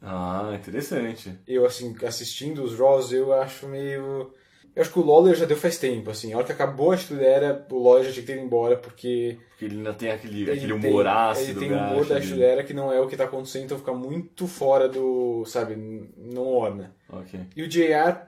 [0.00, 1.32] Ah, interessante.
[1.46, 4.32] Eu, assim, assistindo os Raws, eu acho meio.
[4.76, 6.32] Eu acho que o Lawler já deu faz tempo, assim.
[6.32, 8.76] A hora que acabou a atitude era, o Lawler já tinha que ter ido embora,
[8.76, 9.36] porque.
[9.50, 11.50] Porque ele ainda tem aquele, ele aquele tem- humor ácido.
[11.50, 13.78] Ele tem um humor da atitude era que não é o que tá acontecendo, então
[13.78, 15.44] fica muito fora do.
[15.46, 15.74] Sabe?
[16.16, 16.94] Não orna.
[17.10, 17.40] Ok.
[17.56, 18.18] E o JR,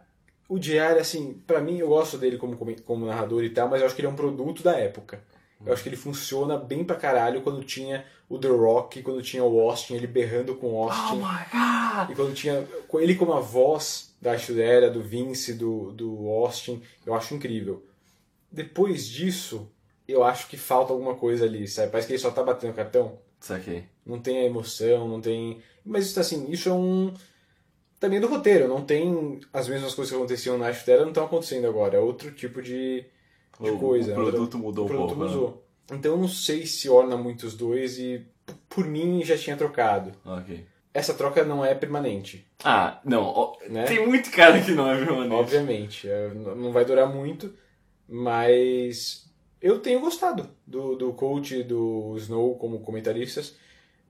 [0.48, 3.80] o JR, assim, pra mim eu gosto dele como, como, como narrador e tal, mas
[3.80, 5.22] eu acho que ele é um produto da época.
[5.64, 9.42] Eu acho que ele funciona bem pra caralho quando tinha o The Rock, quando tinha
[9.42, 11.14] o Austin, ele berrando com o Austin.
[11.14, 12.10] Oh my god!
[12.10, 16.80] E quando tinha com ele como a voz da Era, do Vince, do, do Austin,
[17.04, 17.84] eu acho incrível.
[18.50, 19.68] Depois disso,
[20.06, 21.90] eu acho que falta alguma coisa ali, sabe?
[21.90, 23.18] Parece que ele só tá batendo cartão.
[23.40, 23.84] Saquei.
[24.06, 25.60] Não tem a emoção, não tem.
[25.84, 27.12] Mas isso assim, isso é um.
[27.98, 31.66] Também do roteiro, não tem as mesmas coisas que aconteciam na Era não estão acontecendo
[31.66, 31.96] agora.
[31.96, 33.04] É outro tipo de,
[33.60, 34.12] de O- coisa.
[34.12, 35.52] o produto mudou o um produto pouco, né?
[35.90, 38.24] Então eu não sei se orna muito os dois e
[38.68, 40.12] por mim já tinha trocado.
[40.24, 40.64] Ok.
[40.92, 42.46] Essa troca não é permanente.
[42.64, 43.22] Ah, não.
[43.22, 43.84] ó, Né?
[43.84, 45.34] Tem muito cara que não é permanente.
[45.34, 46.08] Obviamente.
[46.08, 47.52] é, Não vai durar muito,
[48.08, 49.24] mas
[49.60, 53.54] eu tenho gostado do, do coach e do Snow como comentaristas.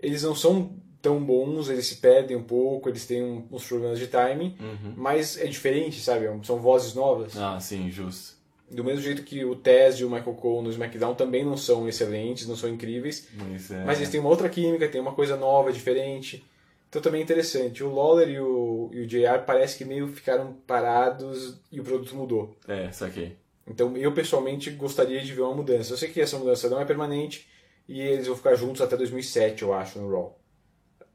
[0.00, 4.06] Eles não são tão bons, eles se perdem um pouco, eles têm uns problemas de
[4.06, 4.94] timing, Uhum.
[4.96, 6.26] mas é diferente, sabe?
[6.46, 7.36] São vozes novas.
[7.36, 8.38] Ah, sim, justo.
[8.70, 11.88] Do mesmo jeito que o Taz e o Michael Cole no SmackDown também não são
[11.88, 13.26] excelentes, não são incríveis.
[13.34, 16.44] Mas, é- Mas eles têm uma outra química, tem uma coisa nova, diferente.
[16.88, 17.82] Então também é interessante.
[17.82, 22.14] O Lawler e o, e o JR parece que meio ficaram parados e o produto
[22.14, 22.56] mudou.
[22.68, 23.36] É, saquei.
[23.66, 25.92] Então eu pessoalmente gostaria de ver uma mudança.
[25.92, 27.48] Eu sei que essa mudança não é permanente
[27.88, 30.36] e eles vão ficar juntos até 2007, eu acho, no Raw.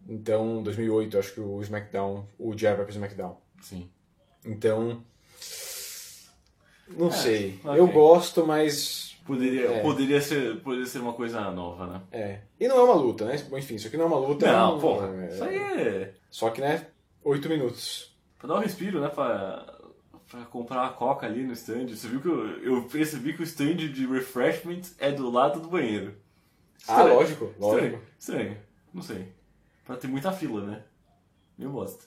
[0.08, 3.38] Então, 2008, eu acho que o SmackDown, o JR vai pro SmackDown.
[3.62, 3.90] Sim.
[4.46, 5.04] Então,
[6.90, 7.60] não É, sei.
[7.64, 7.80] ok.
[7.80, 9.82] Eu gosto, mas Poderia, É.
[9.82, 12.02] poderia, ser, poderia ser uma coisa nova, né?
[12.12, 12.40] é.
[12.60, 13.36] E não é uma luta, né?
[13.50, 14.46] Bom, Enfim, isso aqui não é uma luta.
[14.52, 15.08] Não, é- porra.
[15.08, 16.14] é- Isso aí é.
[16.30, 16.86] Só que, né?
[17.24, 18.16] Oito minutos.
[18.38, 19.08] Pra dar um respiro, né?
[19.08, 19.66] Pra,
[20.30, 21.88] pra comprar uma coca ali no stand.
[21.88, 25.70] Você viu que eu, eu percebi que o stand de refreshment é do lado do
[25.70, 26.14] banheiro.
[26.88, 27.72] Ah, lógico, Estranho.
[27.74, 28.02] lógico.
[28.20, 28.58] Estranho.
[28.94, 29.34] Não sei.
[29.84, 30.84] Pra ter muita fila, né?
[31.58, 32.06] Meio bosta.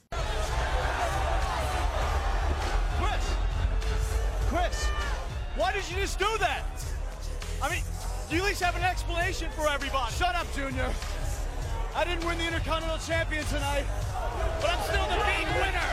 [5.90, 6.65] You just do that?
[7.62, 7.82] I mean,
[8.28, 10.12] do you at least have an explanation for everybody?
[10.12, 10.93] Shut up, Junior.
[11.94, 13.85] I didn't win the Intercontinental Champion tonight,
[14.60, 15.90] but I'm still the big winner.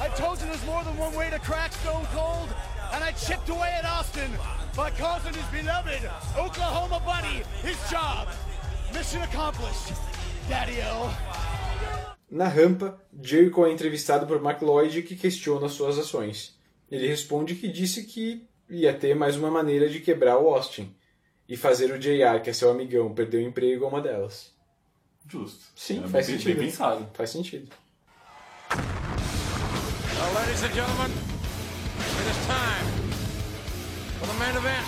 [0.00, 2.48] I told you there's more than one way to crack Stone Cold,
[2.92, 4.30] and I chipped away at Austin
[4.76, 8.28] by causing his beloved Oklahoma buddy his job.
[8.94, 9.92] Mission accomplished,
[10.48, 11.10] Daddy-O.
[12.30, 16.56] Na rampa, Jericho é entrevistado por Mark Lloyd que questiona suas ações.
[16.90, 20.94] Ele responde que disse que ia ter mais uma maneira de quebrar o Austin
[21.48, 24.52] e fazer o JR, que é seu amigão, perder o emprego é uma delas.
[25.28, 25.60] Justo.
[25.76, 26.56] Sim, É faz bem- sentido.
[26.58, 27.08] bem pensado.
[27.14, 27.68] Faz sentido.
[28.70, 32.86] Well, ladies and gentlemen, it is time
[34.18, 34.86] for the main event.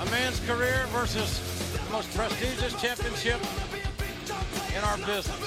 [0.00, 1.40] A man's career versus
[1.72, 3.40] the most prestigious championship
[4.76, 5.42] in our business.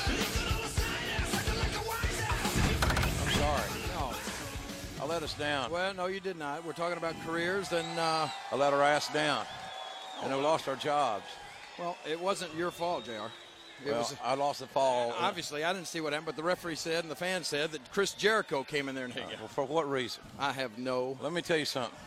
[3.22, 3.81] I'm sorry.
[5.02, 5.72] I let us down.
[5.72, 6.64] Well, no, you did not.
[6.64, 9.46] We're talking about careers, and uh, I let our ass down,
[10.24, 11.26] and we lost our jobs.
[11.80, 13.12] Well, it wasn't your fault, Jr.
[13.84, 15.16] It Well, was I lost the fall.
[15.20, 17.92] obviously I didn't see what happened, but the referee said and the fan said that
[17.92, 19.38] Chris Jericho came in there and hit you.
[19.40, 20.22] Well, for what reason?
[20.38, 21.18] I have no.
[21.20, 21.98] Let me tell you something.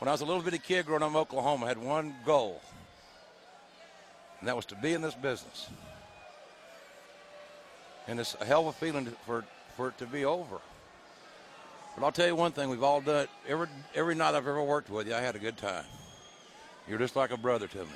[0.00, 2.60] When I was a little bitty kid growing up in Oklahoma, I had one goal,
[4.40, 5.68] and that was to be in this business.
[8.08, 9.44] And it's a hell of a feeling for
[9.76, 10.58] for it to be over.
[11.96, 13.30] But I'll tell you one thing: we've all done it.
[13.48, 15.84] Every every night I've ever worked with you, I had a good time.
[16.88, 17.90] You're just like a brother to me.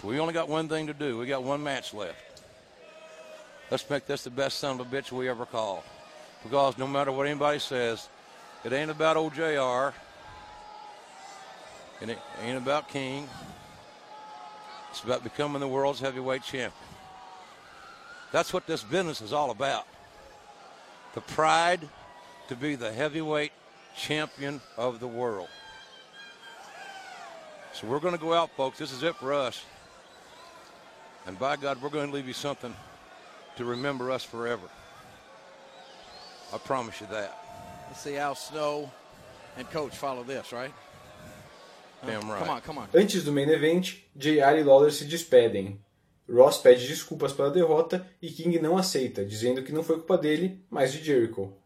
[0.00, 1.18] So we only got one thing to do.
[1.18, 2.42] We got one match left.
[3.70, 5.82] Let's make this the best son of a bitch we ever called.
[6.42, 8.08] Because no matter what anybody says,
[8.64, 9.94] it ain't about old JR.
[12.00, 13.28] It ain't about King.
[14.90, 16.72] It's about becoming the world's heavyweight champion.
[18.32, 19.86] That's what this business is all about.
[21.14, 21.80] The pride
[22.50, 23.52] to be the heavyweight
[23.96, 25.46] champion of the world.
[27.72, 28.76] So we're going to go out, folks.
[28.76, 29.62] This is it for us.
[31.28, 32.74] And by God, we're going to leave you something
[33.56, 34.68] to remember us forever.
[36.52, 37.38] I promise you that.
[37.86, 38.90] Let's see Al Snow
[39.56, 40.74] and Coach follow this, right?
[42.04, 42.40] Damn right.
[42.40, 42.88] Come on, come on.
[42.92, 45.78] Antes do main event, JR e Lawler se despedem.
[46.28, 50.64] Ross pede desculpas pela derrota e King não aceita, dizendo que não foi culpa dele,
[50.68, 51.59] mas de Jericho.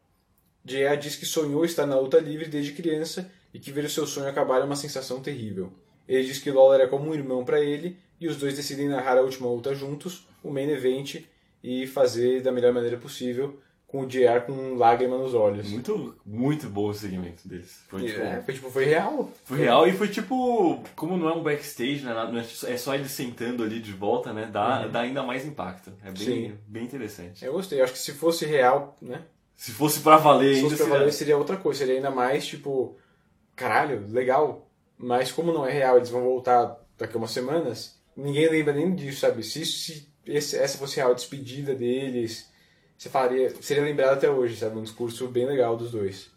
[0.65, 4.07] JR diz que sonhou estar na luta livre desde criança e que ver o seu
[4.07, 5.73] sonho acabar é uma sensação terrível.
[6.09, 9.19] Ele diz que Lawler é como um irmão para ele e os dois decidem narrar
[9.19, 11.23] a última luta juntos, o main event,
[11.63, 15.71] e fazer da melhor maneira possível, com o JR com lágrima nos olhos.
[15.71, 17.83] Muito, muito bom o segmento deles.
[17.89, 19.31] Foi, tipo, É, foi tipo, foi real.
[19.45, 22.13] Foi real e foi tipo, como não é um backstage, né,
[22.67, 24.49] é, é só ele sentando ali de volta, né?
[24.53, 24.91] Dá, Uhum.
[24.91, 25.93] dá ainda mais impacto.
[26.03, 26.59] É bem, Sim.
[26.67, 27.45] bem interessante.
[27.45, 29.23] Eu gostei, acho que se fosse real, né?
[29.57, 32.47] Se fosse pra valer Se fosse pra seria- valer, seria outra coisa, seria ainda mais
[32.47, 32.97] tipo,
[33.57, 34.69] caralho, legal.
[34.99, 38.95] Mas como não é real, eles vão voltar daqui a umas semanas, ninguém lembra nem
[38.95, 39.43] disso, sabe?
[39.43, 42.49] Se, isso- se esse, essa fosse real, a despedida deles,
[42.97, 44.79] você faria, seria lembrado até hoje, sabe?
[44.79, 46.31] Um discurso bem legal dos dois.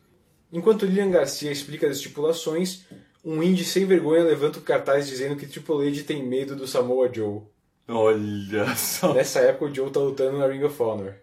[0.51, 2.85] Enquanto Lilian Garcia explica as estipulações,
[3.23, 7.11] um indie sem vergonha levanta o cartaz dizendo que Triple H tem medo do Samoa
[7.13, 7.41] Joe.
[7.87, 9.13] Olha só.
[9.13, 11.15] Nessa época o Joe tá lutando na Ring of Honor.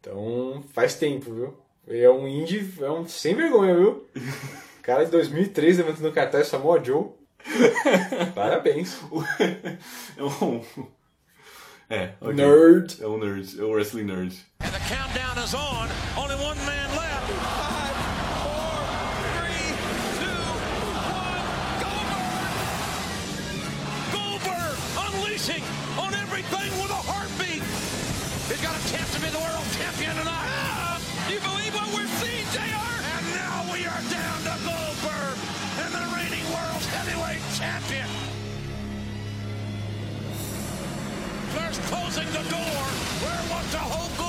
[0.00, 1.56] Então faz tempo, viu?
[1.86, 4.08] Ele é um indie, é um sem vergonha, viu?
[4.82, 7.10] Cara de 2003 levantando o cartaz Samoa Joe.
[8.34, 8.98] Parabéns.
[10.16, 10.62] É um.
[11.88, 12.34] É, ok.
[12.34, 12.96] Nerd.
[13.02, 13.60] É um nerd.
[13.60, 14.34] É um wrestling nerd.
[14.60, 15.88] And the countdown is on.
[16.16, 17.32] Only one man left.
[17.40, 17.96] Five,
[18.44, 18.84] four,
[19.34, 19.74] three,
[20.20, 20.40] two,
[21.08, 21.42] one.
[21.82, 22.36] Goldberg!
[24.12, 25.64] Goldberg unleashing
[25.98, 27.19] on everything with a heartbeat.
[28.50, 30.50] He's got a chance to be the world champion tonight.
[30.50, 31.30] Yeah.
[31.30, 32.90] You believe what we're seeing, JR?
[33.14, 35.38] And now we are down to Goldberg
[35.78, 38.10] and the reigning world heavyweight champion.
[41.54, 42.82] First closing the door
[43.22, 44.19] where was the Hulk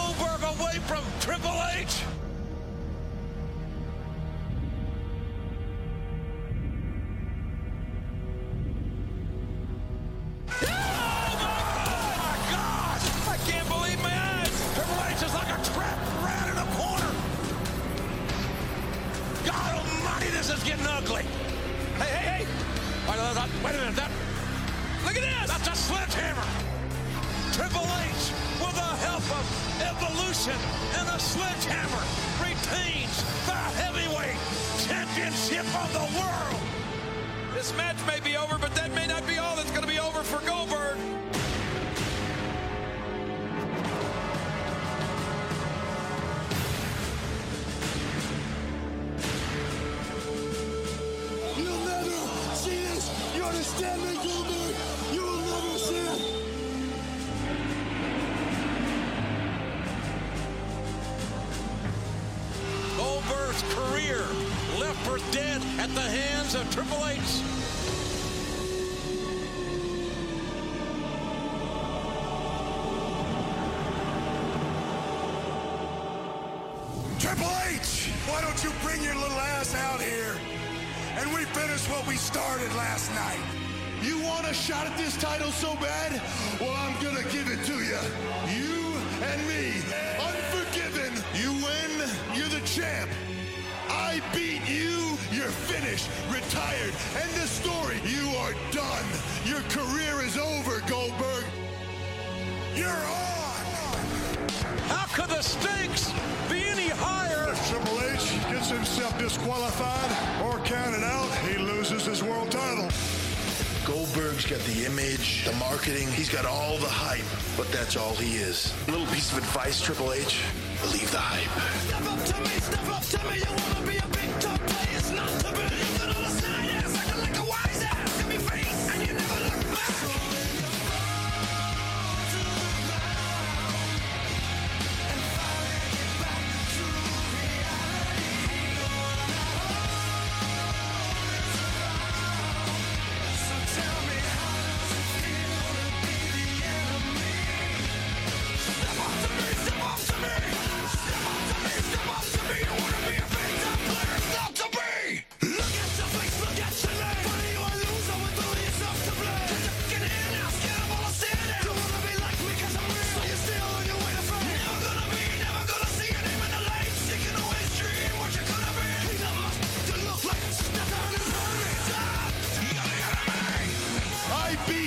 [117.94, 118.74] that's all he is.
[118.88, 120.42] Little piece of advice, Triple H,
[120.82, 121.44] believe the hype.
[121.82, 123.40] Step up to me, step up to me.
[123.40, 124.51] You wanna be a big top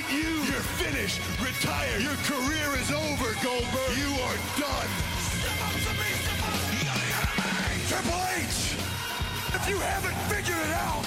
[0.09, 0.31] beat you.
[0.45, 1.99] You're finished, Retire.
[2.01, 3.97] Your career is over, Goldberg.
[3.97, 4.91] You are done.
[5.19, 6.55] Step up to me, step up.
[7.89, 8.77] Triple H,
[9.55, 11.05] if you haven't figured it out,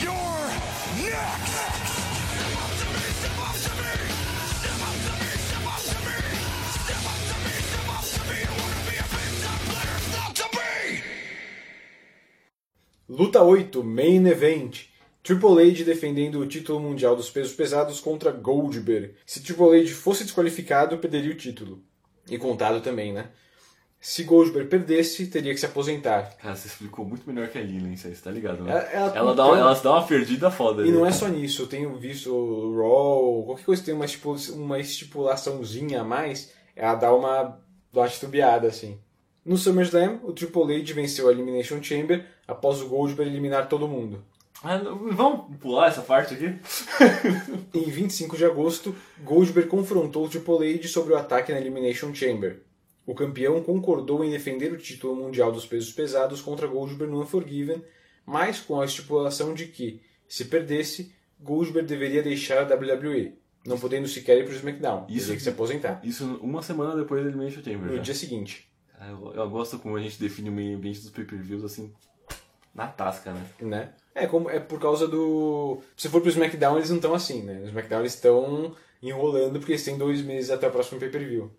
[0.00, 1.54] you're next.
[13.10, 14.86] Luta 8, Main Event.
[15.24, 19.14] Triple H defendendo o título mundial dos pesos pesados contra Goldberg.
[19.26, 21.82] Se Triple H fosse desqualificado, perderia o título.
[22.30, 23.30] E contado também, né?
[23.98, 26.36] Se Goldberg perdesse, teria que se aposentar.
[26.36, 28.70] Cara, você explicou muito melhor que a Lilian, você tá ligado, né?
[28.70, 30.82] Ela- ela ela, dá, uma- ela dá uma perdida foda.
[30.86, 30.98] E né?
[30.98, 34.36] não é só nisso, eu tenho visto o Raw, qualquer coisa que tem uma, estipu-
[34.52, 37.58] uma estipulaçãozinha a mais, ela dá uma,
[37.94, 38.98] uma titubeada, assim.
[39.42, 44.22] No SummerSlam, o Triple H venceu a Elimination Chamber após o Goldberg eliminar todo mundo.
[44.64, 44.78] Ah,
[45.12, 46.58] vamos pular essa parte aqui?
[47.74, 52.62] Em 25 de agosto, Goldberg confrontou o Triple H sobre o ataque na Elimination Chamber.
[53.06, 57.84] O campeão concordou em defender o título mundial dos pesos pesados contra Goldberg no Unforgiven,
[58.24, 63.34] mas com a estipulação de que, se perdesse, Goldberg deveria deixar a WWE,
[63.66, 66.00] não podendo sequer ir para o SmackDown, Isso- que se aposentar.
[66.02, 67.90] Isso uma semana depois da Elimination Chamber.
[67.90, 68.02] No já.
[68.02, 68.66] dia seguinte.
[68.98, 71.92] Ah, Eu, eu gosto como a gente define o meio ambiente dos pay-per-views assim,
[72.74, 73.44] na tasca, né?
[73.60, 73.92] né?
[74.14, 75.78] É, como, é por causa do.
[75.96, 77.54] Se for pro SmackDown, eles não estão assim, né?
[77.54, 81.50] No SmackDown eles estão enrolando porque eles têm dois meses até o próximo pay-per-view.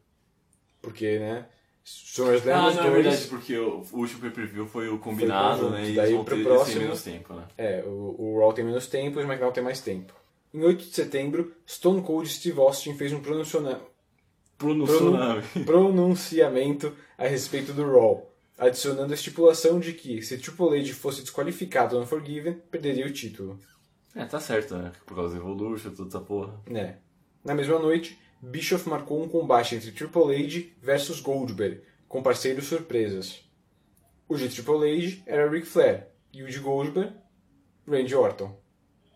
[0.82, 1.46] Porque, né?
[1.84, 3.04] SummerSlam, Ah, os não, é dois.
[3.04, 5.74] verdade, porque o, o último pay-per-view foi o combinado, conjunto.
[5.76, 5.90] né?
[5.90, 7.44] E Daí pro próximo- menos tempo, né?
[7.58, 10.14] É, o, o Raw tem menos tempo e o SmackDown tem mais tempo.
[10.54, 13.82] Em 8 de setembro, Stone Cold Steve Austin fez um pronunciona...
[15.66, 21.96] Pronunciamento a respeito do Raw, adicionando a estipulação de que, se Triple H fosse desqualificado
[21.96, 23.60] no Unforgiven, perderia o título.
[24.16, 24.92] É, tá certo, né?
[25.06, 26.60] Por causa do Evolution, toda essa porra.
[26.68, 26.98] né?
[27.44, 33.44] Na mesma noite, Bischoff marcou um combate entre Triple H versus Goldberg, com parceiros surpresas.
[34.28, 37.14] O de Triple H era Ric Flair e o de Goldberg,
[37.88, 38.58] Randy Orton.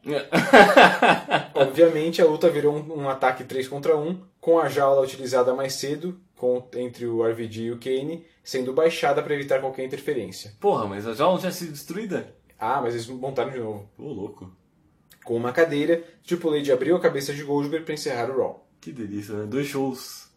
[1.53, 5.73] Obviamente, a luta virou um, um ataque 3 contra 1, com a jaula utilizada mais
[5.73, 10.53] cedo com, entre o RVD e o Kane sendo baixada para evitar qualquer interferência.
[10.59, 12.33] Porra, mas a jaula não tinha sido destruída?
[12.57, 13.89] Ah, mas eles montaram de novo.
[13.97, 14.49] Pô, louco.
[15.25, 18.67] Com uma cadeira, Triple H abriu a cabeça de Goldberg para encerrar o Raw.
[18.79, 19.45] Que delícia, né?
[19.45, 20.29] Dois shows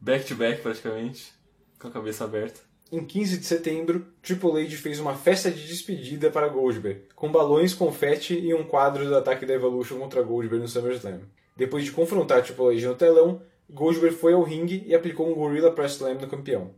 [0.00, 1.32] back-to-back praticamente,
[1.80, 2.60] com a cabeça aberta.
[2.92, 7.74] Em 15 de setembro, Triple H fez uma festa de despedida para Goldberg, com balões,
[7.74, 11.20] confete e um quadro do ataque da Evolution contra Goldberg no SummerSlam.
[11.56, 15.72] Depois de confrontar Triple H no telão, Goldberg foi ao ringue e aplicou um Gorilla
[15.72, 16.74] Press Slam no campeão.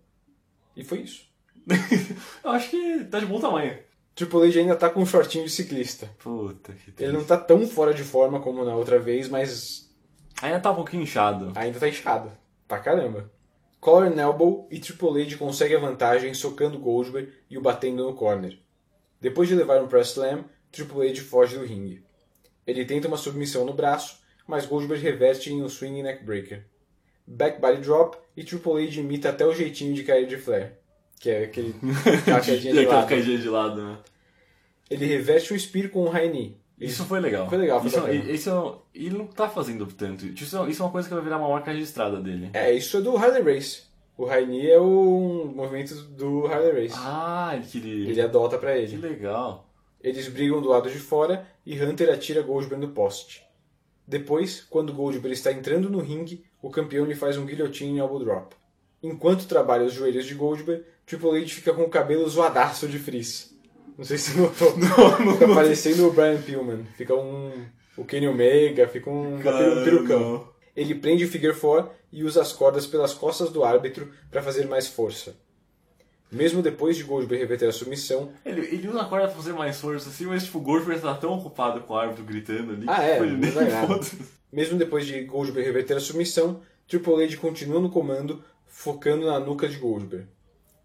[0.77, 1.27] E foi isso.
[2.43, 3.79] Eu acho que tá de bom tamanho.
[4.15, 6.11] Triple H ainda tá com um shortinho de ciclista.
[6.19, 9.91] Puta que Ele não tá tão fora de forma como na outra vez, mas.
[10.43, 11.53] Ainda tá um pouquinho inchado.
[11.55, 12.31] Ainda tá inchado.
[12.69, 13.31] Pra caramba.
[13.81, 18.15] Collar and Elbow e Triple H consegue a vantagem socando Goldberg e o batendo no
[18.15, 18.59] corner.
[19.21, 22.05] Depois de levar um press slam, Triple H foge do ringue.
[22.67, 26.65] Ele tenta uma submissão no braço, mas Goldberg reverte em um swing neckbreaker.
[27.33, 30.75] Back body drop e Triple H imita até o jeitinho de cair de Flair,
[31.19, 31.75] que é aquele
[32.19, 33.17] aquela caidinha de lado.
[33.17, 33.99] de lado, né?
[34.91, 36.57] Ele reverte o Spear com high knee.
[36.79, 37.49] Isso foi legal.
[37.49, 38.31] Foi legal, foi isso, bacana.
[38.33, 40.27] isso não- ele não tá fazendo tanto.
[40.27, 42.51] Isso, é- isso é uma coisa que vai virar uma marca registrada dele.
[42.53, 43.83] É, isso é do Harley Race.
[44.19, 46.95] O knee é o um movimento do Harley Race.
[46.99, 48.11] Ah, ele queria.
[48.11, 48.89] Ele adota pra ele.
[48.89, 49.69] Que legal.
[50.03, 53.43] Eles brigam do lado de fora e Hunter atira Goldberg no poste.
[54.07, 58.55] Depois, quando Goldberg está entrando no ringue, o campeão lhe faz um guillotine elbow drop.
[59.03, 63.53] Enquanto trabalha os joelhos de Goldberg, Triple H fica com o cabelo zoadaço de frizz.
[63.99, 64.73] Não sei se você notou.
[65.35, 66.85] fica parecendo o Brian Pillman.
[66.97, 67.53] Fica um...
[67.97, 70.21] o Kenny Omega, fica um, Cara, um perucão.
[70.21, 70.53] não.
[70.75, 74.67] Ele prende o figure four e usa as cordas pelas costas do árbitro para fazer
[74.67, 75.37] mais força.
[76.33, 79.79] Mesmo depois de Goldberg reverter a submissão, Ele, ele usa a corda pra fazer mais
[79.79, 82.87] força assim, mas tipo, o Goldberg tá tão ocupado com o árbitro gritando ali.
[82.89, 83.53] Ah, que, é, tipo, ele nem.
[84.51, 89.69] Mesmo depois de Goldberg reverter a submissão, Triple H continua no comando, focando na nuca
[89.69, 90.27] de Goldberg.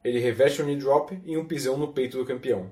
[0.04, 2.72] Ele reverte um knee drop e um pisão no peito do campeão.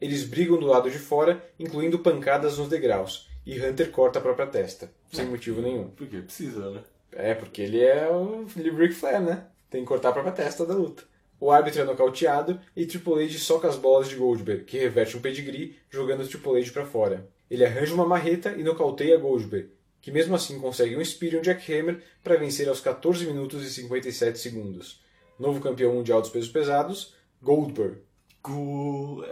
[0.00, 4.46] Eles brigam do lado de fora, incluindo pancadas nos degraus, e Hunter corta a própria
[4.46, 5.90] testa, sem motivo nenhum.
[5.90, 6.82] Porque precisa, né?
[7.12, 9.44] É, porque ele é o Ric Flair, né?
[9.68, 11.09] Tem que cortar a própria testa da luta.
[11.40, 15.20] O árbitro é nocauteado e Triple H soca as bolas de Goldberg, que reverte um
[15.20, 17.26] pedigree, jogando Triple H pra fora.
[17.50, 19.70] Ele arranja uma marreta e nocauteia Goldberg,
[20.02, 23.70] que mesmo assim consegue um Spear e um Jackhammer para vencer aos 14 minutos e
[23.70, 25.00] 57 segundos.
[25.38, 27.96] Novo campeão mundial dos pesos pesados, Goldberg.
[28.42, 29.24] Go-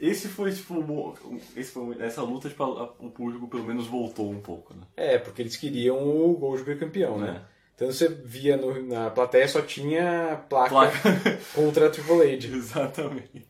[0.00, 1.14] Esse foi, tipo,
[1.56, 4.82] esse foi, essa luta, tipo, o público pelo menos voltou um pouco, né?
[4.96, 7.42] É, porque eles queriam o Goldberg campeão, né?
[7.44, 7.57] É.
[7.78, 10.98] Então você via no- na plateia só tinha placa, Placa.
[11.54, 12.48] contra Triple H.
[12.56, 13.46] Exatamente.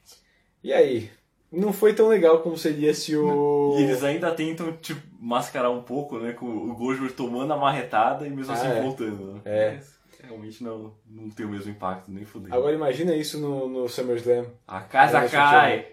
[0.62, 1.10] E aí?
[1.50, 3.74] Não foi tão legal como seria se o.
[3.78, 6.32] E eles ainda tentam, tipo, mascarar um pouco, né?
[6.34, 8.82] Com o Goldberg tomando a marretada e mesmo Ah, assim é.
[8.82, 9.40] voltando, né?
[9.46, 9.72] É.
[9.76, 12.54] Mas realmente não, não tem o mesmo impacto, nem fudendo.
[12.54, 14.44] Agora imagina isso no, no SummerSlam.
[14.66, 15.86] A casa cai!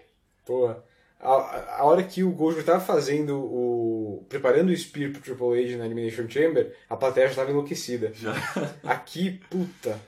[0.44, 0.84] Porra.
[1.18, 3.95] A, a hora que o Goldberg tava fazendo o.
[4.28, 8.12] preparando o Spear pro Triple H na Elimination Chamber, a plateia já tava enlouquecida.
[8.14, 8.34] Já.
[8.84, 10.00] Aqui, puta.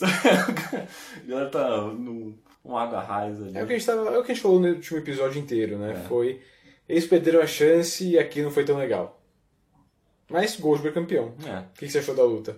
[1.26, 3.56] Galera tá num um água raiz ali.
[3.56, 5.40] É o, que a gente tava, é o que a gente falou no último episódio
[5.40, 5.92] inteiro, né?
[5.92, 6.08] É.
[6.08, 6.40] Foi.
[6.88, 9.22] Eles perderam a chance e aqui não foi tão legal.
[10.28, 11.34] Mas Goldberg campeão.
[11.46, 11.60] É.
[11.60, 12.56] O que que você achou da luta?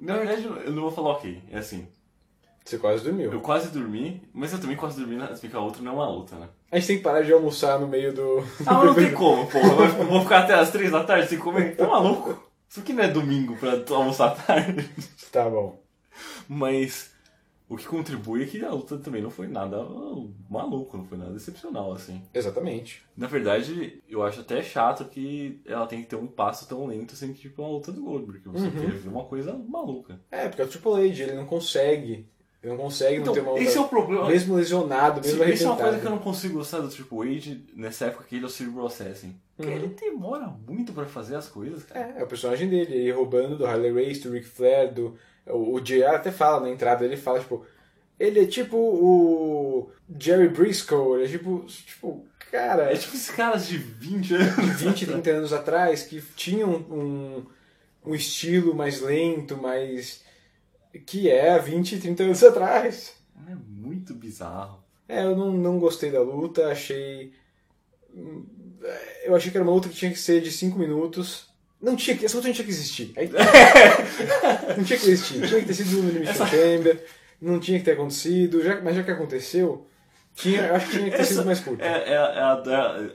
[0.00, 1.42] Na verdade, eu não vou falar ok.
[1.50, 1.86] É assim.
[2.64, 3.32] Você quase dormiu.
[3.32, 6.08] Eu quase dormi, mas eu também quase dormi na porque a outra não é uma
[6.08, 6.48] luta, né?
[6.70, 8.38] A gente tem que parar de almoçar no meio do.
[8.66, 9.66] Ah, mas não tem como, porra.
[9.98, 11.74] Eu vou- ficar até as três da tarde sem comer.
[11.76, 12.48] Tá maluco?
[12.68, 14.88] Isso aqui não é domingo pra almoçar tarde.
[15.32, 15.80] Tá bom.
[16.48, 17.12] Mas
[17.68, 19.78] o que contribui é que a luta também não foi nada
[20.48, 22.20] maluco, não foi nada excepcional, assim.
[22.34, 23.02] Exatamente.
[23.16, 27.14] Na verdade, eu acho até chato que ela tem que ter um passo tão lento
[27.16, 28.42] que, tipo, uma luta do Goldberg.
[28.48, 28.70] Você Uhum.
[28.72, 30.20] quer ver uma coisa maluca.
[30.30, 32.28] É, porque é o Triple H, ele não consegue.
[32.62, 33.62] Ele não consegue Então, não ter uma luta.
[33.62, 34.28] esse é o problema.
[34.28, 37.36] Mesmo lesionado, mesmo Sim, Isso é uma coisa que eu não consigo gostar do Triple
[37.36, 39.34] H nessa época que ele é o Cerebral Assassin.
[39.58, 39.68] Uhum.
[39.68, 42.14] ele demora muito pra fazer as coisas, cara.
[42.16, 45.16] É, é o personagem dele, ele roubando do Harley Race, do Ric Flair, do.
[45.46, 47.64] O, o JR até fala na entrada, ele fala, tipo.
[48.18, 51.64] Ele é tipo o Jerry Briscoe, ele é tipo.
[51.66, 52.92] tipo cara.
[52.92, 54.80] É tipo esses caras de 20 anos.
[54.80, 57.44] 20, 30 anos atrás que tinham um,
[58.04, 60.22] um estilo mais lento, mais.
[60.98, 63.14] Que é há 20, 30 anos atrás.
[63.48, 64.82] É muito bizarro.
[65.08, 67.32] É, eu não, não gostei da luta, achei.
[69.24, 71.48] Eu achei que era uma luta que tinha que ser de 5 minutos
[71.80, 73.12] Não tinha que, essa luta não tinha que existir.
[74.76, 75.46] Não tinha que existir.
[75.46, 77.04] Tinha que ter sido no Elimination Chamber,
[77.40, 79.86] não tinha que ter acontecido, já, mas já que aconteceu,
[80.34, 81.82] tinha, acho que tinha que ter sido mais curto.
[81.82, 83.10] É, é, é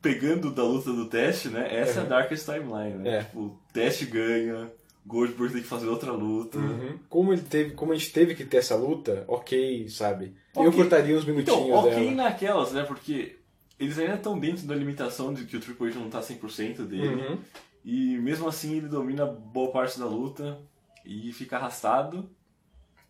[0.00, 1.68] pegando da luta do teste, né?
[1.70, 2.08] Essa é a Uhum.
[2.08, 3.18] Darkest Timeline, né?
[3.18, 3.22] É.
[3.24, 4.70] Tipo, o teste ganha,
[5.04, 6.58] Goldberg tem que fazer outra luta.
[6.58, 6.98] Uhum.
[7.08, 10.34] Como, ele teve, como a gente teve que ter essa luta, ok, sabe?
[10.54, 10.72] Eu Ok.
[10.80, 12.10] cortaria uns minutinhos Então, ok dela.
[12.12, 12.84] naquelas, né?
[12.84, 13.36] Porque
[13.80, 17.08] eles ainda estão dentro da limitação de que o Triple H não tá 100% dele.
[17.14, 17.38] Uhum.
[17.84, 20.58] E mesmo assim ele domina boa parte da luta
[21.04, 22.30] e fica arrastado.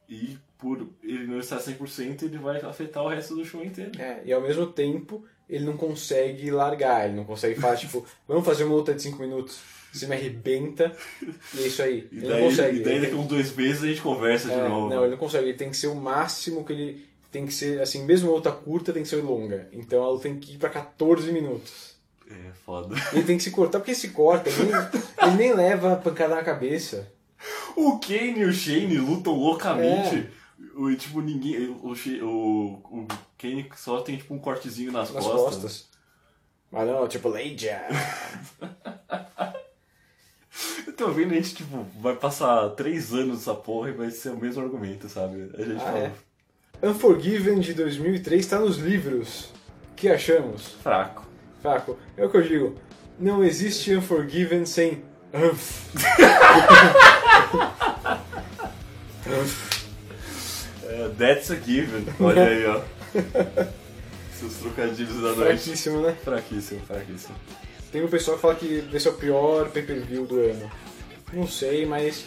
[0.09, 3.93] E por ele não estar 100%, ele vai afetar o resto do show inteiro.
[4.01, 8.45] É, e ao mesmo tempo, ele não consegue largar, ele não consegue falar, tipo, vamos
[8.45, 9.61] fazer uma luta de 5 minutos.
[9.93, 10.97] Você me arrebenta,
[11.55, 12.09] e é isso aí.
[12.11, 12.79] E ele daí, não consegue.
[12.79, 14.89] e daí daqui uns dois meses a gente conversa de É, novo.
[14.89, 15.49] Não, ele não consegue.
[15.49, 17.07] Ele tem que ser o máximo que ele.
[17.31, 19.69] Tem que ser, assim, mesmo a luta curta tem que ser longa.
[19.73, 21.93] Então a luta tem que ir pra 14 minutos.
[22.31, 22.95] É foda.
[23.13, 24.75] Ele tem que se cortar, porque se corta, ele nem,
[25.29, 27.07] ele nem leva a pancada na cabeça.
[27.77, 30.17] O Kane e o Shane lutam loucamente.
[30.17, 30.43] É.
[30.79, 31.69] O, tipo, ninguém.
[31.69, 31.93] O,
[32.25, 35.43] o, o Kane só tem tipo um cortezinho nas, Nas costas.
[35.55, 35.89] costas.
[36.71, 37.83] Mas não, tipo, Leija.
[40.87, 44.31] Eu tô vendo a gente, tipo, vai passar três anos nessa porra e vai ser
[44.31, 45.51] o mesmo argumento, sabe?
[45.59, 45.99] A gente Ah, fala.
[45.99, 46.13] é.
[46.89, 49.51] Unforgiven de 2003 está nos livros.
[49.93, 50.69] O que achamos?
[50.83, 51.25] Fraco.
[51.61, 51.99] Fraco.
[52.17, 52.77] É o que eu digo.
[53.19, 55.03] Não existe Unforgiven sem
[55.33, 55.93] Unf.
[60.85, 62.05] É, that's a given.
[62.21, 62.81] Olha aí, ó.
[64.39, 65.63] Seus trocadilhos da noite.
[65.63, 66.17] Fraquíssimo, né?
[66.23, 67.35] Fraquíssimo, fraquíssimo.
[67.93, 70.71] Tem um pessoal que fala que esse é o pior pay-per-view do ano.
[71.31, 72.25] Não sei, mas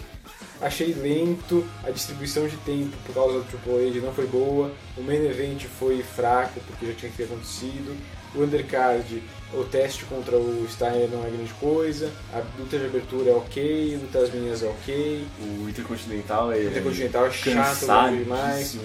[0.61, 5.01] achei lento, a distribuição de tempo por causa do Triple H não foi boa, o
[5.01, 7.97] main event foi fraco porque já tinha que ter acontecido,
[8.35, 9.23] o undercard,
[9.53, 13.95] o teste contra o Steiner não é grande coisa, a luta de abertura é ok,
[13.95, 16.57] a luta das meninas é ok, O Intercontinental é.
[16.57, 18.77] o Intercontinental é chato demais,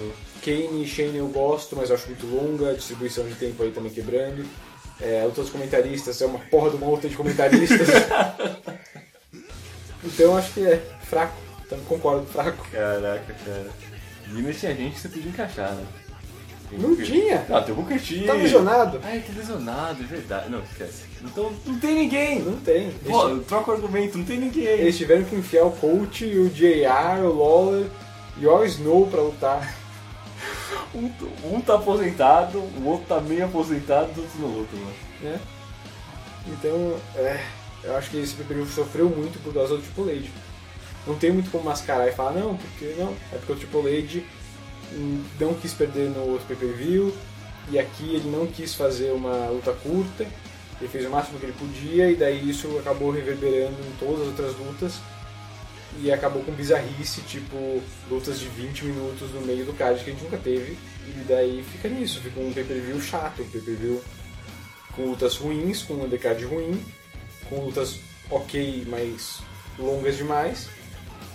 [0.43, 3.71] Kane e Shane eu gosto, mas eu acho muito longa, a distribuição de tempo aí
[3.71, 4.43] também quebrando.
[5.01, 7.87] É, dos comentaristas é uma porra de uma luta de comentaristas.
[10.03, 11.33] então acho que é fraco.
[11.65, 12.65] Então concordo, fraco.
[12.71, 13.67] Caraca, cara.
[14.31, 15.85] E ainda tinha gente que você podia encaixar, né?
[16.69, 17.45] Tem Não Booker- tinha.
[17.49, 18.23] Ah, tem o Booker T.
[18.25, 18.99] Tá lesionado?
[19.03, 20.49] Ai, tá lesionado, é verdade.
[20.49, 21.03] Não, esquece.
[21.21, 22.39] Então, não tem ninguém.
[22.39, 22.91] Não tem.
[23.05, 24.63] Pô, Eles, troca o argumento, não tem ninguém.
[24.65, 27.87] eles tiveram que enfiar o coach, o JR, o Lawler
[28.37, 29.75] e o Snow pra lutar.
[30.93, 31.11] Um,
[31.55, 34.95] um tá aposentado, o outro tá meio aposentado, os outros não lutam, mano.
[35.21, 35.39] né?
[36.47, 37.45] Então, é,
[37.83, 40.29] eu acho que esse pay sofreu muito por causa do Triple H.
[41.07, 44.21] Não tem muito como mascarar e falar, não, porque não, é porque o Triple H
[44.93, 47.13] hum, não quis perder no outro pay-per-view
[47.69, 50.27] e aqui ele não quis fazer uma luta curta,
[50.79, 54.27] ele fez o máximo que ele podia e daí isso acabou reverberando em todas as
[54.27, 54.99] outras lutas
[55.99, 60.13] e acabou com bizarrice, tipo lutas de 20 minutos no meio do card que a
[60.13, 60.77] gente nunca teve
[61.07, 64.01] e daí fica nisso, fica um pay-per-view chato, um pay-per-view
[64.95, 66.83] com lutas ruins, com um undercard ruim,
[67.49, 67.99] com lutas
[68.29, 69.41] ok, mas
[69.77, 70.69] longas demais,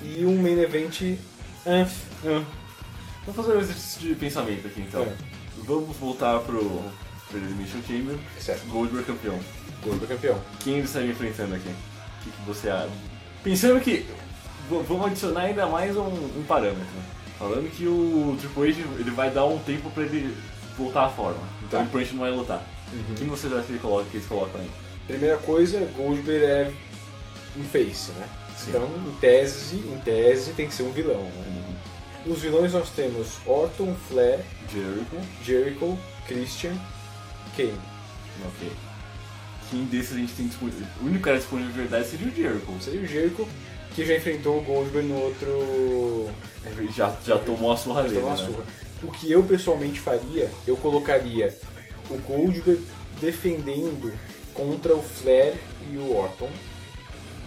[0.02, 1.18] e um main event
[1.66, 1.92] anf.
[2.22, 5.02] Vamos fazer um exercício de pensamento aqui então.
[5.02, 5.12] É.
[5.64, 6.60] Vamos voltar pro,
[7.28, 8.16] pro Elimination Chamber.
[8.38, 8.66] Certo.
[8.68, 9.38] Goldberg campeão.
[9.82, 10.40] Goldberg campeão.
[10.60, 11.68] Quem ele estaria enfrentando aqui?
[11.68, 12.90] O que, que você acha?
[13.42, 14.06] Pensando que.
[14.68, 16.84] Vamos adicionar ainda mais um, um parâmetro.
[17.38, 20.34] Falando que o Triple H ele vai dar um tempo pra ele
[20.76, 21.38] voltar à forma.
[21.66, 21.78] Então Tá.
[21.80, 22.62] ele provavelmente não vai lutar.
[23.16, 24.70] Quem você acha que, ele coloca, que eles colocam aí?
[25.06, 26.72] Primeira coisa, Goldberg é
[27.56, 28.26] um face, né?
[28.56, 28.70] Sim.
[28.70, 31.62] Então, em tese, em tese, tem que ser um vilão, né?
[32.24, 34.40] Nos vilões nós temos Orton, Flair,
[34.72, 35.16] Jericho.
[35.44, 36.72] Jericho, Christian,
[37.56, 37.74] Kane.
[38.46, 38.72] Ok.
[39.70, 40.86] Quem desses a gente tem disponível?
[41.00, 42.72] O único cara disponível de verdade seria o Jericho.
[42.80, 43.48] Seria o Jericho,
[43.96, 46.30] que já enfrentou o Goldberg no outro
[46.94, 48.20] Já, já tomou a surra dele.
[48.20, 48.36] né?
[48.36, 48.64] surra.
[49.02, 51.56] O que eu pessoalmente faria, eu colocaria
[52.10, 52.84] o Goldberg
[53.20, 54.12] defendendo
[54.52, 55.54] contra o Flair
[55.90, 56.50] e o Orton.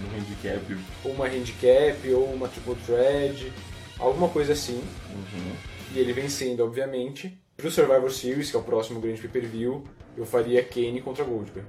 [0.02, 0.78] No handicap.
[1.06, 3.54] Ou uma handicap, ou uma triple thread,
[4.00, 4.82] alguma coisa assim.
[5.14, 5.54] Uhum.
[5.94, 7.38] E ele vencendo, obviamente.
[7.58, 9.84] Pro Survivor Series, que é o próximo grande pay-per-view,
[10.18, 11.68] eu faria Kane contra Goldberg.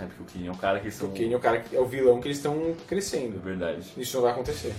[0.00, 1.08] É porque o Kane é o cara que são.
[1.08, 3.36] O Kane é o cara que é o vilão que eles estão crescendo.
[3.36, 3.82] É verdade.
[3.96, 4.74] Isso não vai acontecer.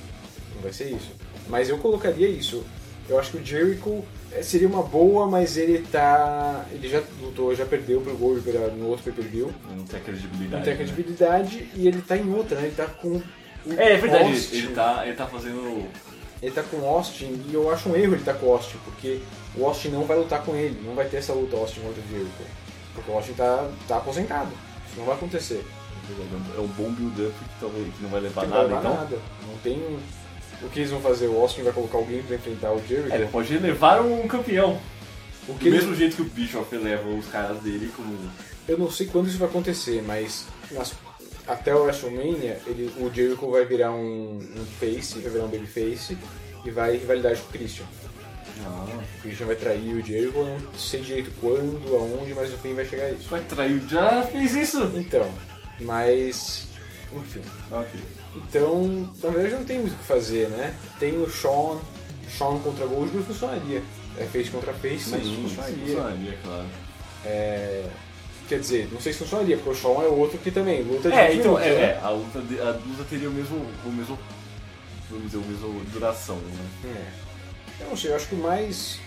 [0.56, 1.12] Não vai ser isso.
[1.48, 2.64] Mas eu colocaria isso.
[3.08, 6.66] Eu acho que o Jericho eh, seria uma boa, mas ele tá.
[6.72, 9.52] Ele já lutou, já perdeu pro Goldberg no outro pay-per-view.
[9.76, 10.56] Não tem credibilidade.
[10.56, 10.78] Não tem né?
[10.78, 12.68] credibilidade e ele tá em outra, né?
[12.68, 13.22] Ele tá com.
[13.78, 14.58] É, é verdade, Austin.
[14.58, 15.88] ele tá, ele tá fazendo.
[16.42, 18.78] Ele tá com o Austin e eu acho um erro ele tá com o Austin,
[18.84, 19.20] porque
[19.56, 22.08] o Austin não vai lutar com ele, não vai ter essa luta Austin contra o
[22.10, 22.32] Jericho.
[22.94, 24.52] Porque o Austin tá, tá aposentado.
[24.98, 25.64] Não vai acontecer.
[26.56, 28.96] É um bom build-up que, talvez, que não vai levar Não nada, vai levar então.
[29.04, 29.18] nada.
[29.48, 30.00] Não tem.
[30.62, 31.28] O que eles vão fazer?
[31.28, 33.12] O Austin vai colocar alguém pra enfrentar o Jericho?
[33.14, 34.80] É, ele pode levar um campeão.
[35.48, 38.18] O Do que mesmo eles- jeito que o Bischoff leva os caras dele como.
[38.68, 40.94] Eu não sei quando isso vai acontecer, mas nas-
[41.48, 46.18] até o WrestleMania, ele, o Jericho vai virar um, um face, vai virar um babyface
[46.66, 47.86] e vai rivalidade com o Christian.
[48.62, 52.74] O Christian vai trair o Jericho, eu não sei direito quando, aonde, mas no fim
[52.74, 53.28] vai chegar isso.
[53.30, 54.92] Vai trair o já fez isso?
[54.96, 55.30] Então,
[55.82, 56.68] mas.
[57.16, 57.42] Enfim.
[57.72, 58.00] Ok.
[58.36, 60.76] Então, na verdade não tem muito o que fazer, né?
[61.00, 61.80] Tem o Sean,
[62.38, 63.82] Sean contra Goldberg funcionaria.
[64.18, 65.78] É face contra face, mas Sim, funcionaria.
[65.86, 66.66] funcionaria, claro.
[67.26, 67.86] É,
[68.50, 71.16] Quer dizer, não sei se funcionaria, porque o Sean é outro que também luta de
[71.18, 71.82] É, 20 então, minutos, é, né?
[71.86, 73.56] é, a, luta de- a luta teria o mesmo,
[73.86, 74.20] o mesmo,
[75.10, 76.66] vamos dizer, o mesmo duração, né?
[76.86, 77.23] É.
[77.80, 79.00] Eu não sei, eu acho que o mais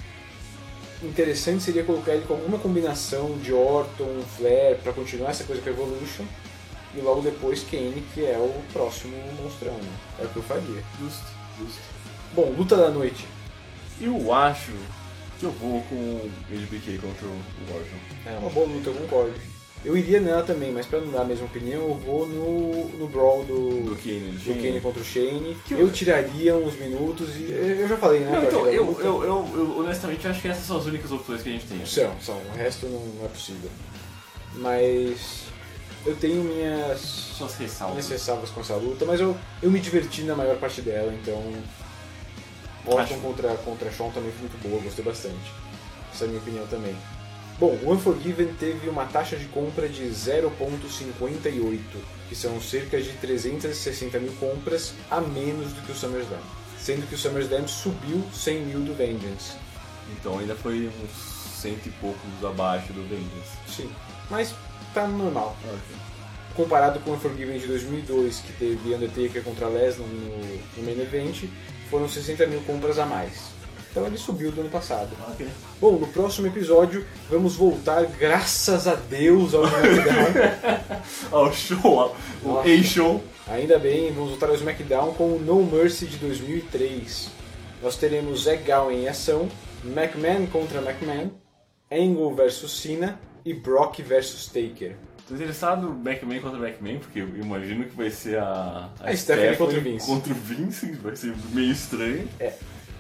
[1.03, 5.69] interessante seria colocar ele com alguma combinação de Orton, Flair, pra continuar essa coisa com
[5.69, 6.25] a Evolution,
[6.95, 9.93] e logo depois Kane, que é o próximo monstrão, né?
[10.21, 10.83] É o que eu faria.
[10.99, 11.27] Justo,
[11.59, 11.81] justo.
[12.35, 13.27] Bom, luta da noite.
[14.01, 14.73] Eu acho
[15.39, 17.97] que eu vou com o HBK contra o Orton.
[18.27, 19.56] É uma boa luta, eu concordo.
[19.87, 23.07] Eu iria nela também, mas pra não dar a mesma opinião, eu vou no, no
[23.07, 24.61] brawl do, Do Kane, do Shane.
[24.63, 25.57] Kane contra o Shane.
[25.65, 27.53] Que eu tiraria uns minutos e.
[27.53, 28.33] Eu já falei, né?
[28.33, 31.41] Não, então, da eu, eu, eu, eu honestamente acho que essas são as únicas opções
[31.41, 31.87] que a gente tem.
[31.87, 32.37] São, são.
[32.37, 33.71] O resto não, não é possível.
[34.55, 35.45] Mas
[36.05, 37.95] eu tenho minhas, Suas ressalvas.
[37.97, 41.41] minhas ressalvas com essa luta, mas eu, eu me diverti na maior parte dela, então.
[42.85, 45.53] Orton Acho- contra, contra Shawn também foi muito boa, gostei bastante.
[46.13, 46.97] Essa é a minha opinião também.
[47.59, 51.81] Bom, o Unforgiven teve uma taxa de compra de 0.58,
[52.29, 56.39] que são cerca de 360 mil compras a menos do que o SummerSlam.
[56.79, 59.55] Sendo que o SummerSlam subiu 100 mil do Vengeance.
[60.13, 63.57] Então ainda foi uns cento e poucos abaixo do Vengeance.
[63.67, 63.91] Sim,
[64.29, 64.55] mas
[64.93, 65.57] tá normal.
[66.55, 70.39] Comparado com o Unforgiven de 2002, que teve Undertaker contra Lesnar no,
[70.77, 71.45] no main event,
[71.91, 73.56] foram 60 mil compras a mais.
[73.97, 75.09] Então ele subiu do ano passado.
[75.81, 81.01] Bom, no próximo episódio vamos voltar, graças a Deus, ao SmackDown.
[81.33, 82.15] ao show,
[82.45, 82.69] o Nossa.
[82.69, 83.25] A-Show.
[83.47, 87.31] Ainda bem, vamos voltar ao SmackDown com o No Mercy de 2003.
[87.83, 89.49] Nós teremos Zack Gowen em ação,
[89.83, 91.31] McMahon contra McMahon,
[91.91, 94.95] Angle versus Cena e Brock versus Taker.
[95.27, 99.57] Tô interessado no Backman contra Backman, porque eu imagino que vai ser a, A Stephanie
[99.57, 100.07] contra o Vince.
[100.07, 102.29] contra o Vince, vai ser meio estranho.
[102.39, 102.53] É.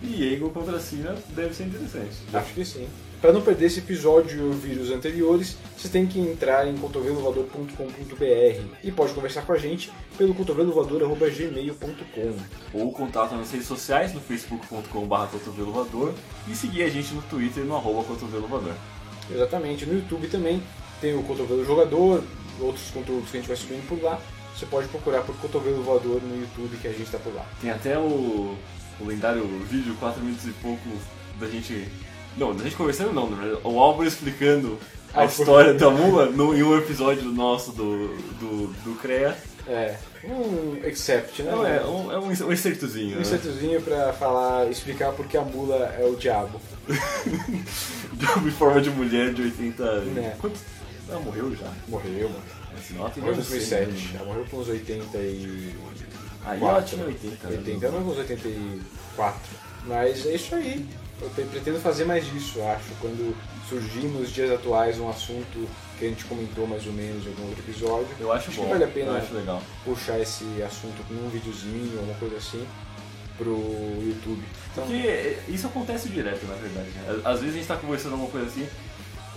[0.02, 2.16] E Angle contra a Cena deve ser interessante.
[2.32, 2.86] Acho que sim.
[3.20, 8.76] Para não perder esse episódio e ouvir os anteriores, você tem que entrar em cotovelovador.com.br
[8.84, 12.78] e pode conversar com a gente pelo cotovelovador.gmail.com.
[12.78, 16.12] Ou contato nas redes sociais, no facebook.com.br cotovelovador
[16.46, 18.74] e seguir a gente no Twitter no arroba cotovelovador.
[19.30, 19.86] Exatamente.
[19.86, 20.62] No YouTube também
[21.00, 22.22] tem o Cotovelo Jogador,
[22.60, 24.20] outros conteúdos que a gente vai subindo por lá.
[24.54, 27.44] Você pode procurar por Cotovelo Voador no YouTube que a gente está por lá.
[27.60, 28.56] Tem até o,
[29.00, 30.82] o lendário vídeo, 4 minutos e pouco,
[31.38, 31.86] da gente.
[32.36, 34.78] Não, da gente conversando não, verdade, o Álvaro explicando
[35.14, 38.08] a Ah, história da mula no, em um episódio nosso do,
[38.38, 39.36] do, do CREA.
[39.66, 41.50] É, um except, né?
[41.50, 43.14] Não, é um, é um, um excertozinho.
[43.14, 43.22] Um né?
[43.22, 46.60] insertozinho pra falar, explicar porque a mula é o diabo.
[46.88, 50.16] em forma de mulher de 80 anos.
[50.18, 50.36] É.
[50.38, 50.60] Quantos?
[51.08, 51.72] Ela morreu já?
[51.88, 52.42] Morreu, mano.
[52.72, 53.92] É, Morreu em menos 2007.
[53.92, 54.10] cem, né?
[54.16, 55.74] Ela morreu com uns 80 e...
[56.46, 57.56] Aí ela tinha 80, né?
[57.58, 59.40] 80, ela morreu com uns 84.
[59.86, 60.86] Mas é isso aí.
[61.20, 62.90] Eu pre- pretendo fazer mais disso, acho.
[63.00, 63.34] Quando
[63.68, 65.68] surgir nos dias atuais um assunto
[65.98, 68.08] que a gente comentou mais ou menos em algum outro episódio.
[68.20, 69.32] Eu acho que bom, vale a pena acho
[69.84, 72.64] puxar esse assunto com um videozinho, alguma coisa assim,
[73.38, 74.42] pro YouTube.
[74.72, 76.88] Então, Porque isso acontece direto, na verdade.
[76.90, 77.22] né?
[77.24, 78.68] Às vezes a gente tá conversando alguma coisa assim,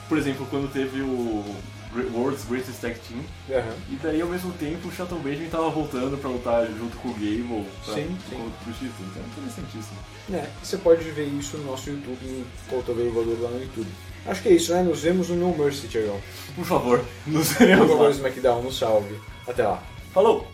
[0.10, 1.56] por exemplo, quando teve o
[2.14, 3.74] World's Greatest Tag Team, Aham.
[3.90, 7.14] e daí ao mesmo tempo o Shelton Benjamin tava voltando pra lutar junto com o
[7.14, 8.52] Gable pra, Sim, sim.
[8.64, 9.10] pro título.
[9.10, 9.98] Então é interessantíssimo.
[10.34, 13.88] É, você pode ver isso no nosso YouTube, em Cotovelo Voador lá no YouTube.
[14.26, 14.84] Acho que é isso, né?
[14.84, 16.20] Nos vemos no No Mercy, Tiagão.
[16.56, 18.12] Por favor, nos Por veremos favor, lá.
[18.12, 19.16] SmackDown, nos salve.
[19.48, 19.82] Até lá.
[20.14, 20.48] Falou!